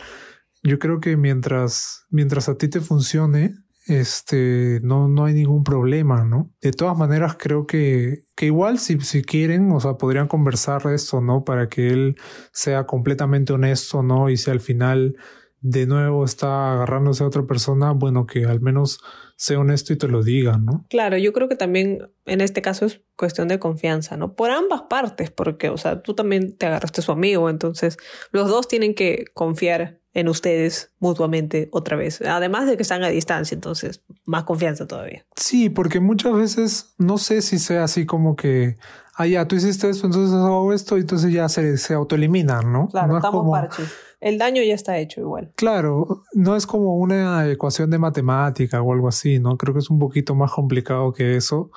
Yo 0.64 0.80
creo 0.80 0.98
que 0.98 1.16
mientras, 1.16 2.06
mientras 2.10 2.48
a 2.48 2.58
ti 2.58 2.66
te 2.66 2.80
funcione, 2.80 3.54
este, 3.88 4.80
no, 4.82 5.08
no 5.08 5.24
hay 5.24 5.34
ningún 5.34 5.64
problema, 5.64 6.24
¿no? 6.24 6.52
De 6.60 6.72
todas 6.72 6.96
maneras, 6.96 7.36
creo 7.38 7.66
que, 7.66 8.24
que 8.36 8.46
igual 8.46 8.78
si, 8.78 9.00
si 9.00 9.22
quieren, 9.22 9.72
o 9.72 9.80
sea, 9.80 9.94
podrían 9.94 10.28
conversar 10.28 10.82
esto, 10.92 11.20
¿no? 11.20 11.44
Para 11.44 11.68
que 11.68 11.88
él 11.90 12.16
sea 12.52 12.86
completamente 12.86 13.52
honesto, 13.52 14.02
¿no? 14.02 14.30
Y 14.30 14.36
si 14.36 14.50
al 14.50 14.60
final 14.60 15.16
de 15.60 15.86
nuevo 15.86 16.24
está 16.24 16.72
agarrándose 16.72 17.24
a 17.24 17.26
otra 17.26 17.44
persona, 17.44 17.92
bueno, 17.92 18.26
que 18.26 18.44
al 18.44 18.60
menos 18.60 19.00
sea 19.36 19.60
honesto 19.60 19.92
y 19.92 19.96
te 19.96 20.08
lo 20.08 20.22
diga, 20.22 20.58
¿no? 20.58 20.84
Claro, 20.90 21.16
yo 21.16 21.32
creo 21.32 21.48
que 21.48 21.56
también 21.56 22.10
en 22.26 22.40
este 22.40 22.60
caso 22.60 22.86
es 22.86 23.00
cuestión 23.16 23.48
de 23.48 23.58
confianza, 23.58 24.16
¿no? 24.16 24.34
Por 24.34 24.50
ambas 24.50 24.82
partes, 24.82 25.30
porque, 25.30 25.70
o 25.70 25.76
sea, 25.76 26.02
tú 26.02 26.14
también 26.14 26.56
te 26.56 26.66
agarraste 26.66 27.00
a 27.00 27.04
su 27.04 27.12
amigo, 27.12 27.48
entonces 27.48 27.98
los 28.32 28.48
dos 28.48 28.66
tienen 28.66 28.94
que 28.94 29.26
confiar 29.34 30.00
en 30.12 30.28
ustedes 30.28 30.92
mutuamente 30.98 31.68
otra 31.70 31.96
vez. 31.96 32.20
Además 32.22 32.66
de 32.66 32.76
que 32.76 32.82
están 32.82 33.04
a 33.04 33.08
distancia, 33.08 33.54
entonces 33.54 34.02
más 34.24 34.42
confianza 34.44 34.86
todavía. 34.86 35.24
Sí, 35.36 35.70
porque 35.70 36.00
muchas 36.00 36.34
veces 36.34 36.94
no 36.98 37.18
sé 37.18 37.40
si 37.40 37.60
sea 37.60 37.84
así 37.84 38.06
como 38.06 38.34
que, 38.34 38.76
ah, 39.14 39.26
ya, 39.26 39.46
tú 39.46 39.54
hiciste 39.54 39.88
esto, 39.88 40.06
entonces 40.06 40.34
hago 40.34 40.72
esto, 40.72 40.96
y 40.96 41.02
entonces 41.02 41.32
ya 41.32 41.48
se, 41.48 41.78
se 41.78 41.94
autoeliminan, 41.94 42.72
¿no? 42.72 42.88
Claro, 42.88 43.08
no 43.08 43.16
estamos 43.18 43.48
parches. 43.50 43.88
El 44.20 44.38
daño 44.38 44.62
ya 44.62 44.74
está 44.74 44.98
hecho 44.98 45.20
igual. 45.20 45.52
Claro, 45.54 46.24
no 46.32 46.56
es 46.56 46.66
como 46.66 46.96
una 46.96 47.48
ecuación 47.50 47.90
de 47.90 47.98
matemática 47.98 48.82
o 48.82 48.92
algo 48.92 49.08
así, 49.08 49.38
¿no? 49.38 49.56
Creo 49.56 49.74
que 49.74 49.80
es 49.80 49.90
un 49.90 49.98
poquito 49.98 50.34
más 50.34 50.52
complicado 50.52 51.12
que 51.12 51.36
eso. 51.36 51.70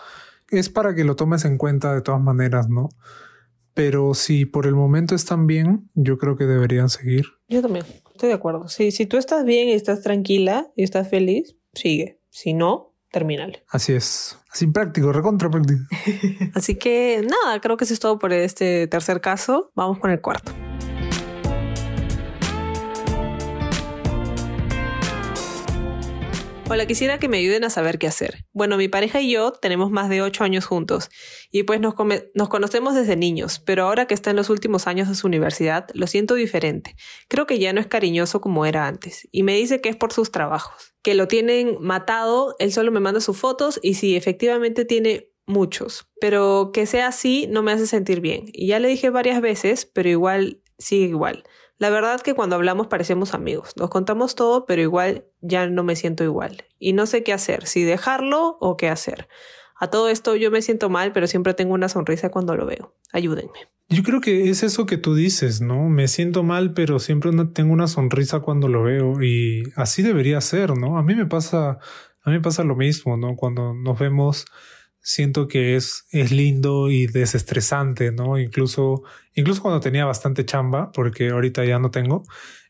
Es 0.49 0.69
para 0.69 0.95
que 0.95 1.03
lo 1.03 1.15
tomes 1.15 1.45
en 1.45 1.57
cuenta 1.57 1.93
de 1.93 2.01
todas 2.01 2.21
maneras, 2.21 2.67
¿no? 2.67 2.89
Pero 3.73 4.13
si 4.13 4.45
por 4.45 4.65
el 4.65 4.75
momento 4.75 5.15
están 5.15 5.47
bien, 5.47 5.89
yo 5.93 6.17
creo 6.17 6.35
que 6.35 6.45
deberían 6.45 6.89
seguir. 6.89 7.25
Yo 7.47 7.61
también, 7.61 7.85
estoy 8.11 8.29
de 8.29 8.35
acuerdo. 8.35 8.67
Si, 8.67 8.91
si 8.91 9.05
tú 9.05 9.17
estás 9.17 9.45
bien 9.45 9.69
y 9.69 9.73
estás 9.73 10.01
tranquila 10.01 10.67
y 10.75 10.83
estás 10.83 11.09
feliz, 11.09 11.55
sigue. 11.73 12.19
Si 12.29 12.53
no, 12.53 12.95
terminale. 13.11 13.63
Así 13.69 13.93
es. 13.93 14.37
Así 14.51 14.67
práctico, 14.67 15.13
recontra 15.13 15.49
práctico. 15.49 15.81
Así 16.53 16.75
que 16.75 17.25
nada, 17.25 17.61
creo 17.61 17.77
que 17.77 17.85
eso 17.85 17.93
es 17.93 17.99
todo 17.99 18.19
por 18.19 18.33
este 18.33 18.87
tercer 18.87 19.21
caso. 19.21 19.71
Vamos 19.75 19.99
con 19.99 20.11
el 20.11 20.19
cuarto. 20.19 20.51
Hola, 26.73 26.85
quisiera 26.85 27.19
que 27.19 27.27
me 27.27 27.39
ayuden 27.39 27.65
a 27.65 27.69
saber 27.69 27.99
qué 27.99 28.07
hacer. 28.07 28.45
Bueno, 28.53 28.77
mi 28.77 28.87
pareja 28.87 29.19
y 29.19 29.31
yo 29.31 29.51
tenemos 29.51 29.91
más 29.91 30.07
de 30.07 30.21
ocho 30.21 30.45
años 30.45 30.63
juntos 30.63 31.09
y 31.51 31.63
pues 31.63 31.81
nos, 31.81 31.95
nos, 32.33 32.47
conocemos 32.47 32.95
desde 32.95 33.17
niños, 33.17 33.59
pero 33.59 33.83
ahora 33.83 34.05
que 34.07 34.13
está 34.13 34.29
en 34.29 34.37
los 34.37 34.49
últimos 34.49 34.87
años 34.87 35.09
de 35.09 35.15
su 35.15 35.27
universidad, 35.27 35.89
lo 35.93 36.07
siento 36.07 36.33
diferente. 36.33 36.95
Creo 37.27 37.45
que 37.45 37.59
ya 37.59 37.73
no 37.73 37.81
es 37.81 37.87
cariñoso 37.87 38.39
como 38.39 38.65
era 38.65 38.87
antes 38.87 39.27
y 39.33 39.43
me 39.43 39.53
dice 39.57 39.81
que 39.81 39.89
es 39.89 39.97
por 39.97 40.13
sus 40.13 40.31
trabajos, 40.31 40.93
que 41.03 41.13
lo 41.13 41.27
tienen 41.27 41.75
matado, 41.81 42.55
él 42.57 42.71
solo 42.71 42.89
me 42.93 43.01
manda 43.01 43.19
sus 43.19 43.37
fotos 43.37 43.77
y 43.83 43.95
sí, 43.95 44.15
efectivamente 44.15 44.85
tiene 44.85 45.27
muchos, 45.45 46.07
pero 46.21 46.71
que 46.73 46.85
sea 46.85 47.07
así 47.07 47.47
no 47.49 47.63
me 47.63 47.73
hace 47.73 47.85
sentir 47.85 48.21
bien. 48.21 48.45
Y 48.53 48.67
ya 48.67 48.79
le 48.79 48.87
dije 48.87 49.09
varias 49.09 49.41
veces, 49.41 49.85
pero 49.85 50.07
igual 50.07 50.61
sigue 50.77 51.07
igual. 51.07 51.43
La 51.81 51.89
verdad 51.89 52.21
que 52.21 52.35
cuando 52.35 52.55
hablamos 52.55 52.85
parecemos 52.85 53.33
amigos. 53.33 53.71
Nos 53.75 53.89
contamos 53.89 54.35
todo, 54.35 54.67
pero 54.67 54.83
igual 54.83 55.25
ya 55.41 55.65
no 55.65 55.83
me 55.83 55.95
siento 55.95 56.23
igual. 56.23 56.65
Y 56.77 56.93
no 56.93 57.07
sé 57.07 57.23
qué 57.23 57.33
hacer, 57.33 57.65
si 57.65 57.81
dejarlo 57.81 58.59
o 58.61 58.77
qué 58.77 58.87
hacer. 58.87 59.27
A 59.77 59.87
todo 59.87 60.07
esto 60.07 60.35
yo 60.35 60.51
me 60.51 60.61
siento 60.61 60.91
mal, 60.91 61.11
pero 61.11 61.25
siempre 61.25 61.55
tengo 61.55 61.73
una 61.73 61.89
sonrisa 61.89 62.29
cuando 62.29 62.55
lo 62.55 62.67
veo. 62.67 62.93
Ayúdenme. 63.11 63.67
Yo 63.89 64.03
creo 64.03 64.21
que 64.21 64.47
es 64.51 64.61
eso 64.61 64.85
que 64.85 64.97
tú 64.97 65.15
dices, 65.15 65.59
¿no? 65.59 65.89
Me 65.89 66.07
siento 66.07 66.43
mal, 66.43 66.75
pero 66.75 66.99
siempre 66.99 67.31
tengo 67.51 67.73
una 67.73 67.87
sonrisa 67.87 68.41
cuando 68.41 68.67
lo 68.67 68.83
veo 68.83 69.23
y 69.23 69.63
así 69.75 70.03
debería 70.03 70.39
ser, 70.39 70.77
¿no? 70.77 70.99
A 70.99 71.01
mí 71.01 71.15
me 71.15 71.25
pasa, 71.25 71.79
a 72.21 72.29
mí 72.29 72.35
me 72.35 72.41
pasa 72.41 72.63
lo 72.63 72.75
mismo, 72.75 73.17
¿no? 73.17 73.35
Cuando 73.35 73.73
nos 73.73 73.97
vemos 73.97 74.45
siento 75.01 75.47
que 75.47 75.75
es, 75.75 76.05
es 76.11 76.31
lindo 76.31 76.89
y 76.89 77.07
desestresante, 77.07 78.11
¿no? 78.11 78.39
Incluso, 78.39 79.03
incluso 79.33 79.61
cuando 79.61 79.79
tenía 79.79 80.05
bastante 80.05 80.45
chamba, 80.45 80.91
porque 80.91 81.29
ahorita 81.29 81.65
ya 81.65 81.79
no 81.79 81.91
tengo, 81.91 82.23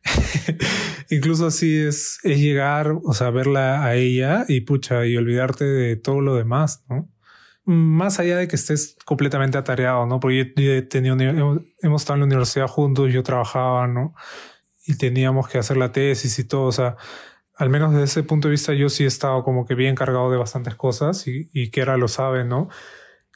incluso 1.10 1.48
así 1.48 1.78
es, 1.78 2.20
es 2.24 2.40
llegar, 2.40 2.96
o 3.04 3.14
sea, 3.14 3.30
verla 3.30 3.86
a 3.86 3.96
ella 3.96 4.46
y 4.48 4.62
pucha, 4.62 5.06
y 5.06 5.18
olvidarte 5.18 5.66
de 5.66 5.96
todo 5.96 6.22
lo 6.22 6.36
demás, 6.36 6.84
¿no? 6.90 7.10
Más 7.64 8.20
allá 8.20 8.38
de 8.38 8.48
que 8.48 8.56
estés 8.56 8.98
completamente 9.06 9.58
atareado, 9.58 10.06
¿no? 10.08 10.20
Porque 10.20 10.54
yo, 10.56 10.72
he 10.72 10.82
tenido, 10.82 11.16
hemos 11.82 12.02
estado 12.02 12.16
en 12.16 12.22
la 12.22 12.26
universidad 12.26 12.68
juntos, 12.68 13.14
yo 13.14 13.24
trabajaba, 13.24 13.88
¿no? 13.88 14.16
Y 14.88 14.98
teníamos 14.98 15.48
que 15.48 15.60
hacer 15.60 15.78
la 15.78 15.92
tesis 15.92 16.40
y 16.40 16.44
todo, 16.46 16.64
o 16.64 16.72
sea, 16.72 16.98
al 17.62 17.70
menos 17.70 17.92
desde 17.92 18.06
ese 18.06 18.24
punto 18.24 18.48
de 18.48 18.54
vista 18.54 18.74
yo 18.74 18.90
sí 18.90 19.04
he 19.04 19.08
estado 19.08 19.44
como 19.44 19.68
que 19.68 19.76
bien 19.76 19.94
cargado 19.94 20.32
de 20.32 20.38
bastantes 20.38 20.74
cosas 20.74 21.28
y, 21.28 21.48
y 21.54 21.70
que 21.70 21.82
era 21.82 21.96
lo 21.96 22.08
sabe, 22.08 22.44
¿no? 22.44 22.70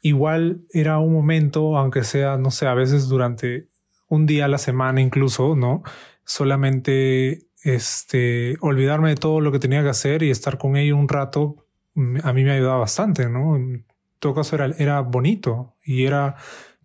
Igual 0.02 0.66
era 0.74 0.98
un 0.98 1.14
momento, 1.14 1.78
aunque 1.78 2.04
sea, 2.04 2.36
no 2.36 2.50
sé, 2.50 2.66
a 2.66 2.74
veces 2.74 3.08
durante 3.08 3.70
un 4.10 4.26
día 4.26 4.46
a 4.46 4.48
la 4.48 4.58
semana 4.58 5.00
incluso, 5.00 5.56
¿no? 5.56 5.84
Solamente 6.24 7.50
este, 7.64 8.58
olvidarme 8.62 9.10
de 9.10 9.16
todo 9.16 9.42
lo 9.42 9.52
que 9.52 9.60
tenía 9.60 9.84
que 9.84 9.90
hacer 9.90 10.24
y 10.24 10.32
estar 10.32 10.58
con 10.58 10.76
ella 10.76 10.96
un 10.96 11.08
rato, 11.08 11.68
mm, 11.94 12.18
a 12.24 12.34
mí 12.34 12.44
me 12.44 12.54
ayudaba 12.54 12.80
bastante, 12.80 13.30
¿no? 13.30 13.56
En 13.56 13.86
todo 14.18 14.34
caso 14.34 14.56
era, 14.56 14.74
era 14.80 15.02
bonito 15.02 15.76
y 15.84 16.06
era, 16.06 16.36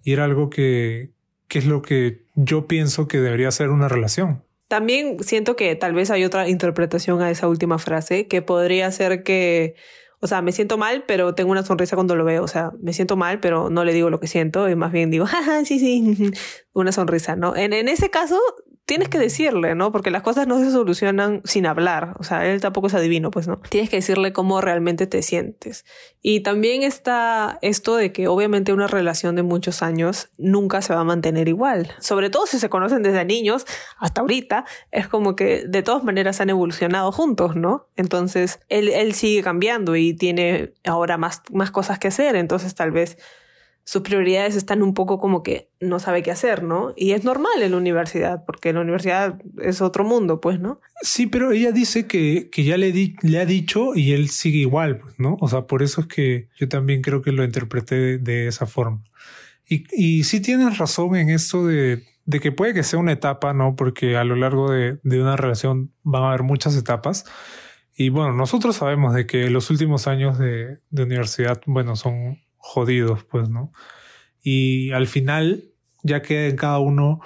y 0.02 0.12
era 0.12 0.24
algo 0.24 0.50
que, 0.50 1.14
que 1.48 1.58
es 1.58 1.64
lo 1.64 1.80
que 1.80 2.26
yo 2.34 2.66
pienso 2.66 3.08
que 3.08 3.18
debería 3.18 3.50
ser 3.50 3.70
una 3.70 3.88
relación. 3.88 4.44
También 4.70 5.16
siento 5.24 5.56
que 5.56 5.74
tal 5.74 5.94
vez 5.94 6.12
hay 6.12 6.24
otra 6.24 6.48
interpretación 6.48 7.20
a 7.22 7.30
esa 7.32 7.48
última 7.48 7.80
frase, 7.80 8.28
que 8.28 8.40
podría 8.40 8.88
ser 8.92 9.24
que, 9.24 9.74
o 10.20 10.28
sea, 10.28 10.42
me 10.42 10.52
siento 10.52 10.78
mal, 10.78 11.02
pero 11.08 11.34
tengo 11.34 11.50
una 11.50 11.64
sonrisa 11.64 11.96
cuando 11.96 12.14
lo 12.14 12.24
veo. 12.24 12.44
O 12.44 12.46
sea, 12.46 12.70
me 12.80 12.92
siento 12.92 13.16
mal, 13.16 13.40
pero 13.40 13.68
no 13.68 13.82
le 13.84 13.92
digo 13.92 14.10
lo 14.10 14.20
que 14.20 14.28
siento 14.28 14.68
y 14.68 14.76
más 14.76 14.92
bien 14.92 15.10
digo, 15.10 15.26
sí, 15.64 15.80
sí, 15.80 16.30
una 16.72 16.92
sonrisa, 16.92 17.34
¿no? 17.34 17.56
En, 17.56 17.72
en 17.72 17.88
ese 17.88 18.10
caso, 18.10 18.38
tienes 18.90 19.08
que 19.08 19.20
decirle, 19.20 19.76
¿no? 19.76 19.92
Porque 19.92 20.10
las 20.10 20.22
cosas 20.22 20.48
no 20.48 20.58
se 20.58 20.68
solucionan 20.72 21.42
sin 21.44 21.64
hablar. 21.64 22.16
O 22.18 22.24
sea, 22.24 22.44
él 22.44 22.60
tampoco 22.60 22.88
es 22.88 22.94
adivino, 22.94 23.30
pues, 23.30 23.46
¿no? 23.46 23.60
Tienes 23.68 23.88
que 23.88 23.94
decirle 23.94 24.32
cómo 24.32 24.60
realmente 24.60 25.06
te 25.06 25.22
sientes. 25.22 25.84
Y 26.22 26.40
también 26.40 26.82
está 26.82 27.60
esto 27.62 27.94
de 27.94 28.10
que 28.10 28.26
obviamente 28.26 28.72
una 28.72 28.88
relación 28.88 29.36
de 29.36 29.44
muchos 29.44 29.84
años 29.84 30.30
nunca 30.38 30.82
se 30.82 30.92
va 30.92 31.02
a 31.02 31.04
mantener 31.04 31.46
igual. 31.46 31.92
Sobre 32.00 32.30
todo 32.30 32.46
si 32.46 32.58
se 32.58 32.68
conocen 32.68 33.04
desde 33.04 33.24
niños 33.24 33.64
hasta 33.96 34.22
ahorita, 34.22 34.64
es 34.90 35.06
como 35.06 35.36
que 35.36 35.62
de 35.68 35.84
todas 35.84 36.02
maneras 36.02 36.40
han 36.40 36.50
evolucionado 36.50 37.12
juntos, 37.12 37.54
¿no? 37.54 37.86
Entonces, 37.94 38.58
él, 38.68 38.88
él 38.88 39.14
sigue 39.14 39.44
cambiando 39.44 39.94
y 39.94 40.14
tiene 40.14 40.72
ahora 40.84 41.16
más, 41.16 41.42
más 41.52 41.70
cosas 41.70 42.00
que 42.00 42.08
hacer. 42.08 42.34
Entonces, 42.34 42.74
tal 42.74 42.90
vez 42.90 43.18
sus 43.84 44.02
prioridades 44.02 44.56
están 44.56 44.82
un 44.82 44.94
poco 44.94 45.18
como 45.18 45.42
que 45.42 45.70
no 45.80 45.98
sabe 45.98 46.22
qué 46.22 46.30
hacer, 46.30 46.62
¿no? 46.62 46.92
Y 46.96 47.12
es 47.12 47.24
normal 47.24 47.62
en 47.62 47.72
la 47.72 47.76
universidad, 47.76 48.44
porque 48.44 48.72
la 48.72 48.80
universidad 48.80 49.40
es 49.60 49.80
otro 49.80 50.04
mundo, 50.04 50.40
pues, 50.40 50.60
¿no? 50.60 50.80
Sí, 51.02 51.26
pero 51.26 51.52
ella 51.52 51.72
dice 51.72 52.06
que, 52.06 52.50
que 52.50 52.64
ya 52.64 52.76
le, 52.76 52.92
le 53.20 53.40
ha 53.40 53.46
dicho 53.46 53.94
y 53.94 54.12
él 54.12 54.28
sigue 54.28 54.58
igual, 54.58 54.98
pues, 54.98 55.18
¿no? 55.18 55.36
O 55.40 55.48
sea, 55.48 55.62
por 55.66 55.82
eso 55.82 56.02
es 56.02 56.06
que 56.06 56.48
yo 56.56 56.68
también 56.68 57.02
creo 57.02 57.22
que 57.22 57.32
lo 57.32 57.42
interpreté 57.42 58.18
de, 58.18 58.46
esa 58.46 58.66
forma. 58.66 59.02
Y, 59.68 59.84
y 59.92 60.24
sí 60.24 60.40
tienes 60.40 60.78
razón 60.78 61.16
en 61.16 61.30
esto 61.30 61.66
de, 61.66 62.04
de 62.26 62.40
que 62.40 62.52
puede 62.52 62.74
que 62.74 62.82
sea 62.82 62.98
una 62.98 63.12
etapa, 63.12 63.52
¿no? 63.54 63.74
Porque 63.76 64.16
a 64.16 64.24
lo 64.24 64.36
largo 64.36 64.70
de, 64.70 65.00
de 65.02 65.20
una 65.20 65.36
relación 65.36 65.92
van 66.04 66.22
a 66.22 66.28
haber 66.28 66.42
muchas 66.42 66.76
etapas. 66.76 67.24
Y 67.96 68.08
bueno, 68.08 68.32
nosotros 68.32 68.76
sabemos 68.76 69.14
de 69.14 69.26
que 69.26 69.50
los 69.50 69.68
últimos 69.70 70.06
años 70.06 70.38
de, 70.38 70.78
de 70.90 71.02
universidad, 71.02 71.60
bueno, 71.66 71.96
son 71.96 72.38
jodidos, 72.60 73.24
pues, 73.24 73.48
¿no? 73.48 73.72
Y 74.42 74.92
al 74.92 75.06
final 75.06 75.64
ya 76.02 76.22
queda 76.22 76.46
en 76.46 76.56
cada 76.56 76.78
uno 76.78 77.20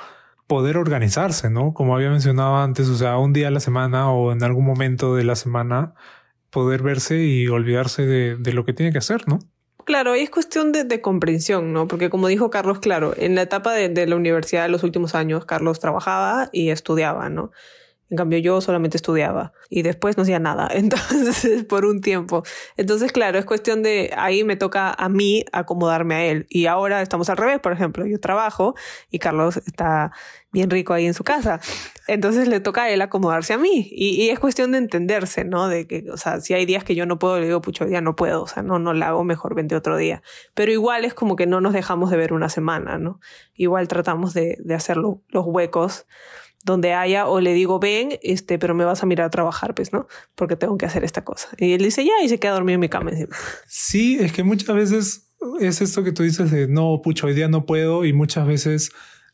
poder 0.47 0.77
organizarse, 0.77 1.51
¿no? 1.51 1.75
Como 1.75 1.95
había 1.95 2.11
mencionado 2.11 2.57
antes, 2.57 2.89
o 2.89 2.97
sea, 2.97 3.19
un 3.19 3.33
día 3.33 3.49
a 3.49 3.51
la 3.51 3.61
semana 3.61 4.11
o 4.11 4.33
en 4.33 4.43
algún 4.43 4.65
momento 4.65 5.15
de 5.15 5.25
la 5.25 5.37
semana 5.37 5.95
poder 6.51 6.83
verse 6.83 7.25
y 7.25 7.49
olvidarse 7.49 8.07
de, 8.07 8.37
de 8.37 8.53
lo 8.53 8.65
que 8.65 8.73
tiene 8.73 8.93
que 8.93 8.99
hacer, 8.99 9.27
¿no? 9.27 9.41
Claro, 9.85 10.17
y 10.17 10.21
es 10.21 10.31
cuestión 10.31 10.73
de, 10.73 10.85
de, 10.85 11.01
comprensión, 11.01 11.73
¿no? 11.73 11.89
Porque 11.89 12.09
como 12.09 12.29
dijo 12.29 12.49
Carlos, 12.49 12.79
claro, 12.79 13.13
en 13.17 13.35
la 13.35 13.43
etapa 13.43 13.73
de, 13.73 13.91
de 13.91 14.07
la 14.07 14.17
universidad 14.17 14.63
de 14.63 14.71
los 14.71 14.83
últimos 14.83 15.15
años, 15.15 15.45
Carlos 15.45 15.79
trabajaba 15.79 16.49
y 16.53 16.71
estudiaba, 16.71 17.29
¿no? 17.29 17.51
En 18.11 18.19
cambio, 18.19 18.39
yo 18.39 18.61
solamente 18.61 18.99
estudiaba 18.99 19.53
y 19.71 19.83
después 19.83 20.17
no 20.17 20.23
hacía 20.25 20.39
nada. 20.39 20.69
Entonces, 20.73 21.65
por 21.65 21.85
un 21.87 22.01
tiempo. 22.01 22.43
Entonces, 22.77 23.13
claro, 23.13 23.39
es 23.39 23.45
cuestión 23.45 23.83
de 23.83 24.13
ahí 24.17 24.45
me 24.45 24.57
toca 24.57 24.93
a 24.93 25.09
mí 25.09 25.45
acomodarme 25.53 26.15
a 26.15 26.25
él. 26.25 26.47
Y 26.51 26.67
ahora 26.67 27.01
estamos 27.03 27.31
al 27.31 27.39
revés, 27.39 27.61
por 27.61 27.73
ejemplo, 27.73 28.07
yo 28.07 28.21
trabajo 28.21 28.75
y 29.11 29.19
Carlos 29.19 29.57
está 29.67 30.13
bien 30.53 30.71
rico 30.71 30.93
ahí 30.93 31.07
en 31.07 31.15
su 31.15 31.25
casa. 31.25 31.61
Entonces 32.07 32.47
le 32.47 32.61
toca 32.61 32.85
a 32.85 32.91
él 32.91 33.03
acomodarse 33.03 33.55
a 33.55 33.59
mí. 33.59 33.89
Y, 33.91 34.29
es 34.29 34.39
cuestión 34.39 34.73
de 34.73 34.79
entenderse, 34.79 35.45
¿no? 35.45 35.69
De 35.69 35.87
que, 35.87 36.05
o 36.13 36.17
sea, 36.17 36.41
si 36.41 36.55
hay 36.55 36.67
días 36.67 36.85
que 36.85 36.95
yo 36.95 37.07
no 37.07 37.19
puedo, 37.19 37.41
le 37.41 37.47
digo, 37.47 37.61
pucho, 37.61 37.87
día 37.87 38.01
no 38.01 38.15
puedo. 38.15 38.43
O 38.43 38.47
sea, 38.47 38.63
no, 38.63 38.79
no 38.79 38.93
la 38.95 39.09
hago, 39.09 39.25
mejor 39.25 39.55
vente 39.55 39.75
otro 39.75 39.97
día. 39.97 40.23
Pero 40.55 40.71
igual 40.71 41.05
es 41.05 41.15
como 41.15 41.37
que 41.37 41.47
no 41.47 41.61
nos 41.61 41.73
dejamos 41.73 42.11
de 42.11 42.17
ver 42.17 42.33
una 42.33 42.49
semana, 42.49 42.99
¿no? 42.99 43.21
Igual 43.55 43.89
tratamos 43.89 44.35
de, 44.35 44.57
de 44.61 44.75
hacer 44.75 44.97
los 44.97 45.19
huecos 45.47 46.07
donde 46.65 46.95
haya 46.95 47.27
o 47.29 47.41
le 47.41 47.53
digo, 47.53 47.79
ven, 47.79 48.19
este, 48.23 48.59
pero 48.59 48.75
me 48.75 48.85
vas 48.85 49.03
a 49.03 49.07
mirar 49.07 49.27
a 49.27 49.31
trabajar, 49.31 49.75
pues, 49.75 49.93
¿no? 49.93 50.09
Porque 50.35 50.57
tengo 50.57 50.77
que 50.77 50.87
hacer 50.87 51.05
esta 51.05 51.23
cosa. 51.23 51.49
Y 51.59 51.75
él 51.75 51.83
dice, 51.83 52.05
ya, 52.05 52.13
y 52.23 52.29
se 52.29 52.41
queda 52.41 52.53
dormido 52.53 52.75
en 52.75 52.81
mi 52.81 52.89
cama 52.89 53.11
encima. 53.11 53.37
Sí, 53.69 54.17
es 54.19 54.33
que 54.33 54.43
muchas 54.43 54.75
veces 54.75 55.29
es 55.61 55.81
esto 55.83 56.03
que 56.03 56.13
tú 56.13 56.23
dices 56.23 56.51
de, 56.51 56.67
no, 56.67 57.01
pucho, 57.03 57.27
hoy 57.27 57.35
día 57.35 57.49
no 57.49 57.67
puedo, 57.67 58.05
y 58.05 58.13
muchas 58.13 58.47
veces 58.47 58.91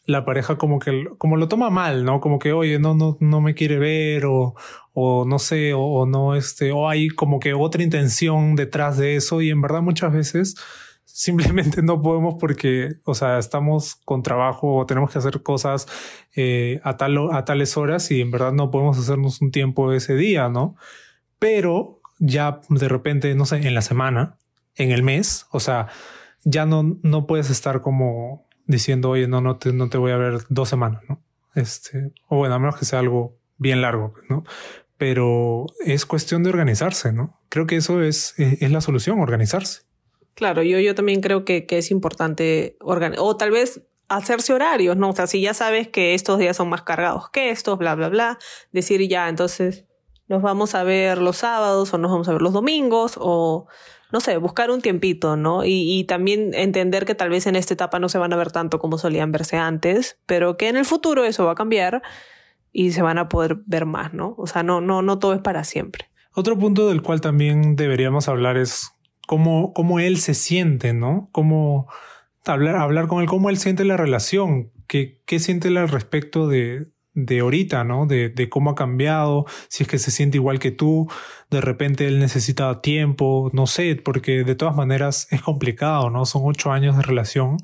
la 0.06 0.24
pareja 0.24 0.58
como 0.58 0.80
que 0.80 1.04
como 1.18 1.36
lo 1.36 1.46
toma 1.46 1.70
mal, 1.70 2.04
¿no? 2.04 2.20
Como 2.20 2.40
que, 2.40 2.52
oye, 2.52 2.80
no, 2.80 2.94
no, 2.94 3.16
no 3.20 3.40
me 3.40 3.54
quiere 3.54 3.78
ver 3.78 4.26
o, 4.26 4.54
o 4.92 5.24
no 5.24 5.38
sé, 5.38 5.72
o, 5.72 5.82
o 5.82 6.06
no, 6.06 6.34
este, 6.34 6.72
o 6.72 6.88
hay 6.88 7.08
como 7.08 7.38
que 7.38 7.54
otra 7.54 7.82
intención 7.82 8.56
detrás 8.56 8.96
de 8.96 9.14
eso 9.14 9.40
y 9.40 9.50
en 9.50 9.60
verdad 9.60 9.82
muchas 9.82 10.12
veces 10.12 10.56
simplemente 11.12 11.82
no 11.82 12.00
podemos 12.00 12.36
porque, 12.38 12.94
o 13.04 13.14
sea, 13.14 13.38
estamos 13.38 13.96
con 14.04 14.22
trabajo 14.22 14.76
o 14.76 14.86
tenemos 14.86 15.10
que 15.10 15.18
hacer 15.18 15.42
cosas 15.42 15.86
eh, 16.34 16.80
a, 16.84 16.96
tal, 16.96 17.32
a 17.32 17.44
tales 17.44 17.76
horas 17.76 18.10
y 18.10 18.20
en 18.20 18.30
verdad 18.30 18.52
no 18.52 18.70
podemos 18.70 18.98
hacernos 18.98 19.40
un 19.40 19.50
tiempo 19.50 19.92
ese 19.92 20.14
día, 20.14 20.48
¿no? 20.48 20.76
Pero 21.38 21.98
ya 22.18 22.60
de 22.68 22.88
repente, 22.88 23.34
no 23.34 23.46
sé, 23.46 23.66
en 23.66 23.74
la 23.74 23.82
semana, 23.82 24.36
en 24.76 24.92
el 24.92 25.02
mes, 25.02 25.46
o 25.50 25.60
sea, 25.60 25.88
ya 26.44 26.66
no, 26.66 26.98
no 27.02 27.26
puedes 27.26 27.50
estar 27.50 27.80
como 27.80 28.46
diciendo, 28.66 29.10
oye, 29.10 29.26
no, 29.26 29.40
no 29.40 29.56
te, 29.56 29.72
no 29.72 29.88
te 29.88 29.98
voy 29.98 30.12
a 30.12 30.16
ver 30.16 30.38
dos 30.48 30.68
semanas, 30.68 31.02
¿no? 31.08 31.20
Este, 31.54 32.12
o 32.28 32.36
bueno, 32.36 32.54
a 32.54 32.58
menos 32.58 32.76
que 32.76 32.84
sea 32.84 33.00
algo 33.00 33.36
bien 33.58 33.82
largo, 33.82 34.14
¿no? 34.28 34.44
Pero 34.96 35.66
es 35.84 36.06
cuestión 36.06 36.42
de 36.42 36.50
organizarse, 36.50 37.12
¿no? 37.12 37.40
Creo 37.48 37.66
que 37.66 37.76
eso 37.76 38.02
es, 38.02 38.34
es 38.38 38.70
la 38.70 38.80
solución, 38.80 39.20
organizarse. 39.20 39.82
Claro, 40.34 40.62
yo, 40.62 40.78
yo 40.78 40.94
también 40.94 41.20
creo 41.20 41.44
que, 41.44 41.66
que 41.66 41.78
es 41.78 41.90
importante 41.90 42.76
organizar, 42.80 43.24
o 43.24 43.36
tal 43.36 43.50
vez 43.50 43.82
hacerse 44.08 44.52
horarios, 44.52 44.96
¿no? 44.96 45.10
O 45.10 45.12
sea, 45.12 45.26
si 45.26 45.40
ya 45.40 45.54
sabes 45.54 45.88
que 45.88 46.14
estos 46.14 46.38
días 46.38 46.56
son 46.56 46.68
más 46.68 46.82
cargados 46.82 47.30
que 47.30 47.50
estos, 47.50 47.78
bla, 47.78 47.94
bla, 47.94 48.08
bla, 48.08 48.38
decir 48.72 49.06
ya, 49.08 49.28
entonces 49.28 49.84
nos 50.28 50.42
vamos 50.42 50.74
a 50.74 50.82
ver 50.84 51.18
los 51.18 51.38
sábados 51.38 51.92
o 51.94 51.98
nos 51.98 52.10
vamos 52.10 52.28
a 52.28 52.32
ver 52.32 52.42
los 52.42 52.52
domingos 52.52 53.14
o, 53.18 53.66
no 54.12 54.20
sé, 54.20 54.36
buscar 54.36 54.70
un 54.70 54.80
tiempito, 54.80 55.36
¿no? 55.36 55.64
Y, 55.64 55.98
y 55.98 56.04
también 56.04 56.54
entender 56.54 57.04
que 57.04 57.14
tal 57.14 57.30
vez 57.30 57.46
en 57.46 57.56
esta 57.56 57.74
etapa 57.74 57.98
no 57.98 58.08
se 58.08 58.18
van 58.18 58.32
a 58.32 58.36
ver 58.36 58.50
tanto 58.50 58.78
como 58.78 58.98
solían 58.98 59.32
verse 59.32 59.56
antes, 59.56 60.18
pero 60.26 60.56
que 60.56 60.68
en 60.68 60.76
el 60.76 60.84
futuro 60.84 61.24
eso 61.24 61.44
va 61.44 61.52
a 61.52 61.56
cambiar 61.56 62.02
y 62.72 62.92
se 62.92 63.02
van 63.02 63.18
a 63.18 63.28
poder 63.28 63.58
ver 63.66 63.86
más, 63.86 64.12
¿no? 64.12 64.34
O 64.38 64.46
sea, 64.46 64.62
no, 64.62 64.80
no, 64.80 65.02
no 65.02 65.18
todo 65.18 65.34
es 65.34 65.40
para 65.40 65.64
siempre. 65.64 66.10
Otro 66.32 66.58
punto 66.58 66.88
del 66.88 67.02
cual 67.02 67.20
también 67.20 67.76
deberíamos 67.76 68.28
hablar 68.28 68.56
es 68.56 68.92
cómo, 69.30 69.72
cómo 69.74 70.00
él 70.00 70.18
se 70.18 70.34
siente, 70.34 70.92
¿no? 70.92 71.28
Cómo 71.30 71.86
hablar, 72.44 72.74
hablar 72.74 73.06
con 73.06 73.22
él, 73.22 73.28
cómo 73.28 73.48
él 73.48 73.58
siente 73.58 73.84
la 73.84 73.96
relación, 73.96 74.72
qué, 74.88 75.22
qué 75.24 75.38
siente 75.38 75.68
él 75.68 75.76
al 75.76 75.88
respecto 75.88 76.48
de, 76.48 76.88
de 77.14 77.38
ahorita, 77.38 77.84
¿no? 77.84 78.06
De, 78.06 78.28
de, 78.28 78.48
cómo 78.48 78.70
ha 78.70 78.74
cambiado, 78.74 79.46
si 79.68 79.84
es 79.84 79.88
que 79.88 79.98
se 80.00 80.10
siente 80.10 80.36
igual 80.38 80.58
que 80.58 80.72
tú, 80.72 81.06
de 81.48 81.60
repente 81.60 82.08
él 82.08 82.18
necesita 82.18 82.80
tiempo, 82.80 83.50
no 83.52 83.68
sé, 83.68 83.94
porque 83.94 84.42
de 84.42 84.56
todas 84.56 84.74
maneras 84.74 85.28
es 85.30 85.42
complicado, 85.42 86.10
¿no? 86.10 86.26
Son 86.26 86.42
ocho 86.44 86.72
años 86.72 86.96
de 86.96 87.04
relación 87.04 87.58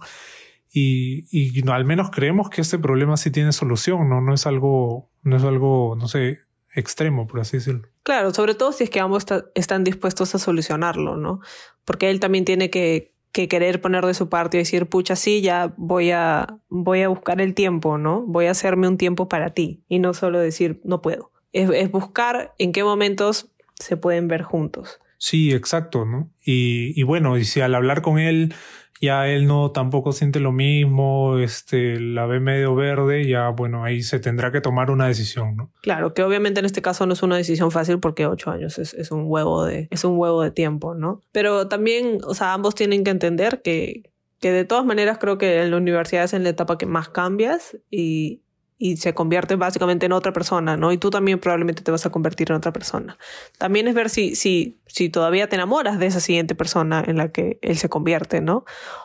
y, 0.72 1.24
y 1.32 1.62
no, 1.62 1.72
al 1.72 1.84
menos 1.84 2.12
creemos 2.12 2.48
que 2.48 2.60
este 2.60 2.78
problema 2.78 3.16
sí 3.16 3.32
tiene 3.32 3.50
solución, 3.50 4.08
¿no? 4.08 4.20
No 4.20 4.32
es 4.34 4.46
algo, 4.46 5.10
no 5.24 5.36
es 5.36 5.42
algo, 5.42 5.96
no 5.98 6.06
sé, 6.06 6.38
extremo, 6.76 7.26
por 7.26 7.40
así 7.40 7.56
decirlo. 7.56 7.88
Claro, 8.04 8.32
sobre 8.32 8.54
todo 8.54 8.70
si 8.70 8.84
es 8.84 8.90
que 8.90 9.00
ambos 9.00 9.26
están 9.54 9.82
dispuestos 9.82 10.34
a 10.34 10.38
solucionarlo, 10.38 11.16
¿no? 11.16 11.40
Porque 11.84 12.10
él 12.10 12.20
también 12.20 12.44
tiene 12.44 12.70
que, 12.70 13.14
que, 13.32 13.48
querer 13.48 13.80
poner 13.80 14.04
de 14.06 14.14
su 14.14 14.28
parte 14.28 14.56
y 14.56 14.60
decir, 14.60 14.86
pucha, 14.86 15.16
sí, 15.16 15.40
ya 15.40 15.74
voy 15.76 16.12
a, 16.12 16.58
voy 16.68 17.02
a 17.02 17.08
buscar 17.08 17.40
el 17.40 17.54
tiempo, 17.54 17.98
¿no? 17.98 18.22
Voy 18.22 18.46
a 18.46 18.52
hacerme 18.52 18.86
un 18.86 18.98
tiempo 18.98 19.28
para 19.28 19.50
ti 19.50 19.82
y 19.88 19.98
no 19.98 20.14
solo 20.14 20.38
decir, 20.38 20.80
no 20.84 21.02
puedo. 21.02 21.32
Es, 21.52 21.70
es 21.70 21.90
buscar 21.90 22.54
en 22.58 22.72
qué 22.72 22.84
momentos 22.84 23.50
se 23.74 23.96
pueden 23.96 24.28
ver 24.28 24.42
juntos. 24.42 25.00
Sí, 25.18 25.52
exacto, 25.52 26.04
¿no? 26.04 26.30
Y, 26.44 26.92
y 26.98 27.02
bueno, 27.02 27.38
y 27.38 27.44
si 27.44 27.60
al 27.60 27.74
hablar 27.74 28.02
con 28.02 28.18
él 28.18 28.54
ya 29.00 29.28
él 29.28 29.46
no 29.46 29.70
tampoco 29.72 30.12
siente 30.12 30.40
lo 30.40 30.52
mismo, 30.52 31.38
este, 31.38 32.00
la 32.00 32.26
ve 32.26 32.40
medio 32.40 32.74
verde, 32.74 33.26
ya 33.26 33.48
bueno, 33.50 33.84
ahí 33.84 34.02
se 34.02 34.18
tendrá 34.18 34.50
que 34.50 34.60
tomar 34.60 34.90
una 34.90 35.06
decisión, 35.06 35.56
¿no? 35.56 35.70
Claro, 35.82 36.14
que 36.14 36.22
obviamente 36.22 36.60
en 36.60 36.66
este 36.66 36.82
caso 36.82 37.06
no 37.06 37.12
es 37.12 37.22
una 37.22 37.36
decisión 37.36 37.70
fácil 37.70 38.00
porque 38.00 38.26
ocho 38.26 38.50
años 38.50 38.78
es, 38.78 38.94
es 38.94 39.10
un 39.10 39.24
huevo 39.26 39.64
de, 39.64 39.88
es 39.90 40.04
un 40.04 40.18
huevo 40.18 40.42
de 40.42 40.50
tiempo, 40.50 40.94
¿no? 40.94 41.20
Pero 41.32 41.68
también, 41.68 42.18
o 42.24 42.34
sea, 42.34 42.54
ambos 42.54 42.74
tienen 42.74 43.04
que 43.04 43.10
entender 43.10 43.62
que, 43.62 44.10
que 44.40 44.52
de 44.52 44.64
todas 44.64 44.84
maneras 44.84 45.18
creo 45.18 45.38
que 45.38 45.62
en 45.62 45.70
la 45.70 45.76
universidad 45.76 46.24
es 46.24 46.32
en 46.32 46.42
la 46.42 46.50
etapa 46.50 46.78
que 46.78 46.86
más 46.86 47.08
cambias 47.08 47.76
y, 47.90 48.42
y 48.78 48.98
se 48.98 49.14
convierte 49.14 49.56
básicamente 49.56 50.06
en 50.06 50.12
otra 50.12 50.32
persona, 50.32 50.76
¿no? 50.76 50.92
Y 50.92 50.98
tú 50.98 51.10
también 51.10 51.38
probablemente 51.38 51.82
te 51.82 51.90
vas 51.90 52.04
a 52.04 52.10
convertir 52.10 52.50
en 52.50 52.56
otra 52.56 52.72
persona. 52.72 53.18
También 53.58 53.88
es 53.88 53.94
ver 53.94 54.10
si, 54.10 54.36
si, 54.36 54.80
si 54.86 55.08
todavía 55.08 55.48
te 55.48 55.56
enamoras 55.56 55.98
de 55.98 56.06
esa 56.06 56.20
siguiente 56.20 56.54
persona 56.54 57.02
en 57.06 57.16
la 57.16 57.32
que 57.32 57.58
él 57.62 57.78
se 57.78 57.88
convierte, 57.88 58.40
¿no? 58.40 58.64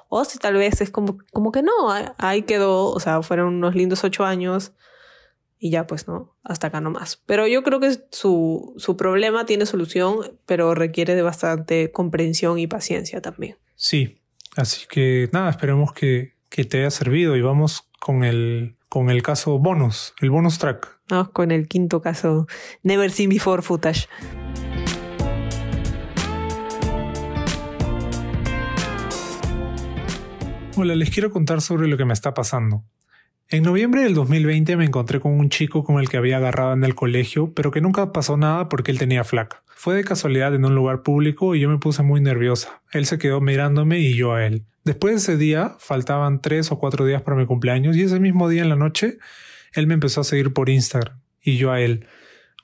O 0.10 0.26
si 0.26 0.40
tal 0.40 0.56
vez 0.56 0.82
es 0.82 0.92
como, 0.92 1.20
como 1.32 1.52
que 1.52 1.64
no, 1.64 1.72
ahí 2.18 2.42
quedó, 2.42 2.88
o 2.90 3.00
sea, 3.00 3.22
fueron 3.22 3.56
unos 3.56 3.76
lindos 3.76 4.04
ocho 4.04 4.26
años 4.26 4.74
y 5.58 5.70
ya 5.70 5.88
pues 5.88 6.08
no, 6.08 6.36
hasta 6.44 6.68
acá 6.68 6.82
nomás. 6.82 7.22
Pero 7.26 7.48
yo 7.48 7.64
creo 7.64 7.80
que 7.80 7.96
su, 8.12 8.74
su 8.78 8.98
problema 8.98 9.46
tiene 9.46 9.66
solución, 9.66 10.38
pero 10.46 10.76
requiere 10.76 11.16
de 11.16 11.22
bastante 11.22 11.92
comprensión 11.92 12.60
y 12.60 12.68
paciencia 12.68 13.22
también. 13.22 13.58
Sí, 13.76 14.22
así 14.58 14.86
que 14.90 15.30
nada, 15.32 15.50
esperemos 15.50 15.94
que, 15.94 16.34
que 16.50 16.66
te 16.66 16.80
haya 16.80 16.92
servido 16.92 17.38
y 17.38 17.42
vamos 17.42 17.90
con 18.00 18.26
el 18.26 18.76
con 18.92 19.10
el 19.10 19.24
caso 19.24 19.58
bonus, 19.58 20.14
el 20.20 20.32
bonus 20.32 20.60
track. 20.60 21.00
Vamos 21.08 21.30
con 21.30 21.52
el 21.52 21.70
quinto 21.70 22.02
caso, 22.02 22.46
Never 22.84 23.10
Seen 23.10 23.30
Before 23.30 23.62
Footage. 23.62 24.10
Hola, 30.76 30.96
les 30.96 31.10
quiero 31.10 31.32
contar 31.32 31.62
sobre 31.62 31.88
lo 31.88 31.96
que 31.96 32.04
me 32.04 32.12
está 32.12 32.34
pasando. 32.34 32.84
En 33.48 33.64
noviembre 33.64 34.04
del 34.04 34.14
2020 34.14 34.76
me 34.76 34.84
encontré 34.84 35.22
con 35.22 35.40
un 35.40 35.48
chico 35.48 35.86
con 35.86 36.02
el 36.02 36.10
que 36.10 36.18
había 36.18 36.36
agarrado 36.36 36.74
en 36.74 36.84
el 36.84 36.94
colegio, 36.94 37.54
pero 37.54 37.72
que 37.72 37.80
nunca 37.80 38.12
pasó 38.12 38.36
nada 38.36 38.68
porque 38.68 38.92
él 38.92 39.00
tenía 39.00 39.24
flaca. 39.24 39.64
Fue 39.74 39.96
de 39.96 40.04
casualidad 40.04 40.54
en 40.54 40.66
un 40.66 40.76
lugar 40.76 41.02
público 41.02 41.56
y 41.56 41.62
yo 41.62 41.70
me 41.70 41.78
puse 41.78 42.04
muy 42.04 42.20
nerviosa. 42.20 42.82
Él 42.92 43.06
se 43.06 43.18
quedó 43.18 43.40
mirándome 43.40 44.00
y 44.00 44.18
yo 44.18 44.34
a 44.34 44.46
él. 44.46 44.66
Después 44.84 45.13
de 45.13 45.17
ese 45.17 45.38
día, 45.38 45.76
faltaban 45.80 46.41
tres 46.41 46.72
o 46.72 46.80
cuatro 46.80 47.06
días 47.06 47.22
para 47.22 47.38
mi 47.38 47.46
cumpleaños 47.46 47.96
y 47.96 48.04
ese 48.04 48.20
mismo 48.20 48.50
día 48.50 48.63
en 48.63 48.70
la 48.70 48.76
noche, 48.76 49.20
él 49.74 49.88
me 49.88 49.94
empezó 49.94 50.22
a 50.22 50.24
seguir 50.24 50.54
por 50.54 50.70
Instagram 50.70 51.22
y 51.41 51.58
yo 51.58 51.72
a 51.72 51.80
él. 51.82 52.08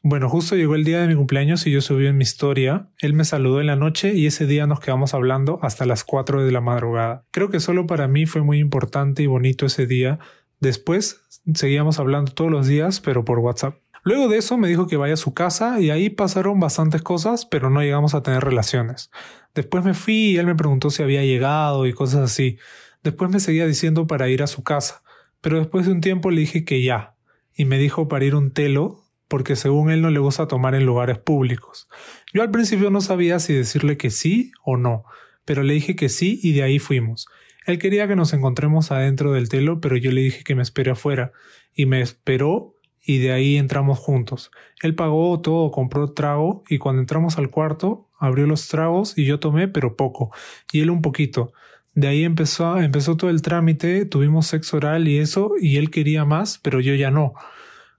Bueno, 0.03 0.29
justo 0.29 0.55
llegó 0.55 0.75
el 0.75 0.83
día 0.83 1.01
de 1.01 1.07
mi 1.07 1.15
cumpleaños 1.15 1.67
y 1.67 1.71
yo 1.71 1.81
subí 1.81 2.07
en 2.07 2.17
mi 2.17 2.23
historia. 2.23 2.89
Él 2.99 3.13
me 3.13 3.25
saludó 3.25 3.59
en 3.59 3.67
la 3.67 3.75
noche 3.75 4.13
y 4.13 4.25
ese 4.25 4.45
día 4.45 4.65
nos 4.67 4.79
quedamos 4.79 5.13
hablando 5.13 5.59
hasta 5.61 5.85
las 5.85 6.03
4 6.03 6.45
de 6.45 6.51
la 6.51 6.61
madrugada. 6.61 7.25
Creo 7.31 7.49
que 7.49 7.59
solo 7.59 7.87
para 7.87 8.07
mí 8.07 8.25
fue 8.25 8.41
muy 8.41 8.59
importante 8.59 9.23
y 9.23 9.27
bonito 9.27 9.65
ese 9.65 9.85
día. 9.85 10.19
Después 10.59 11.21
seguíamos 11.53 11.99
hablando 11.99 12.31
todos 12.31 12.51
los 12.51 12.67
días, 12.67 13.01
pero 13.01 13.25
por 13.25 13.39
WhatsApp. 13.39 13.75
Luego 14.03 14.29
de 14.29 14.37
eso 14.37 14.57
me 14.57 14.69
dijo 14.69 14.87
que 14.87 14.95
vaya 14.95 15.15
a 15.15 15.17
su 15.17 15.33
casa 15.33 15.81
y 15.81 15.89
ahí 15.89 16.09
pasaron 16.09 16.59
bastantes 16.59 17.01
cosas, 17.01 17.45
pero 17.45 17.69
no 17.69 17.81
llegamos 17.81 18.13
a 18.13 18.21
tener 18.21 18.43
relaciones. 18.43 19.11
Después 19.57 19.83
me 19.83 19.95
fui 19.95 20.13
y 20.13 20.37
él 20.37 20.45
me 20.45 20.53
preguntó 20.53 20.91
si 20.91 21.01
había 21.01 21.23
llegado 21.23 21.87
y 21.87 21.93
cosas 21.93 22.21
así. 22.21 22.59
Después 23.01 23.31
me 23.31 23.39
seguía 23.39 23.65
diciendo 23.65 24.05
para 24.05 24.29
ir 24.29 24.43
a 24.43 24.47
su 24.47 24.61
casa, 24.61 25.01
pero 25.41 25.57
después 25.57 25.87
de 25.87 25.93
un 25.93 25.99
tiempo 25.99 26.29
le 26.29 26.41
dije 26.41 26.63
que 26.63 26.83
ya, 26.83 27.15
y 27.55 27.65
me 27.65 27.79
dijo 27.79 28.07
para 28.07 28.23
ir 28.23 28.35
un 28.35 28.51
telo 28.51 29.03
porque 29.27 29.55
según 29.55 29.89
él 29.89 30.03
no 30.03 30.11
le 30.11 30.19
gusta 30.19 30.47
tomar 30.47 30.75
en 30.75 30.85
lugares 30.85 31.17
públicos. 31.17 31.89
Yo 32.31 32.43
al 32.43 32.51
principio 32.51 32.91
no 32.91 33.01
sabía 33.01 33.39
si 33.39 33.51
decirle 33.51 33.97
que 33.97 34.11
sí 34.11 34.51
o 34.63 34.77
no, 34.77 35.05
pero 35.43 35.63
le 35.63 35.73
dije 35.73 35.95
que 35.95 36.09
sí 36.09 36.39
y 36.43 36.53
de 36.53 36.61
ahí 36.61 36.77
fuimos. 36.77 37.25
Él 37.65 37.79
quería 37.79 38.07
que 38.07 38.15
nos 38.15 38.33
encontremos 38.33 38.91
adentro 38.91 39.33
del 39.33 39.49
telo, 39.49 39.81
pero 39.81 39.97
yo 39.97 40.11
le 40.11 40.21
dije 40.21 40.43
que 40.43 40.53
me 40.53 40.61
espere 40.61 40.91
afuera, 40.91 41.31
y 41.73 41.87
me 41.87 42.01
esperó 42.01 42.75
y 43.07 43.19
de 43.19 43.31
ahí 43.31 43.55
entramos 43.55 43.97
juntos. 43.97 44.51
Él 44.83 44.93
pagó 44.93 45.39
todo, 45.39 45.71
compró 45.71 46.11
trago 46.11 46.63
y 46.69 46.77
cuando 46.77 47.01
entramos 47.01 47.37
al 47.37 47.49
cuarto 47.49 48.09
abrió 48.19 48.45
los 48.45 48.67
tragos 48.67 49.17
y 49.17 49.23
yo 49.23 49.39
tomé 49.39 49.69
pero 49.69 49.95
poco 49.95 50.31
y 50.73 50.81
él 50.81 50.89
un 50.91 51.01
poquito. 51.01 51.53
De 51.95 52.09
ahí 52.09 52.25
empezó, 52.25 52.77
empezó 52.77 53.15
todo 53.15 53.29
el 53.29 53.41
trámite, 53.41 54.05
tuvimos 54.05 54.47
sexo 54.47 54.77
oral 54.77 55.07
y 55.07 55.19
eso 55.19 55.53
y 55.59 55.77
él 55.77 55.89
quería 55.89 56.25
más 56.25 56.59
pero 56.61 56.81
yo 56.81 56.93
ya 56.95 57.09
no. 57.09 57.33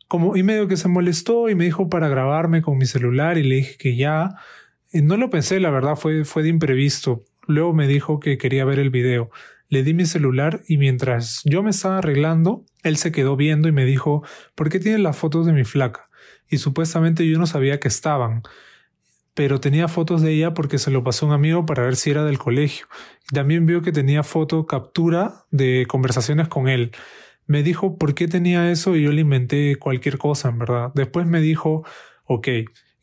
Como 0.09 0.37
y 0.37 0.43
medio 0.43 0.69
que 0.69 0.77
se 0.77 0.89
molestó 0.89 1.49
y 1.49 1.55
me 1.55 1.65
dijo 1.65 1.89
para 1.89 2.09
grabarme 2.09 2.61
con 2.61 2.77
mi 2.77 2.85
celular 2.85 3.39
y 3.39 3.45
le 3.45 3.55
dije 3.57 3.77
que 3.79 3.97
ya. 3.97 4.35
No 4.93 5.17
lo 5.17 5.31
pensé, 5.31 5.59
la 5.59 5.71
verdad 5.71 5.97
fue, 5.97 6.25
fue 6.25 6.43
de 6.43 6.51
imprevisto. 6.51 7.23
Luego 7.47 7.73
me 7.73 7.87
dijo 7.87 8.21
que 8.21 8.37
quería 8.37 8.65
ver 8.67 8.79
el 8.79 8.91
video. 8.91 9.31
Le 9.69 9.83
di 9.83 9.95
mi 9.95 10.07
celular 10.07 10.63
y 10.67 10.79
mientras 10.79 11.43
yo 11.45 11.63
me 11.63 11.71
estaba 11.71 11.99
arreglando, 11.99 12.65
él 12.83 12.97
se 12.97 13.13
quedó 13.13 13.37
viendo 13.37 13.69
y 13.69 13.73
me 13.73 13.85
dijo 13.85 14.23
¿Por 14.55 14.71
qué 14.71 14.81
tienes 14.81 15.01
las 15.01 15.17
fotos 15.17 15.47
de 15.47 15.53
mi 15.53 15.65
flaca? 15.65 16.09
Y 16.49 16.59
supuestamente 16.59 17.29
yo 17.29 17.39
no 17.39 17.47
sabía 17.47 17.79
que 17.79 17.89
estaban, 17.89 18.43
pero 19.35 19.61
tenía 19.61 19.87
fotos 19.87 20.23
de 20.23 20.33
ella 20.33 20.55
porque 20.55 20.79
se 20.79 20.91
lo 20.91 21.05
pasó 21.05 21.27
un 21.27 21.33
amigo 21.33 21.67
para 21.67 21.83
ver 21.85 21.97
si 21.97 22.11
era 22.11 22.25
del 22.25 22.39
colegio. 22.39 22.87
También 23.33 23.67
vio 23.67 23.83
que 23.83 23.93
tenía 23.93 24.23
foto 24.23 24.67
captura 24.67 25.45
de 25.51 25.87
conversaciones 25.87 26.49
con 26.49 26.69
él. 26.69 26.93
me 27.47 27.63
dijo 27.63 27.99
por 27.99 28.15
qué 28.15 28.29
tenía 28.29 28.71
eso 28.71 28.97
y 28.97 29.03
yo 29.05 29.13
le 29.13 29.23
inventé 29.23 29.77
cualquier 29.77 30.19
cosa, 30.19 30.49
en 30.49 30.59
verdad. 30.59 30.93
Después 30.95 31.27
me 31.27 31.41
dijo, 31.41 31.85
ok, 32.25 32.49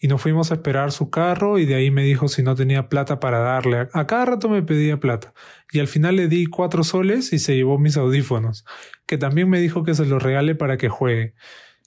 y 0.06 0.08
nos 0.08 0.22
fuimos 0.22 0.52
a 0.52 0.54
esperar 0.54 0.92
su 0.92 1.10
carro 1.10 1.58
y 1.58 1.66
de 1.66 1.74
ahí 1.74 1.90
me 1.90 2.04
dijo 2.04 2.28
si 2.28 2.44
no 2.44 2.54
tenía 2.54 2.90
plata 2.90 3.20
para 3.20 3.40
darle. 3.40 3.88
A 3.92 4.06
cada 4.06 4.26
rato 4.26 4.50
me 4.50 4.62
pedía 4.62 5.00
plata 5.00 5.34
y 5.72 5.80
al 5.80 5.88
final 5.88 6.16
le 6.16 6.28
di 6.28 6.46
cuatro 6.46 6.84
soles 6.84 7.34
y 7.34 7.40
se 7.40 7.56
llevó 7.56 7.80
mis 7.80 7.98
audífonos, 7.98 8.66
que 9.08 9.18
también 9.18 9.50
me 9.50 9.60
dijo 9.60 9.82
que 9.82 9.96
se 9.96 10.06
los 10.06 10.22
regale 10.22 10.54
para 10.54 10.78
que 10.78 10.90
juegue. 10.90 11.34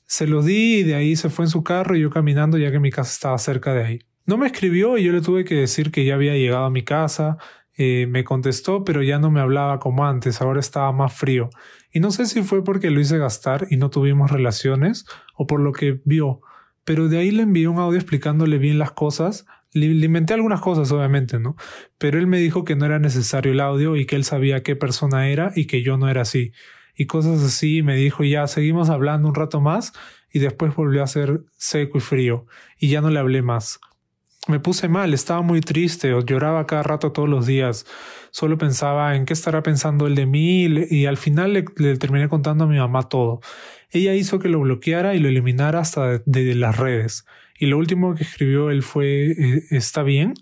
Se 0.04 0.26
los 0.26 0.46
di 0.46 0.78
y 0.78 0.82
de 0.82 0.96
ahí 0.96 1.14
se 1.14 1.30
fue 1.30 1.44
en 1.44 1.48
su 1.48 1.62
carro 1.62 1.94
y 1.94 2.00
yo 2.00 2.10
caminando 2.10 2.58
ya 2.58 2.72
que 2.72 2.80
mi 2.80 2.90
casa 2.90 3.12
estaba 3.12 3.38
cerca 3.38 3.72
de 3.72 3.84
ahí. 3.84 3.98
No 4.26 4.36
me 4.36 4.48
escribió 4.48 4.98
y 4.98 5.04
yo 5.04 5.12
le 5.12 5.20
tuve 5.20 5.44
que 5.44 5.54
decir 5.54 5.92
que 5.92 6.04
ya 6.04 6.14
había 6.14 6.34
llegado 6.34 6.64
a 6.64 6.70
mi 6.70 6.82
casa. 6.82 7.36
Eh, 7.76 8.08
me 8.08 8.24
contestó, 8.24 8.82
pero 8.82 9.00
ya 9.04 9.20
no 9.20 9.30
me 9.30 9.38
hablaba 9.38 9.78
como 9.78 10.04
antes, 10.04 10.40
ahora 10.40 10.58
estaba 10.58 10.90
más 10.90 11.12
frío. 11.12 11.50
Y 11.92 12.00
no 12.00 12.10
sé 12.10 12.26
si 12.26 12.42
fue 12.42 12.64
porque 12.64 12.90
lo 12.90 12.98
hice 12.98 13.16
gastar 13.16 13.68
y 13.70 13.76
no 13.76 13.90
tuvimos 13.90 14.32
relaciones 14.32 15.06
o 15.36 15.46
por 15.46 15.60
lo 15.60 15.70
que 15.70 16.00
vio 16.04 16.40
pero 16.88 17.10
de 17.10 17.18
ahí 17.18 17.30
le 17.32 17.42
envié 17.42 17.68
un 17.68 17.78
audio 17.78 17.98
explicándole 17.98 18.56
bien 18.56 18.78
las 18.78 18.92
cosas. 18.92 19.44
Le, 19.74 19.88
inventé 19.88 20.32
algunas 20.32 20.62
cosas, 20.62 20.90
obviamente, 20.90 21.38
¿no? 21.38 21.54
Pero 21.98 22.18
él 22.18 22.26
me 22.26 22.38
dijo 22.38 22.64
que 22.64 22.76
no 22.76 22.86
era 22.86 22.98
necesario 22.98 23.52
el 23.52 23.60
audio 23.60 23.94
y 23.94 24.06
que 24.06 24.16
él 24.16 24.24
sabía 24.24 24.62
qué 24.62 24.74
persona 24.74 25.28
era 25.28 25.52
y 25.54 25.66
que 25.66 25.82
yo 25.82 25.98
no 25.98 26.08
era 26.08 26.22
así. 26.22 26.52
Y 26.96 27.04
cosas 27.04 27.42
así, 27.42 27.82
me 27.82 27.94
dijo, 27.94 28.24
ya 28.24 28.46
seguimos 28.46 28.88
hablando 28.88 29.28
un 29.28 29.34
rato 29.34 29.60
más 29.60 29.92
y 30.32 30.38
después 30.38 30.74
volvió 30.74 31.02
a 31.02 31.06
ser 31.06 31.40
seco 31.58 31.98
y 31.98 32.00
frío 32.00 32.46
y 32.78 32.88
ya 32.88 33.02
no 33.02 33.10
le 33.10 33.18
hablé 33.18 33.42
más. 33.42 33.80
Me 34.46 34.58
puse 34.58 34.88
mal, 34.88 35.12
estaba 35.12 35.42
muy 35.42 35.60
triste, 35.60 36.14
lloraba 36.24 36.66
cada 36.66 36.84
rato 36.84 37.12
todos 37.12 37.28
los 37.28 37.44
días. 37.44 37.84
Solo 38.30 38.56
pensaba 38.56 39.14
en 39.14 39.26
qué 39.26 39.34
estará 39.34 39.62
pensando 39.62 40.06
él 40.06 40.14
de 40.14 40.24
mí 40.24 40.64
y, 40.64 41.04
al 41.04 41.18
final 41.18 41.52
le, 41.52 41.66
le 41.76 41.98
terminé 41.98 42.30
contando 42.30 42.64
a 42.64 42.66
mi 42.66 42.78
mamá 42.78 43.10
todo. 43.10 43.40
Ella 43.90 44.14
hizo 44.14 44.38
que 44.38 44.48
lo 44.48 44.60
bloqueara 44.60 45.14
y 45.14 45.18
lo 45.18 45.28
eliminara 45.28 45.80
hasta 45.80 46.18
de, 46.24 46.54
las 46.54 46.76
redes. 46.76 47.24
Y 47.58 47.66
lo 47.66 47.78
último 47.78 48.14
que 48.14 48.24
escribió 48.24 48.70
él 48.70 48.82
fue 48.82 49.30
eh, 49.30 49.62
está 49.70 50.02
bien 50.02 50.34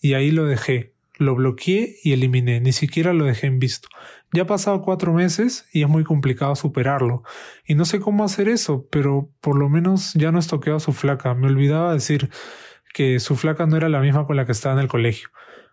y 0.00 0.14
ahí 0.14 0.30
lo 0.30 0.46
dejé. 0.46 0.94
Lo 1.16 1.34
bloqueé 1.34 1.96
y 2.02 2.12
eliminé, 2.12 2.60
ni 2.60 2.72
siquiera 2.72 3.12
lo 3.12 3.24
dejé 3.24 3.48
en 3.48 3.58
visto. 3.58 3.88
Ya 4.32 4.42
ha 4.42 4.46
pasado 4.46 4.82
cuatro 4.82 5.12
meses 5.12 5.66
y 5.72 5.82
es 5.82 5.88
muy 5.88 6.04
complicado 6.04 6.54
superarlo. 6.54 7.22
Y 7.66 7.74
no 7.74 7.84
sé 7.84 7.98
cómo 7.98 8.24
hacer 8.24 8.48
eso, 8.48 8.86
pero 8.90 9.30
por 9.40 9.56
lo 9.56 9.68
menos 9.68 10.12
ya 10.14 10.30
no 10.30 10.38
estoqueo 10.38 10.78
su 10.80 10.92
flaca. 10.92 11.34
Me 11.34 11.46
olvidaba 11.46 11.92
decir 11.92 12.30
que 12.94 13.20
su 13.20 13.36
flaca 13.36 13.66
no 13.66 13.76
era 13.76 13.88
la 13.88 14.00
misma 14.00 14.26
con 14.26 14.36
la 14.36 14.44
que 14.44 14.52
estaba 14.52 14.74
en 14.74 14.80
el 14.80 14.88
colegio. 14.88 15.28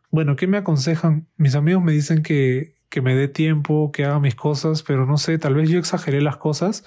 Bueno, 0.09 0.35
¿qué 0.35 0.47
me 0.47 0.57
aconsejan? 0.57 1.27
Mis 1.37 1.55
amigos 1.55 1.83
me 1.83 1.91
dicen 1.91 2.23
que, 2.23 2.75
que 2.89 3.01
me 3.01 3.15
dé 3.15 3.27
tiempo, 3.27 3.91
que 3.91 4.05
haga 4.05 4.19
mis 4.19 4.35
cosas, 4.35 4.83
pero 4.83 5.05
no 5.05 5.17
sé, 5.17 5.37
tal 5.37 5.55
vez 5.55 5.69
yo 5.69 5.77
exageré 5.77 6.21
las 6.21 6.37
cosas 6.37 6.85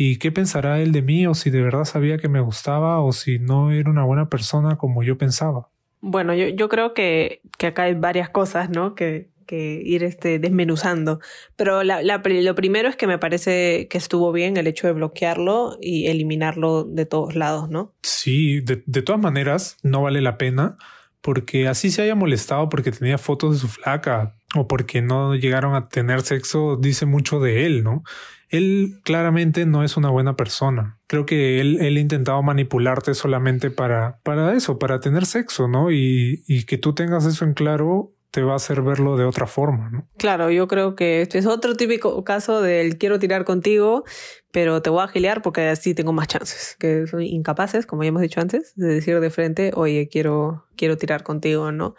¿Y 0.00 0.18
qué 0.18 0.30
pensará 0.30 0.80
él 0.80 0.92
de 0.92 1.02
mí 1.02 1.26
o 1.26 1.34
si 1.34 1.50
de 1.50 1.60
verdad 1.60 1.84
sabía 1.84 2.18
que 2.18 2.28
me 2.28 2.38
gustaba 2.38 3.00
o 3.00 3.10
si 3.10 3.40
no 3.40 3.72
era 3.72 3.90
una 3.90 4.04
buena 4.04 4.28
persona 4.28 4.76
como 4.76 5.02
yo 5.02 5.18
pensaba? 5.18 5.70
Bueno, 6.00 6.34
yo, 6.34 6.46
yo 6.46 6.68
creo 6.68 6.94
que, 6.94 7.40
que 7.58 7.66
acá 7.66 7.82
hay 7.82 7.94
varias 7.94 8.30
cosas, 8.30 8.70
¿no? 8.70 8.94
Que, 8.94 9.30
que 9.44 9.82
ir 9.84 10.04
este, 10.04 10.38
desmenuzando. 10.38 11.18
Pero 11.56 11.82
la, 11.82 12.00
la, 12.02 12.22
lo 12.24 12.54
primero 12.54 12.88
es 12.88 12.94
que 12.94 13.08
me 13.08 13.18
parece 13.18 13.88
que 13.90 13.98
estuvo 13.98 14.30
bien 14.30 14.56
el 14.56 14.68
hecho 14.68 14.86
de 14.86 14.92
bloquearlo 14.92 15.76
y 15.80 16.06
eliminarlo 16.06 16.84
de 16.84 17.04
todos 17.04 17.34
lados, 17.34 17.68
¿no? 17.68 17.92
Sí, 18.04 18.60
de, 18.60 18.84
de 18.86 19.02
todas 19.02 19.20
maneras, 19.20 19.78
no 19.82 20.02
vale 20.02 20.20
la 20.20 20.38
pena 20.38 20.76
porque 21.20 21.66
así 21.66 21.90
se 21.90 22.02
haya 22.02 22.14
molestado 22.14 22.68
porque 22.68 22.92
tenía 22.92 23.18
fotos 23.18 23.54
de 23.54 23.58
su 23.58 23.66
flaca 23.66 24.36
o 24.54 24.68
porque 24.68 25.02
no 25.02 25.34
llegaron 25.34 25.74
a 25.74 25.88
tener 25.88 26.22
sexo, 26.22 26.76
dice 26.76 27.04
mucho 27.04 27.40
de 27.40 27.66
él, 27.66 27.82
¿no? 27.82 28.04
Él 28.48 29.00
claramente 29.04 29.66
no 29.66 29.84
es 29.84 29.96
una 29.96 30.10
buena 30.10 30.36
persona. 30.36 30.98
Creo 31.06 31.26
que 31.26 31.60
él, 31.60 31.78
ha 31.80 32.00
intentado 32.00 32.42
manipularte 32.42 33.14
solamente 33.14 33.70
para, 33.70 34.18
para 34.22 34.54
eso, 34.54 34.78
para 34.78 35.00
tener 35.00 35.26
sexo, 35.26 35.68
¿no? 35.68 35.90
Y, 35.90 36.44
y 36.46 36.64
que 36.64 36.78
tú 36.78 36.94
tengas 36.94 37.26
eso 37.26 37.44
en 37.44 37.54
claro 37.54 38.12
te 38.30 38.42
va 38.42 38.52
a 38.52 38.56
hacer 38.56 38.82
verlo 38.82 39.16
de 39.16 39.24
otra 39.24 39.46
forma, 39.46 39.90
¿no? 39.90 40.06
Claro, 40.18 40.50
yo 40.50 40.68
creo 40.68 40.94
que 40.94 41.22
este 41.22 41.38
es 41.38 41.46
otro 41.46 41.74
típico 41.74 42.22
caso 42.24 42.60
del 42.60 42.98
quiero 42.98 43.18
tirar 43.18 43.44
contigo, 43.44 44.04
pero 44.52 44.82
te 44.82 44.90
voy 44.90 45.02
a 45.02 45.08
gilear 45.08 45.40
porque 45.40 45.66
así 45.68 45.94
tengo 45.94 46.12
más 46.12 46.28
chances, 46.28 46.76
que 46.78 47.06
son 47.06 47.22
incapaces, 47.22 47.86
como 47.86 48.02
ya 48.02 48.08
hemos 48.10 48.22
dicho 48.22 48.40
antes, 48.40 48.74
de 48.76 48.88
decir 48.88 49.18
de 49.20 49.30
frente, 49.30 49.72
oye, 49.74 50.08
quiero, 50.10 50.66
quiero 50.76 50.98
tirar 50.98 51.22
contigo, 51.22 51.72
¿no? 51.72 51.94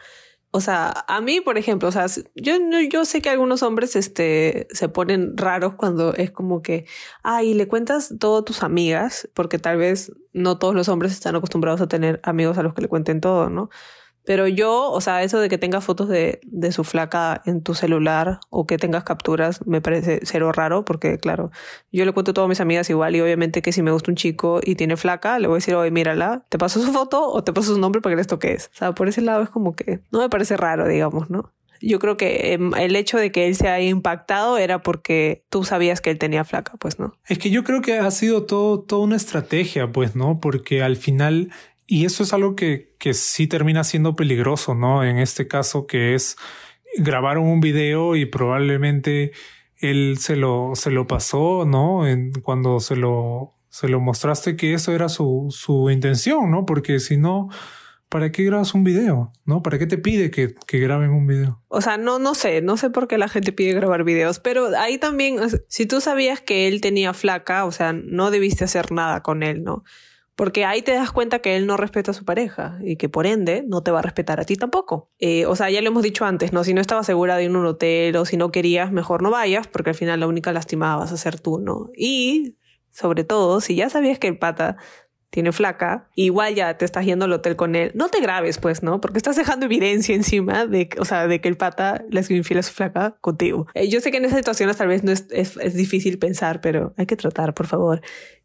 O 0.52 0.62
sea, 0.62 1.06
a 1.08 1.22
mí, 1.22 1.42
por 1.42 1.60
ejemplo, 1.60 1.90
o 1.90 1.92
sea, 1.92 2.08
yo, 2.34 2.54
yo 2.90 3.06
sé 3.06 3.22
que 3.22 3.30
algunos 3.30 3.62
hombres 3.62 3.96
este, 3.96 4.68
se 4.72 4.90
ponen 4.90 5.38
raros 5.38 5.76
cuando 5.76 6.16
es 6.16 6.32
como 6.32 6.64
que, 6.64 6.86
ay, 7.22 7.54
le 7.54 7.68
cuentas 7.68 8.16
todo 8.20 8.40
a 8.40 8.46
tus 8.46 8.64
amigas, 8.64 9.30
porque 9.36 9.60
tal 9.60 9.78
vez 9.78 10.12
no 10.34 10.58
todos 10.58 10.74
los 10.74 10.90
hombres 10.90 11.12
están 11.12 11.36
acostumbrados 11.36 11.82
a 11.82 11.88
tener 11.88 12.20
amigos 12.24 12.58
a 12.58 12.64
los 12.64 12.74
que 12.74 12.82
le 12.82 12.88
cuenten 12.88 13.22
todo, 13.22 13.52
¿no? 13.52 13.70
Pero 14.26 14.48
yo, 14.48 14.92
o 14.92 15.02
sea, 15.02 15.24
eso 15.24 15.40
de 15.40 15.50
que 15.50 15.58
tengas 15.58 15.84
fotos 15.84 16.08
de, 16.08 16.40
de 16.44 16.72
su 16.72 16.84
flaca 16.84 17.42
en 17.46 17.62
tu 17.64 17.74
celular 17.74 18.40
o 18.50 18.68
que 18.68 18.78
tengas 18.78 19.04
capturas 19.04 19.66
me 19.66 19.82
parece 19.82 20.20
cero 20.24 20.52
raro 20.52 20.86
porque, 20.86 21.18
claro, 21.18 21.52
yo 21.92 22.06
le 22.06 22.12
cuento 22.12 22.32
a 22.32 22.34
todas 22.34 22.50
mis 22.50 22.60
amigas 22.60 22.90
igual 22.90 23.16
y 23.16 23.22
obviamente 23.22 23.62
que 23.62 23.72
si 23.72 23.82
me 23.82 23.92
gusta 23.92 24.12
un 24.12 24.16
chico 24.16 24.60
y 24.64 24.76
tiene 24.76 24.98
flaca, 24.98 25.40
le 25.40 25.48
voy 25.48 25.56
a 25.56 25.58
decir, 25.58 25.76
oye, 25.76 25.92
mírala, 25.92 26.46
te 26.50 26.58
paso 26.58 26.82
su 26.82 26.92
foto 26.92 27.28
o 27.30 27.44
te 27.44 27.54
paso 27.54 27.74
su 27.74 27.80
nombre 27.80 28.02
para 28.02 28.14
que 28.14 28.18
les 28.18 28.28
toques. 28.28 28.70
O 28.74 28.78
sea, 28.78 28.92
por 28.94 29.08
ese 29.08 29.22
lado 29.22 29.44
es 29.44 29.50
como 29.50 29.76
que 29.76 30.02
no 30.12 30.20
me 30.20 30.30
parece 30.30 30.58
raro, 30.58 30.88
digamos, 30.88 31.30
¿no? 31.30 31.52
Yo 31.82 32.00
creo 32.00 32.18
que 32.18 32.54
em, 32.54 32.74
el 32.76 32.96
hecho 32.96 33.18
de 33.18 33.32
que 33.32 33.48
él 33.48 33.56
se 33.56 33.70
haya 33.70 33.88
impactado 33.88 34.58
era 34.58 34.82
porque 34.82 35.46
tú 35.50 35.64
sabías 35.64 36.02
que 36.02 36.10
él 36.10 36.18
tenía 36.18 36.44
flaca, 36.44 36.74
pues, 36.78 37.00
¿no? 37.00 37.14
Es 37.28 37.38
que 37.38 37.50
yo 37.50 37.64
creo 37.64 37.82
que 37.82 37.98
ha 37.98 38.12
sido 38.12 38.44
todo, 38.44 38.82
toda 38.82 39.04
una 39.04 39.16
estrategia, 39.16 39.92
pues, 39.92 40.16
¿no? 40.16 40.40
Porque 40.40 40.84
al 40.84 40.98
final 40.98 41.52
y 41.92 42.06
eso 42.06 42.22
es 42.22 42.34
algo 42.34 42.56
que, 42.56 42.94
que 43.00 43.16
sí 43.16 43.48
termina 43.48 43.84
siendo 43.84 44.16
peligroso, 44.16 44.76
¿no? 44.76 45.04
En 45.04 45.18
este 45.18 45.48
caso 45.48 45.88
que 45.88 46.14
es 46.14 46.38
grabaron 46.96 47.48
un 47.48 47.62
video 47.62 48.16
y 48.16 48.28
probablemente 48.28 49.32
él 49.78 50.18
se 50.20 50.36
lo, 50.36 50.74
se 50.76 50.92
lo 50.92 51.08
pasó, 51.08 51.66
¿no? 51.66 52.08
En, 52.08 52.32
cuando 52.44 52.80
se 52.80 52.96
lo, 52.96 53.56
se 53.70 53.88
lo 53.88 54.00
mostraste 54.00 54.56
que 54.56 54.76
eso 54.76 54.94
era 54.94 55.10
su, 55.10 55.48
su 55.50 55.90
intención, 55.90 56.52
¿no? 56.52 56.64
Porque 56.68 57.00
si 57.00 57.18
no, 57.18 57.50
¿para 58.08 58.32
qué 58.32 58.44
grabas 58.44 58.76
un 58.76 58.84
video? 58.84 59.32
¿No? 59.46 59.64
¿Para 59.64 59.80
qué 59.80 59.88
te 59.88 59.98
pide 59.98 60.30
que, 60.30 60.54
que, 60.68 60.78
graben 60.78 61.10
un 61.10 61.26
video? 61.26 61.60
O 61.70 61.82
sea, 61.82 61.98
no, 61.98 62.20
no 62.20 62.36
sé, 62.36 62.62
no 62.62 62.78
sé 62.78 62.92
por 62.92 63.08
qué 63.08 63.18
la 63.18 63.30
gente 63.30 63.52
pide 63.52 63.74
grabar 63.74 64.04
videos, 64.04 64.40
pero 64.40 64.78
ahí 64.78 65.00
también, 65.00 65.40
si 65.68 65.88
tú 65.88 66.02
sabías 66.02 66.40
que 66.40 66.68
él 66.68 66.82
tenía 66.82 67.16
flaca, 67.16 67.66
o 67.66 67.72
sea, 67.72 67.94
no 67.94 68.30
debiste 68.30 68.66
hacer 68.66 68.92
nada 68.92 69.24
con 69.24 69.42
él, 69.42 69.64
¿no? 69.64 69.84
Porque 70.40 70.64
ahí 70.64 70.82
te 70.82 70.94
das 70.94 71.12
cuenta 71.12 71.40
que 71.40 71.58
él 71.58 71.68
no 71.68 71.76
respeta 71.76 72.12
a 72.12 72.14
su 72.14 72.24
pareja 72.24 72.80
y 72.82 72.96
que 72.96 73.10
por 73.10 73.28
ende 73.28 73.66
no 73.68 73.84
te 73.84 73.92
va 73.92 74.00
a 74.00 74.02
respetar 74.02 74.40
a 74.40 74.46
ti 74.46 74.56
tampoco. 74.56 75.12
Eh, 75.20 75.46
o 75.46 75.54
sea, 75.54 75.70
ya 75.70 75.82
lo 75.82 75.90
hemos 75.90 76.02
dicho 76.02 76.24
antes, 76.24 76.54
¿no? 76.54 76.64
Si 76.64 76.74
no 76.74 76.80
estabas 76.80 77.08
segura 77.08 77.36
de 77.36 77.44
ir 77.44 77.50
a 77.50 77.60
un 77.60 77.66
hotel 77.66 78.16
o 78.16 78.24
si 78.24 78.38
no 78.38 78.50
querías, 78.50 78.90
mejor 78.94 79.22
no 79.22 79.32
vayas, 79.32 79.68
porque 79.68 79.90
al 79.90 79.98
final 79.98 80.22
la 80.22 80.28
única 80.28 80.54
lastimada 80.54 80.96
vas 80.96 81.12
a 81.12 81.18
ser 81.18 81.42
tú, 81.42 81.60
¿no? 81.60 81.90
Y 81.94 82.56
sobre 82.90 83.26
todo, 83.26 83.60
si 83.60 83.76
ya 83.76 83.90
sabías 83.90 84.18
que 84.18 84.30
el 84.30 84.38
pata 84.38 84.78
tiene 85.30 85.52
flaca, 85.52 86.10
igual 86.16 86.56
ya 86.56 86.78
te 86.78 86.86
estás 86.86 87.06
yendo 87.06 87.26
al 87.26 87.34
hotel 87.34 87.58
con 87.58 87.76
él, 87.76 87.92
no 87.94 88.08
te 88.08 88.22
grabes, 88.22 88.60
pues, 88.60 88.82
¿no? 88.82 89.02
Porque 89.02 89.18
estás 89.18 89.36
dejando 89.36 89.66
evidencia 89.66 90.16
encima 90.16 90.66
de, 90.66 90.88
o 91.00 91.04
sea, 91.04 91.28
de 91.28 91.42
que 91.42 91.50
el 91.50 91.58
pata 91.58 92.06
le 92.10 92.24
sido 92.24 92.38
infiel 92.38 92.60
a 92.60 92.64
su 92.64 92.74
flaca 92.74 93.18
contigo. 93.20 93.68
Eh, 93.74 93.90
yo 93.90 94.00
sé 94.00 94.10
que 94.10 94.18
en 94.18 94.26
esas 94.26 94.38
situaciones 94.38 94.78
tal 94.78 94.88
vez 94.88 95.04
no 95.04 95.12
es, 95.12 95.28
es, 95.32 95.58
es 95.58 95.74
difícil 95.74 96.18
pensar, 96.18 96.62
pero 96.62 96.94
hay 96.96 97.08
que 97.08 97.18
tratar, 97.18 97.54
por 97.54 97.68
favor. 97.68 98.02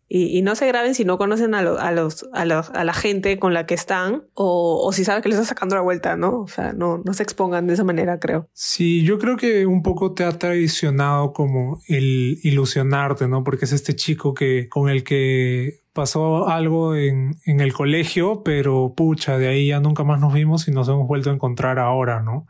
Y, 0.06 0.36
y, 0.36 0.42
no 0.42 0.54
se 0.54 0.66
graben 0.66 0.94
si 0.94 1.04
no 1.04 1.16
conocen 1.16 1.54
a, 1.54 1.62
lo, 1.62 1.78
a, 1.78 1.90
los, 1.90 2.28
a, 2.34 2.44
los, 2.44 2.70
a 2.70 2.84
la 2.84 2.92
gente 2.92 3.38
con 3.38 3.54
la 3.54 3.64
que 3.64 3.74
están 3.74 4.24
o, 4.34 4.82
o 4.84 4.92
si 4.92 5.02
saben 5.02 5.22
que 5.22 5.30
les 5.30 5.38
está 5.38 5.48
sacando 5.48 5.76
la 5.76 5.80
vuelta, 5.80 6.16
¿no? 6.16 6.42
O 6.42 6.46
sea, 6.46 6.74
no, 6.74 7.02
no 7.04 7.14
se 7.14 7.22
expongan 7.22 7.66
de 7.66 7.74
esa 7.74 7.84
manera, 7.84 8.18
creo. 8.18 8.48
Sí, 8.52 9.02
yo 9.02 9.18
creo 9.18 9.36
que 9.38 9.64
un 9.66 9.82
poco 9.82 10.12
te 10.12 10.24
ha 10.24 10.32
traicionado 10.32 11.32
como 11.32 11.80
el 11.88 12.38
ilusionarte, 12.42 13.28
¿no? 13.28 13.44
Porque 13.44 13.64
es 13.64 13.72
este 13.72 13.96
chico 13.96 14.34
que 14.34 14.68
con 14.68 14.90
el 14.90 15.04
que 15.04 15.80
pasó 15.94 16.48
algo 16.48 16.94
en, 16.94 17.36
en 17.46 17.60
el 17.60 17.72
colegio, 17.72 18.42
pero 18.44 18.92
pucha, 18.94 19.38
de 19.38 19.48
ahí 19.48 19.68
ya 19.68 19.80
nunca 19.80 20.04
más 20.04 20.20
nos 20.20 20.34
vimos 20.34 20.68
y 20.68 20.70
nos 20.70 20.88
hemos 20.88 21.08
vuelto 21.08 21.30
a 21.30 21.34
encontrar 21.34 21.78
ahora, 21.78 22.22
¿no? 22.22 22.46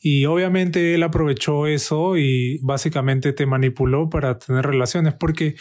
Y 0.00 0.26
obviamente 0.26 0.94
él 0.94 1.02
aprovechó 1.02 1.66
eso 1.66 2.16
y 2.16 2.58
básicamente 2.62 3.32
te 3.32 3.46
manipuló 3.46 4.08
para 4.08 4.38
tener 4.38 4.64
relaciones, 4.64 5.14
porque 5.14 5.56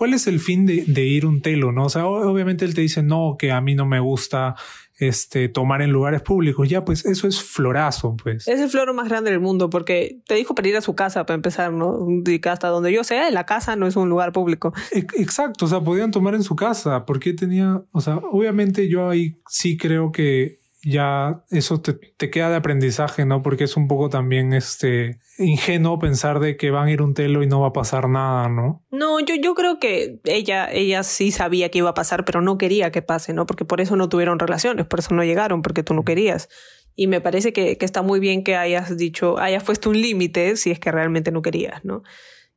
¿cuál 0.00 0.14
es 0.14 0.26
el 0.26 0.40
fin 0.40 0.64
de, 0.64 0.84
de, 0.86 1.04
ir 1.04 1.26
un 1.26 1.42
telo? 1.42 1.72
¿no? 1.72 1.84
O 1.84 1.88
sea, 1.90 2.06
obviamente 2.06 2.64
él 2.64 2.72
te 2.72 2.80
dice, 2.80 3.02
no, 3.02 3.36
que 3.38 3.52
a 3.52 3.60
mí 3.60 3.74
no 3.74 3.84
me 3.84 4.00
gusta 4.00 4.54
este, 4.98 5.50
tomar 5.50 5.82
en 5.82 5.90
lugares 5.90 6.22
públicos. 6.22 6.66
Ya, 6.70 6.86
pues 6.86 7.04
eso 7.04 7.28
es 7.28 7.42
florazo, 7.42 8.16
pues. 8.16 8.48
Es 8.48 8.60
el 8.60 8.70
floro 8.70 8.94
más 8.94 9.10
grande 9.10 9.30
del 9.30 9.40
mundo 9.40 9.68
porque 9.68 10.20
te 10.26 10.36
dijo 10.36 10.54
para 10.54 10.68
ir 10.68 10.76
a 10.78 10.80
su 10.80 10.94
casa, 10.94 11.26
para 11.26 11.34
empezar, 11.34 11.70
¿no? 11.70 11.98
Y 12.26 12.40
hasta 12.48 12.68
donde 12.68 12.94
yo 12.94 13.04
sea, 13.04 13.30
la 13.30 13.44
casa 13.44 13.76
no 13.76 13.86
es 13.86 13.94
un 13.94 14.08
lugar 14.08 14.32
público. 14.32 14.72
Exacto, 14.92 15.66
o 15.66 15.68
sea, 15.68 15.80
podían 15.80 16.12
tomar 16.12 16.34
en 16.34 16.44
su 16.44 16.56
casa. 16.56 17.04
porque 17.04 17.34
tenía, 17.34 17.82
o 17.92 18.00
sea, 18.00 18.16
obviamente 18.16 18.88
yo 18.88 19.10
ahí 19.10 19.36
sí 19.48 19.76
creo 19.76 20.12
que 20.12 20.59
ya 20.82 21.44
eso 21.50 21.80
te, 21.80 21.92
te, 21.92 22.30
queda 22.30 22.50
de 22.50 22.56
aprendizaje, 22.56 23.26
¿no? 23.26 23.42
Porque 23.42 23.64
es 23.64 23.76
un 23.76 23.86
poco 23.86 24.08
también 24.08 24.52
este 24.52 25.18
ingenuo 25.38 25.98
pensar 25.98 26.40
de 26.40 26.56
que 26.56 26.70
van 26.70 26.88
a 26.88 26.90
ir 26.90 27.02
un 27.02 27.14
telo 27.14 27.42
y 27.42 27.46
no 27.46 27.60
va 27.60 27.68
a 27.68 27.72
pasar 27.72 28.08
nada, 28.08 28.48
¿no? 28.48 28.84
No, 28.90 29.20
yo, 29.20 29.34
yo 29.34 29.54
creo 29.54 29.78
que 29.78 30.20
ella, 30.24 30.70
ella 30.72 31.02
sí 31.02 31.32
sabía 31.32 31.70
que 31.70 31.78
iba 31.78 31.90
a 31.90 31.94
pasar, 31.94 32.24
pero 32.24 32.40
no 32.40 32.56
quería 32.56 32.90
que 32.90 33.02
pase, 33.02 33.34
¿no? 33.34 33.46
Porque 33.46 33.64
por 33.64 33.80
eso 33.80 33.96
no 33.96 34.08
tuvieron 34.08 34.38
relaciones, 34.38 34.86
por 34.86 35.00
eso 35.00 35.14
no 35.14 35.22
llegaron, 35.22 35.62
porque 35.62 35.82
tú 35.82 35.92
no 35.92 36.04
querías. 36.04 36.48
Y 36.96 37.06
me 37.06 37.20
parece 37.20 37.52
que, 37.52 37.76
que 37.76 37.84
está 37.84 38.02
muy 38.02 38.18
bien 38.18 38.42
que 38.42 38.56
hayas 38.56 38.96
dicho, 38.96 39.38
hayas 39.38 39.64
puesto 39.64 39.90
un 39.90 40.00
límite 40.00 40.56
si 40.56 40.70
es 40.70 40.80
que 40.80 40.90
realmente 40.90 41.30
no 41.30 41.42
querías, 41.42 41.84
¿no? 41.84 42.02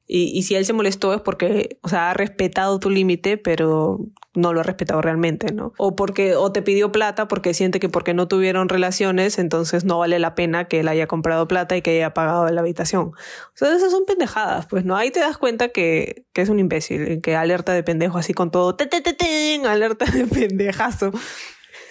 Y, 0.06 0.38
y, 0.38 0.44
si 0.44 0.56
él 0.56 0.66
se 0.66 0.74
molestó 0.74 1.14
es 1.14 1.22
porque, 1.22 1.78
o 1.82 1.88
sea, 1.88 2.12
ha 2.12 2.14
respetado 2.14 2.78
tu 2.80 2.90
límite, 2.90 3.38
pero 3.38 4.00
no 4.36 4.54
lo 4.54 4.60
ha 4.60 4.64
respetado 4.64 5.02
realmente, 5.02 5.54
¿no? 5.54 5.74
O 5.78 5.96
porque, 5.96 6.36
o 6.36 6.52
te 6.52 6.62
pidió 6.62 6.92
plata 6.92 7.28
porque 7.28 7.54
siente 7.54 7.80
que 7.80 7.88
porque 7.88 8.14
no 8.14 8.28
tuvieron 8.28 8.68
relaciones, 8.68 9.40
entonces 9.40 9.86
no 9.86 10.00
vale 10.00 10.20
la 10.20 10.36
pena 10.36 10.66
que 10.68 10.82
él 10.82 10.88
haya 10.88 11.08
comprado 11.08 11.48
plata 11.48 11.78
y 11.78 11.82
que 11.82 11.92
haya 11.92 12.14
pagado 12.14 12.50
la 12.50 12.62
habitación. 12.62 13.10
O 13.10 13.54
sea, 13.54 13.74
esas 13.74 13.92
son 13.92 14.06
pendejadas, 14.06 14.66
pues, 14.66 14.84
¿no? 14.86 14.96
Ahí 14.98 15.12
te 15.12 15.20
das 15.20 15.38
cuenta 15.38 15.70
que, 15.70 16.26
que 16.34 16.42
es 16.42 16.50
un 16.50 16.60
imbécil, 16.60 17.22
que 17.22 17.36
alerta 17.36 17.74
de 17.74 17.84
pendejo 17.84 18.18
así 18.18 18.34
con 18.34 18.52
todo, 18.52 18.76
te, 18.76 18.88
te, 18.88 19.02
te, 19.02 19.14
te 19.14 19.62
alerta 19.66 20.06
de 20.06 20.26
pendejazo. 20.28 21.12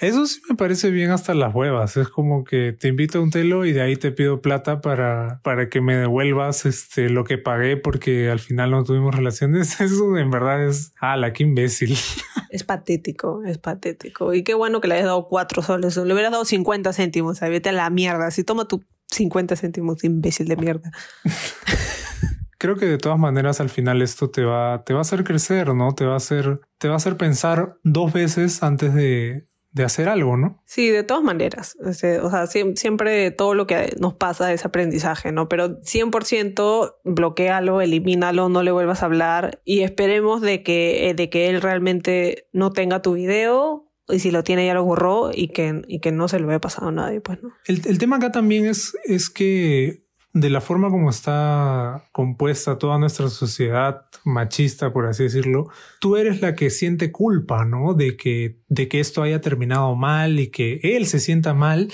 Eso 0.03 0.27
sí 0.27 0.41
me 0.49 0.57
parece 0.57 0.91
bien 0.91 1.13
hasta 1.13 1.33
las 1.33 1.55
huevas. 1.55 1.97
Es 1.97 2.09
como 2.09 2.43
que 2.43 2.73
te 2.73 2.89
invito 2.89 3.21
a 3.21 3.23
un 3.23 3.31
telo 3.31 3.65
y 3.65 3.73
de 3.73 3.83
ahí 3.83 3.95
te 3.95 4.11
pido 4.11 4.43
plata 4.43 4.81
para, 4.81 5.41
para 5.45 5.69
que 5.69 5.81
me 5.81 5.97
devuelvas 5.97 6.67
este, 6.67 7.09
lo 7.09 7.23
que 7.23 7.39
pagué 7.39 7.77
porque 7.77 8.29
al 8.29 8.41
final 8.41 8.73
no 8.73 8.83
tuvimos 8.83 9.15
relaciones. 9.15 9.81
Eso 9.81 10.19
en 10.19 10.29
verdad 10.29 10.67
es, 10.67 10.93
ala, 11.01 11.33
qué 11.33 11.45
imbécil. 11.45 11.97
Es 12.51 12.65
patético, 12.65 13.43
es 13.47 13.57
patético. 13.57 14.35
Y 14.35 14.45
qué 14.45 14.53
bueno 14.53 14.83
que 14.83 14.89
le 14.89 14.97
hayas 14.97 15.07
dado 15.07 15.27
cuatro 15.27 15.63
soles. 15.63 15.97
Le 15.97 16.13
hubieras 16.13 16.33
dado 16.33 16.45
50 16.45 16.93
céntimos. 16.93 17.41
O 17.41 17.49
vete 17.49 17.71
a 17.71 17.73
la 17.73 17.89
mierda. 17.89 18.31
Si 18.31 18.45
toma 18.45 18.69
tu 18.69 18.85
50 19.07 19.57
céntimos, 19.57 20.05
imbécil 20.05 20.49
de 20.49 20.57
mierda. 20.57 20.91
creo 22.59 22.77
que 22.77 22.85
de 22.85 22.99
todas 22.99 23.19
maneras 23.19 23.63
al 23.63 23.71
final 23.71 24.03
esto 24.03 24.29
te 24.29 24.45
va, 24.45 24.85
te 24.85 24.93
va 24.93 24.99
a 24.99 25.01
hacer 25.01 25.25
crecer, 25.25 25.75
¿no? 25.75 25.95
Te 25.95 26.05
va 26.05 26.13
a 26.13 26.19
hacer, 26.19 26.61
te 26.77 26.89
va 26.89 26.95
a 26.95 26.97
hacer 26.99 27.17
pensar 27.17 27.79
dos 27.83 28.13
veces 28.13 28.63
antes 28.63 28.93
de, 28.93 29.47
de 29.73 29.85
hacer 29.85 30.09
algo, 30.09 30.37
¿no? 30.37 30.63
Sí, 30.67 30.91
de 30.91 31.03
todas 31.03 31.25
maneras. 31.25 31.77
O 31.83 31.93
sea, 31.93 32.47
siempre 32.47 33.31
todo 33.31 33.55
lo 33.55 33.67
que 33.67 33.95
nos 33.99 34.15
pasa 34.15 34.53
es 34.53 34.65
aprendizaje, 34.65 35.33
¿no? 35.33 35.49
Pero 35.49 35.81
100% 35.81 36.97
bloquealo, 37.05 37.81
elimínalo, 37.81 38.49
no 38.49 38.63
le 38.63 38.71
vuelvas 38.71 39.03
a 39.03 39.07
hablar 39.07 39.61
y 39.65 39.81
esperemos 39.81 40.43
de 40.43 40.63
que, 40.63 41.09
eh, 41.09 41.15
de 41.15 41.31
que 41.31 41.49
él 41.49 41.63
realmente 41.63 42.49
no 42.53 42.71
tenga 42.71 43.03
tu 43.03 43.15
video 43.15 43.89
y 44.09 44.19
si 44.19 44.31
lo 44.31 44.45
tiene 44.45 44.67
ya 44.67 44.75
lo 44.75 44.85
borró 44.85 45.31
y 45.33 45.49
que, 45.49 45.83
y 45.89 46.01
que 46.01 46.13
no 46.13 46.29
se 46.29 46.39
lo 46.39 46.51
haya 46.51 46.61
pasado 46.61 46.89
a 46.89 46.93
nadie, 46.93 47.21
pues, 47.21 47.43
¿no? 47.43 47.51
El, 47.67 47.81
el 47.87 47.99
tema 47.99 48.17
acá 48.17 48.31
también 48.31 48.67
es, 48.67 48.95
es 49.05 49.31
que 49.31 50.02
de 50.35 50.49
la 50.49 50.61
forma 50.61 50.89
como 50.89 51.11
está 51.11 52.09
compuesta 52.13 52.79
toda 52.79 52.99
nuestra 52.99 53.29
sociedad 53.29 54.07
machista, 54.25 54.93
por 54.93 55.07
así 55.07 55.25
decirlo, 55.25 55.69
tú 56.01 56.17
eres 56.17 56.41
la 56.41 56.55
que 56.55 56.71
siente 56.71 57.13
culpa, 57.13 57.65
¿no? 57.65 57.95
De 57.95 58.17
que, 58.17 58.59
de 58.69 58.89
que 58.89 59.01
esto 59.01 59.23
haya 59.23 59.41
terminado 59.41 59.95
mal 59.95 60.41
y 60.41 60.49
que 60.49 60.81
él 60.83 61.07
se 61.07 61.21
sienta 61.21 61.53
mal. 61.53 61.93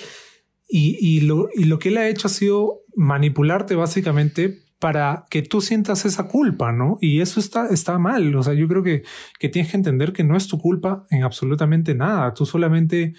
Y, 0.68 0.98
y, 1.00 1.22
lo, 1.22 1.48
y 1.54 1.64
lo 1.64 1.78
que 1.78 1.88
él 1.88 1.96
ha 1.96 2.08
hecho 2.08 2.28
ha 2.28 2.30
sido 2.30 2.82
manipularte 2.94 3.74
básicamente 3.74 4.58
para 4.78 5.24
que 5.30 5.42
tú 5.42 5.60
sientas 5.60 6.04
esa 6.04 6.28
culpa, 6.28 6.72
¿no? 6.72 6.98
Y 7.00 7.20
eso 7.20 7.40
está, 7.40 7.66
está 7.68 7.98
mal. 7.98 8.34
O 8.36 8.42
sea, 8.42 8.54
yo 8.54 8.68
creo 8.68 8.82
que, 8.82 9.02
que 9.40 9.48
tienes 9.48 9.72
que 9.72 9.76
entender 9.76 10.12
que 10.12 10.22
no 10.22 10.36
es 10.36 10.46
tu 10.46 10.58
culpa 10.58 11.04
en 11.10 11.24
absolutamente 11.24 11.94
nada. 11.94 12.32
Tú 12.34 12.46
solamente 12.46 13.14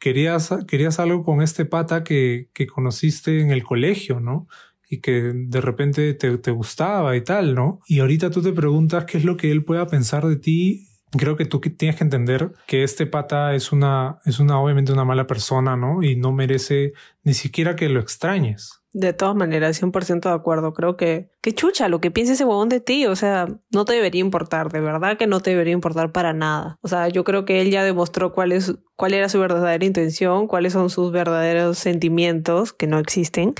querías, 0.00 0.52
querías 0.66 0.98
algo 0.98 1.22
con 1.22 1.42
este 1.42 1.64
pata 1.64 2.02
que, 2.02 2.48
que 2.52 2.66
conociste 2.66 3.40
en 3.40 3.52
el 3.52 3.62
colegio, 3.62 4.18
¿no? 4.18 4.48
Y 4.88 5.00
que 5.00 5.32
de 5.32 5.60
repente 5.60 6.14
te, 6.14 6.38
te 6.38 6.50
gustaba 6.50 7.16
y 7.16 7.22
tal, 7.22 7.54
¿no? 7.54 7.80
Y 7.86 8.00
ahorita 8.00 8.30
tú 8.30 8.42
te 8.42 8.52
preguntas 8.52 9.04
qué 9.04 9.18
es 9.18 9.24
lo 9.24 9.36
que 9.36 9.52
él 9.52 9.64
pueda 9.64 9.86
pensar 9.86 10.26
de 10.26 10.36
ti 10.36 10.88
creo 11.12 11.36
que 11.36 11.44
tú 11.44 11.60
tienes 11.60 11.96
que 11.96 12.04
entender 12.04 12.52
que 12.66 12.84
este 12.84 13.06
pata 13.06 13.54
es 13.54 13.72
una, 13.72 14.20
es 14.24 14.38
una, 14.38 14.60
obviamente 14.60 14.92
una 14.92 15.04
mala 15.04 15.26
persona, 15.26 15.76
¿no? 15.76 16.02
Y 16.02 16.16
no 16.16 16.32
merece 16.32 16.92
ni 17.24 17.34
siquiera 17.34 17.76
que 17.76 17.88
lo 17.88 18.00
extrañes. 18.00 18.79
De 18.92 19.12
todas 19.12 19.36
maneras, 19.36 19.80
100% 19.80 20.28
de 20.28 20.34
acuerdo. 20.34 20.74
Creo 20.74 20.96
que, 20.96 21.30
que 21.40 21.52
chucha, 21.52 21.88
lo 21.88 22.00
que 22.00 22.10
piense 22.10 22.32
ese 22.32 22.44
huevón 22.44 22.68
de 22.68 22.80
ti, 22.80 23.06
o 23.06 23.14
sea, 23.14 23.46
no 23.70 23.84
te 23.84 23.92
debería 23.92 24.20
importar, 24.20 24.72
de 24.72 24.80
verdad 24.80 25.16
que 25.16 25.28
no 25.28 25.40
te 25.40 25.50
debería 25.50 25.72
importar 25.72 26.10
para 26.10 26.32
nada. 26.32 26.78
O 26.82 26.88
sea, 26.88 27.08
yo 27.08 27.22
creo 27.22 27.44
que 27.44 27.60
él 27.60 27.70
ya 27.70 27.84
demostró 27.84 28.32
cuál 28.32 28.50
es, 28.50 28.74
cuál 28.96 29.14
era 29.14 29.28
su 29.28 29.38
verdadera 29.38 29.84
intención, 29.84 30.48
cuáles 30.48 30.72
son 30.72 30.90
sus 30.90 31.12
verdaderos 31.12 31.78
sentimientos, 31.78 32.72
que 32.72 32.88
no 32.88 32.98
existen, 32.98 33.54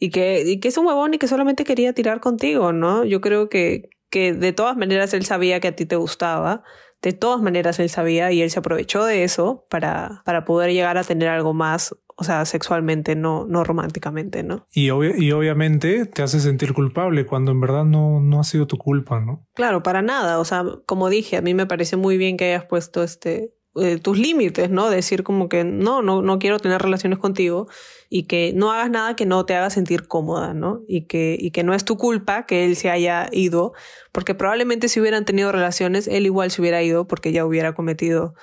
y 0.00 0.10
que, 0.10 0.42
y 0.44 0.58
que 0.58 0.68
es 0.68 0.76
un 0.76 0.86
huevón 0.86 1.14
y 1.14 1.18
que 1.18 1.28
solamente 1.28 1.64
quería 1.64 1.92
tirar 1.92 2.20
contigo, 2.20 2.72
¿no? 2.72 3.04
Yo 3.04 3.20
creo 3.20 3.48
que, 3.48 3.90
que 4.10 4.32
de 4.32 4.52
todas 4.52 4.76
maneras 4.76 5.14
él 5.14 5.24
sabía 5.24 5.60
que 5.60 5.68
a 5.68 5.76
ti 5.76 5.86
te 5.86 5.96
gustaba, 5.96 6.64
de 7.00 7.12
todas 7.12 7.40
maneras 7.40 7.78
él 7.78 7.90
sabía 7.90 8.32
y 8.32 8.42
él 8.42 8.50
se 8.50 8.58
aprovechó 8.58 9.04
de 9.04 9.24
eso 9.24 9.66
para, 9.70 10.22
para 10.24 10.44
poder 10.44 10.72
llegar 10.72 10.98
a 10.98 11.04
tener 11.04 11.28
algo 11.28 11.52
más 11.52 11.94
o 12.16 12.24
sea, 12.24 12.44
sexualmente, 12.44 13.16
no, 13.16 13.44
no 13.46 13.64
románticamente, 13.64 14.42
¿no? 14.42 14.66
Y, 14.72 14.86
y 14.86 15.32
obviamente 15.32 16.06
te 16.06 16.22
hace 16.22 16.38
sentir 16.40 16.72
culpable 16.72 17.26
cuando 17.26 17.50
en 17.50 17.60
verdad 17.60 17.84
no, 17.84 18.20
no 18.20 18.40
ha 18.40 18.44
sido 18.44 18.66
tu 18.66 18.78
culpa, 18.78 19.20
¿no? 19.20 19.46
Claro, 19.54 19.82
para 19.82 20.00
nada. 20.00 20.38
O 20.38 20.44
sea, 20.44 20.64
como 20.86 21.08
dije, 21.08 21.36
a 21.36 21.42
mí 21.42 21.54
me 21.54 21.66
parece 21.66 21.96
muy 21.96 22.16
bien 22.16 22.36
que 22.36 22.44
hayas 22.44 22.66
puesto 22.66 23.02
este, 23.02 23.52
eh, 23.76 23.98
tus 23.98 24.16
límites, 24.16 24.70
¿no? 24.70 24.90
Decir 24.90 25.24
como 25.24 25.48
que 25.48 25.64
no, 25.64 26.02
no, 26.02 26.22
no 26.22 26.38
quiero 26.38 26.60
tener 26.60 26.80
relaciones 26.80 27.18
contigo 27.18 27.66
y 28.08 28.24
que 28.24 28.52
no 28.54 28.70
hagas 28.70 28.88
nada 28.88 29.16
que 29.16 29.26
no 29.26 29.44
te 29.44 29.56
haga 29.56 29.68
sentir 29.70 30.06
cómoda, 30.06 30.54
¿no? 30.54 30.82
Y 30.86 31.06
que, 31.06 31.36
y 31.36 31.50
que 31.50 31.64
no 31.64 31.74
es 31.74 31.84
tu 31.84 31.96
culpa 31.96 32.46
que 32.46 32.64
él 32.64 32.76
se 32.76 32.90
haya 32.90 33.28
ido, 33.32 33.72
porque 34.12 34.36
probablemente 34.36 34.88
si 34.88 35.00
hubieran 35.00 35.24
tenido 35.24 35.50
relaciones, 35.50 36.06
él 36.06 36.26
igual 36.26 36.52
se 36.52 36.60
hubiera 36.60 36.80
ido 36.84 37.08
porque 37.08 37.32
ya 37.32 37.44
hubiera 37.44 37.74
cometido 37.74 38.34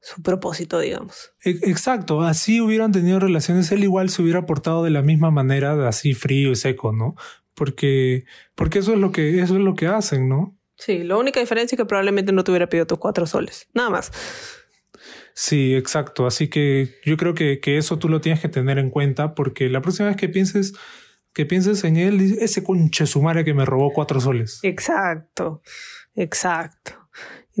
su 0.00 0.22
propósito, 0.22 0.78
digamos. 0.78 1.32
E, 1.44 1.50
exacto, 1.62 2.22
así 2.22 2.60
hubieran 2.60 2.92
tenido 2.92 3.20
relaciones, 3.20 3.70
él 3.72 3.84
igual 3.84 4.10
se 4.10 4.22
hubiera 4.22 4.46
portado 4.46 4.82
de 4.84 4.90
la 4.90 5.02
misma 5.02 5.30
manera, 5.30 5.88
así 5.88 6.14
frío 6.14 6.50
y 6.52 6.56
seco, 6.56 6.92
¿no? 6.92 7.14
Porque, 7.54 8.24
porque 8.54 8.78
eso 8.78 8.92
es 8.94 8.98
lo 8.98 9.12
que, 9.12 9.40
eso 9.40 9.54
es 9.56 9.60
lo 9.60 9.74
que 9.74 9.86
hacen, 9.86 10.28
¿no? 10.28 10.56
Sí, 10.76 11.04
la 11.04 11.18
única 11.18 11.40
diferencia 11.40 11.76
es 11.76 11.78
que 11.78 11.84
probablemente 11.84 12.32
no 12.32 12.42
te 12.42 12.50
hubiera 12.50 12.68
pedido 12.68 12.86
tus 12.86 12.98
cuatro 12.98 13.26
soles, 13.26 13.68
nada 13.74 13.90
más. 13.90 14.10
Sí, 15.34 15.74
exacto. 15.74 16.26
Así 16.26 16.48
que 16.48 16.96
yo 17.04 17.16
creo 17.16 17.34
que, 17.34 17.60
que 17.60 17.76
eso 17.76 17.98
tú 17.98 18.08
lo 18.08 18.20
tienes 18.20 18.40
que 18.40 18.48
tener 18.48 18.78
en 18.78 18.90
cuenta 18.90 19.34
porque 19.34 19.68
la 19.68 19.80
próxima 19.80 20.08
vez 20.08 20.16
que 20.16 20.28
pienses, 20.28 20.72
que 21.32 21.46
pienses 21.46 21.84
en 21.84 21.96
él, 21.96 22.20
ese 22.40 22.62
conche 22.62 23.06
sumare 23.06 23.44
que 23.44 23.54
me 23.54 23.64
robó 23.64 23.92
cuatro 23.92 24.20
soles. 24.20 24.60
Exacto, 24.62 25.62
exacto. 26.14 26.92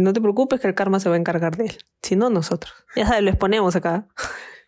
No 0.00 0.12
te 0.12 0.20
preocupes 0.20 0.60
que 0.60 0.68
el 0.68 0.74
karma 0.74 1.00
se 1.00 1.08
va 1.08 1.16
a 1.16 1.18
encargar 1.18 1.56
de 1.56 1.66
él. 1.66 1.78
Si 2.02 2.16
no, 2.16 2.30
nosotros. 2.30 2.72
Ya 2.96 3.06
sabes, 3.06 3.22
les 3.22 3.36
ponemos 3.36 3.76
acá. 3.76 4.08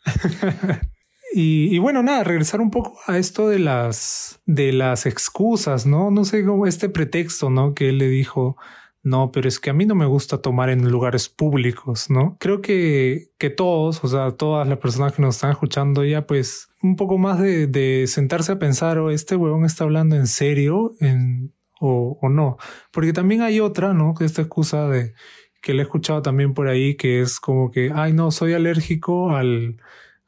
y, 1.35 1.74
y, 1.74 1.78
bueno, 1.78 2.03
nada, 2.03 2.22
regresar 2.22 2.61
un 2.61 2.70
poco 2.70 2.99
a 3.07 3.18
esto 3.18 3.49
de 3.49 3.59
las, 3.59 4.41
de 4.47 4.72
las 4.72 5.07
excusas, 5.07 5.87
¿no? 5.87 6.11
No 6.11 6.24
sé 6.24 6.45
cómo 6.45 6.66
este 6.66 6.89
pretexto, 6.89 7.51
¿no? 7.51 7.74
Que 7.74 7.89
él 7.89 7.99
le 7.99 8.09
dijo, 8.09 8.57
no, 9.03 9.33
pero 9.33 9.49
es 9.49 9.59
que 9.59 9.70
a 9.70 9.72
mí 9.72 9.87
no 9.87 9.95
me 9.95 10.07
gusta 10.07 10.39
tomar 10.39 10.70
en 10.70 10.89
lugares 10.91 11.28
públicos, 11.28 12.11
¿no? 12.11 12.37
Creo 12.39 12.61
que, 12.61 13.30
que 13.39 13.51
todos, 13.51 14.05
o 14.05 14.09
sea, 14.09 14.33
todas 14.33 14.68
las 14.68 14.78
personas 14.78 15.12
que 15.12 15.22
nos 15.22 15.37
están 15.37 15.51
escuchando 15.51 16.05
ya, 16.05 16.26
pues, 16.26 16.68
un 16.83 16.97
poco 16.97 17.18
más 17.18 17.41
de, 17.41 17.66
de 17.66 18.07
sentarse 18.07 18.53
a 18.53 18.59
pensar, 18.59 18.99
o 18.99 19.07
oh, 19.07 19.11
este 19.11 19.35
huevón 19.35 19.64
está 19.64 19.85
hablando 19.85 20.14
en 20.14 20.26
serio, 20.26 20.95
en, 21.01 21.53
o, 21.83 22.18
o 22.20 22.28
no. 22.28 22.59
Porque 22.93 23.12
también 23.12 23.43
hay 23.43 23.59
otra, 23.59 23.93
¿no? 23.93 24.14
Que 24.14 24.24
esta 24.24 24.43
excusa 24.43 24.89
de 24.89 25.14
que 25.61 25.74
le 25.74 25.80
he 25.80 25.83
escuchado 25.83 26.22
también 26.22 26.55
por 26.55 26.68
ahí, 26.68 26.97
que 26.97 27.20
es 27.20 27.41
como 27.41 27.70
que, 27.70 27.93
ay, 27.95 28.12
no, 28.12 28.30
soy 28.30 28.53
alérgico 28.53 29.30
al, 29.30 29.80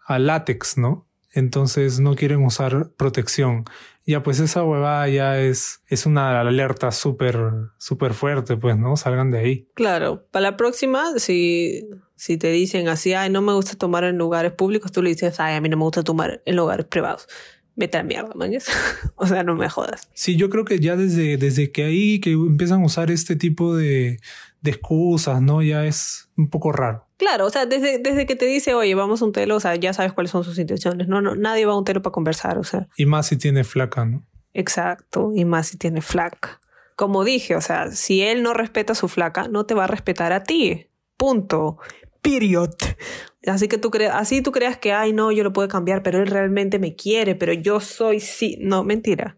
al 0.06 0.26
látex, 0.26 0.78
¿no? 0.78 1.08
Entonces 1.32 1.98
no 2.00 2.14
quieren 2.14 2.44
usar 2.44 2.92
protección. 2.96 3.64
Ya, 4.06 4.22
pues 4.22 4.38
esa 4.38 4.62
huevada 4.64 5.08
ya 5.08 5.40
es, 5.40 5.82
es 5.88 6.06
una 6.06 6.40
alerta 6.40 6.92
súper, 6.92 7.38
súper 7.78 8.14
fuerte, 8.14 8.56
pues, 8.56 8.76
¿no? 8.76 8.96
Salgan 8.96 9.30
de 9.30 9.38
ahí. 9.38 9.68
Claro. 9.74 10.26
Para 10.30 10.50
la 10.50 10.56
próxima, 10.56 11.18
si, 11.18 11.88
si 12.14 12.36
te 12.36 12.52
dicen 12.52 12.88
así, 12.88 13.14
ay, 13.14 13.30
no 13.30 13.42
me 13.42 13.52
gusta 13.54 13.76
tomar 13.76 14.04
en 14.04 14.18
lugares 14.18 14.52
públicos, 14.52 14.92
tú 14.92 15.02
le 15.02 15.10
dices, 15.10 15.40
ay, 15.40 15.54
a 15.54 15.60
mí 15.60 15.68
no 15.68 15.76
me 15.76 15.84
gusta 15.84 16.04
tomar 16.04 16.42
en 16.44 16.56
lugares 16.56 16.86
privados 16.86 17.26
vete 17.76 17.98
a 17.98 18.02
la 18.02 18.08
mierda, 18.08 18.32
mañas. 18.34 18.66
o 19.16 19.26
sea, 19.26 19.42
no 19.42 19.54
me 19.54 19.68
jodas. 19.68 20.08
Sí, 20.14 20.36
yo 20.36 20.50
creo 20.50 20.64
que 20.64 20.78
ya 20.78 20.96
desde, 20.96 21.36
desde 21.36 21.72
que 21.72 21.84
ahí 21.84 22.20
que 22.20 22.32
empiezan 22.32 22.82
a 22.82 22.86
usar 22.86 23.10
este 23.10 23.36
tipo 23.36 23.76
de, 23.76 24.18
de 24.60 24.70
excusas, 24.70 25.42
¿no? 25.42 25.62
Ya 25.62 25.84
es 25.84 26.30
un 26.36 26.48
poco 26.48 26.72
raro. 26.72 27.06
Claro, 27.16 27.46
o 27.46 27.50
sea, 27.50 27.66
desde, 27.66 27.98
desde 27.98 28.26
que 28.26 28.36
te 28.36 28.46
dice, 28.46 28.74
oye, 28.74 28.94
vamos 28.94 29.22
a 29.22 29.24
un 29.26 29.32
telo, 29.32 29.56
o 29.56 29.60
sea, 29.60 29.76
ya 29.76 29.92
sabes 29.92 30.12
cuáles 30.12 30.30
son 30.30 30.42
sus 30.44 30.58
intenciones. 30.58 31.06
No, 31.06 31.20
no, 31.20 31.34
nadie 31.36 31.66
va 31.66 31.74
a 31.74 31.78
un 31.78 31.84
telo 31.84 32.02
para 32.02 32.12
conversar, 32.12 32.58
o 32.58 32.64
sea. 32.64 32.88
Y 32.96 33.06
más 33.06 33.26
si 33.26 33.36
tiene 33.36 33.62
flaca, 33.62 34.04
¿no? 34.04 34.24
Exacto, 34.52 35.32
y 35.34 35.44
más 35.44 35.68
si 35.68 35.78
tiene 35.78 36.00
flaca. 36.00 36.60
Como 36.96 37.24
dije, 37.24 37.56
o 37.56 37.60
sea, 37.60 37.90
si 37.90 38.22
él 38.22 38.42
no 38.42 38.54
respeta 38.54 38.92
a 38.92 38.96
su 38.96 39.08
flaca, 39.08 39.48
no 39.48 39.66
te 39.66 39.74
va 39.74 39.84
a 39.84 39.88
respetar 39.88 40.32
a 40.32 40.44
ti. 40.44 40.86
Punto. 41.16 41.78
Period. 42.22 42.74
Así 43.46 43.68
que 43.68 43.78
tú 43.78 43.90
creas, 43.90 44.14
así 44.16 44.42
tú 44.42 44.52
creas 44.52 44.78
que, 44.78 44.92
ay, 44.92 45.12
no, 45.12 45.32
yo 45.32 45.44
lo 45.44 45.52
puedo 45.52 45.68
cambiar, 45.68 46.02
pero 46.02 46.22
él 46.22 46.28
realmente 46.28 46.78
me 46.78 46.96
quiere, 46.96 47.34
pero 47.34 47.52
yo 47.52 47.80
soy 47.80 48.20
sí. 48.20 48.56
No, 48.60 48.84
mentira. 48.84 49.36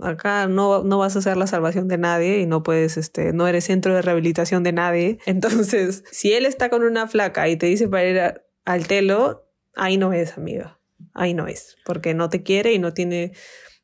Acá 0.00 0.46
no, 0.46 0.82
no 0.82 0.98
vas 0.98 1.16
a 1.16 1.22
ser 1.22 1.36
la 1.36 1.46
salvación 1.46 1.86
de 1.86 1.98
nadie 1.98 2.40
y 2.40 2.46
no 2.46 2.62
puedes, 2.62 2.96
este, 2.96 3.32
no 3.32 3.46
eres 3.46 3.64
centro 3.64 3.94
de 3.94 4.02
rehabilitación 4.02 4.62
de 4.62 4.72
nadie. 4.72 5.18
Entonces, 5.26 6.04
si 6.10 6.32
él 6.32 6.46
está 6.46 6.70
con 6.70 6.82
una 6.82 7.06
flaca 7.06 7.48
y 7.48 7.56
te 7.56 7.66
dice 7.66 7.88
para 7.88 8.04
ir 8.04 8.20
al 8.64 8.86
telo, 8.86 9.46
ahí 9.74 9.96
no 9.96 10.12
es, 10.12 10.36
amiga. 10.36 10.78
Ahí 11.14 11.34
no 11.34 11.46
es. 11.46 11.76
Porque 11.84 12.14
no 12.14 12.30
te 12.30 12.42
quiere 12.42 12.72
y 12.72 12.78
no 12.78 12.94
tiene 12.94 13.32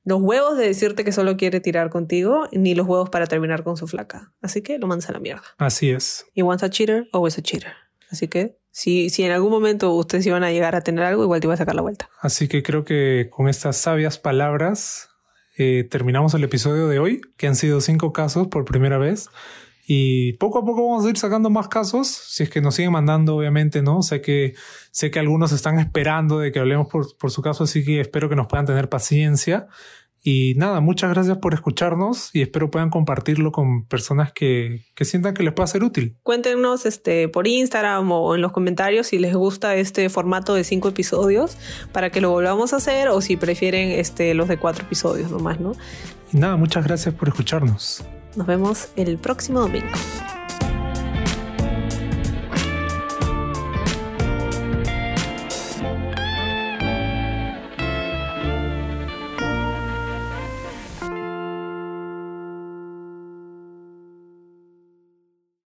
los 0.04 0.22
huevos 0.22 0.56
de 0.56 0.66
decirte 0.66 1.04
que 1.04 1.12
solo 1.12 1.36
quiere 1.36 1.60
tirar 1.60 1.90
contigo, 1.90 2.48
ni 2.52 2.74
los 2.74 2.86
huevos 2.86 3.10
para 3.10 3.26
terminar 3.26 3.62
con 3.62 3.76
su 3.76 3.86
flaca. 3.86 4.32
Así 4.40 4.62
que 4.62 4.78
lo 4.78 4.86
mandas 4.86 5.10
a 5.10 5.12
la 5.12 5.20
mierda. 5.20 5.42
Así 5.58 5.90
es. 5.90 6.24
Y 6.32 6.40
once 6.42 6.64
a 6.64 6.70
cheater, 6.70 7.08
always 7.12 7.36
a 7.36 7.42
cheater. 7.42 7.72
Así 8.10 8.26
que 8.28 8.57
si, 8.78 9.10
si 9.10 9.24
en 9.24 9.32
algún 9.32 9.50
momento 9.50 9.92
ustedes 9.92 10.24
iban 10.26 10.44
a 10.44 10.52
llegar 10.52 10.76
a 10.76 10.82
tener 10.82 11.02
algo, 11.02 11.24
igual 11.24 11.40
te 11.40 11.48
iba 11.48 11.54
a 11.54 11.56
sacar 11.56 11.74
la 11.74 11.82
vuelta. 11.82 12.08
Así 12.20 12.46
que 12.46 12.62
creo 12.62 12.84
que 12.84 13.26
con 13.28 13.48
estas 13.48 13.76
sabias 13.76 14.18
palabras 14.18 15.08
eh, 15.56 15.82
terminamos 15.90 16.32
el 16.34 16.44
episodio 16.44 16.86
de 16.86 17.00
hoy, 17.00 17.20
que 17.36 17.48
han 17.48 17.56
sido 17.56 17.80
cinco 17.80 18.12
casos 18.12 18.46
por 18.46 18.64
primera 18.64 18.96
vez. 18.96 19.30
Y 19.84 20.34
poco 20.34 20.60
a 20.60 20.64
poco 20.64 20.88
vamos 20.88 21.04
a 21.04 21.10
ir 21.10 21.18
sacando 21.18 21.50
más 21.50 21.66
casos, 21.66 22.06
si 22.06 22.44
es 22.44 22.50
que 22.50 22.60
nos 22.60 22.76
siguen 22.76 22.92
mandando, 22.92 23.34
obviamente, 23.34 23.82
¿no? 23.82 24.02
Sé 24.02 24.20
que, 24.20 24.54
sé 24.92 25.10
que 25.10 25.18
algunos 25.18 25.50
están 25.50 25.80
esperando 25.80 26.38
de 26.38 26.52
que 26.52 26.60
hablemos 26.60 26.86
por, 26.86 27.16
por 27.16 27.32
su 27.32 27.42
caso, 27.42 27.64
así 27.64 27.84
que 27.84 28.00
espero 28.00 28.28
que 28.28 28.36
nos 28.36 28.46
puedan 28.46 28.66
tener 28.66 28.88
paciencia. 28.88 29.66
Y 30.22 30.54
nada, 30.56 30.80
muchas 30.80 31.10
gracias 31.10 31.38
por 31.38 31.54
escucharnos 31.54 32.30
y 32.34 32.42
espero 32.42 32.70
puedan 32.70 32.90
compartirlo 32.90 33.52
con 33.52 33.86
personas 33.86 34.32
que, 34.32 34.86
que, 34.94 35.04
sientan 35.04 35.34
que 35.34 35.42
les 35.42 35.52
pueda 35.52 35.66
ser 35.66 35.84
útil. 35.84 36.16
Cuéntenos 36.22 36.86
este, 36.86 37.28
por 37.28 37.46
Instagram 37.46 38.10
o 38.10 38.34
en 38.34 38.40
los 38.40 38.52
comentarios 38.52 39.08
si 39.08 39.18
les 39.18 39.34
gusta 39.34 39.76
este 39.76 40.08
formato 40.08 40.54
de 40.54 40.64
cinco 40.64 40.88
episodios 40.88 41.56
para 41.92 42.10
que 42.10 42.20
lo 42.20 42.30
volvamos 42.30 42.72
a 42.72 42.76
hacer 42.76 43.08
o 43.08 43.20
si 43.20 43.36
prefieren 43.36 43.90
este, 43.90 44.34
los 44.34 44.48
de 44.48 44.58
cuatro 44.58 44.84
episodios 44.84 45.30
nomás, 45.30 45.60
¿no? 45.60 45.72
Y 46.32 46.38
nada, 46.38 46.56
muchas 46.56 46.84
gracias 46.84 47.14
por 47.14 47.28
escucharnos. 47.28 48.04
Nos 48.36 48.46
vemos 48.46 48.88
el 48.96 49.18
próximo 49.18 49.60
domingo. 49.60 49.88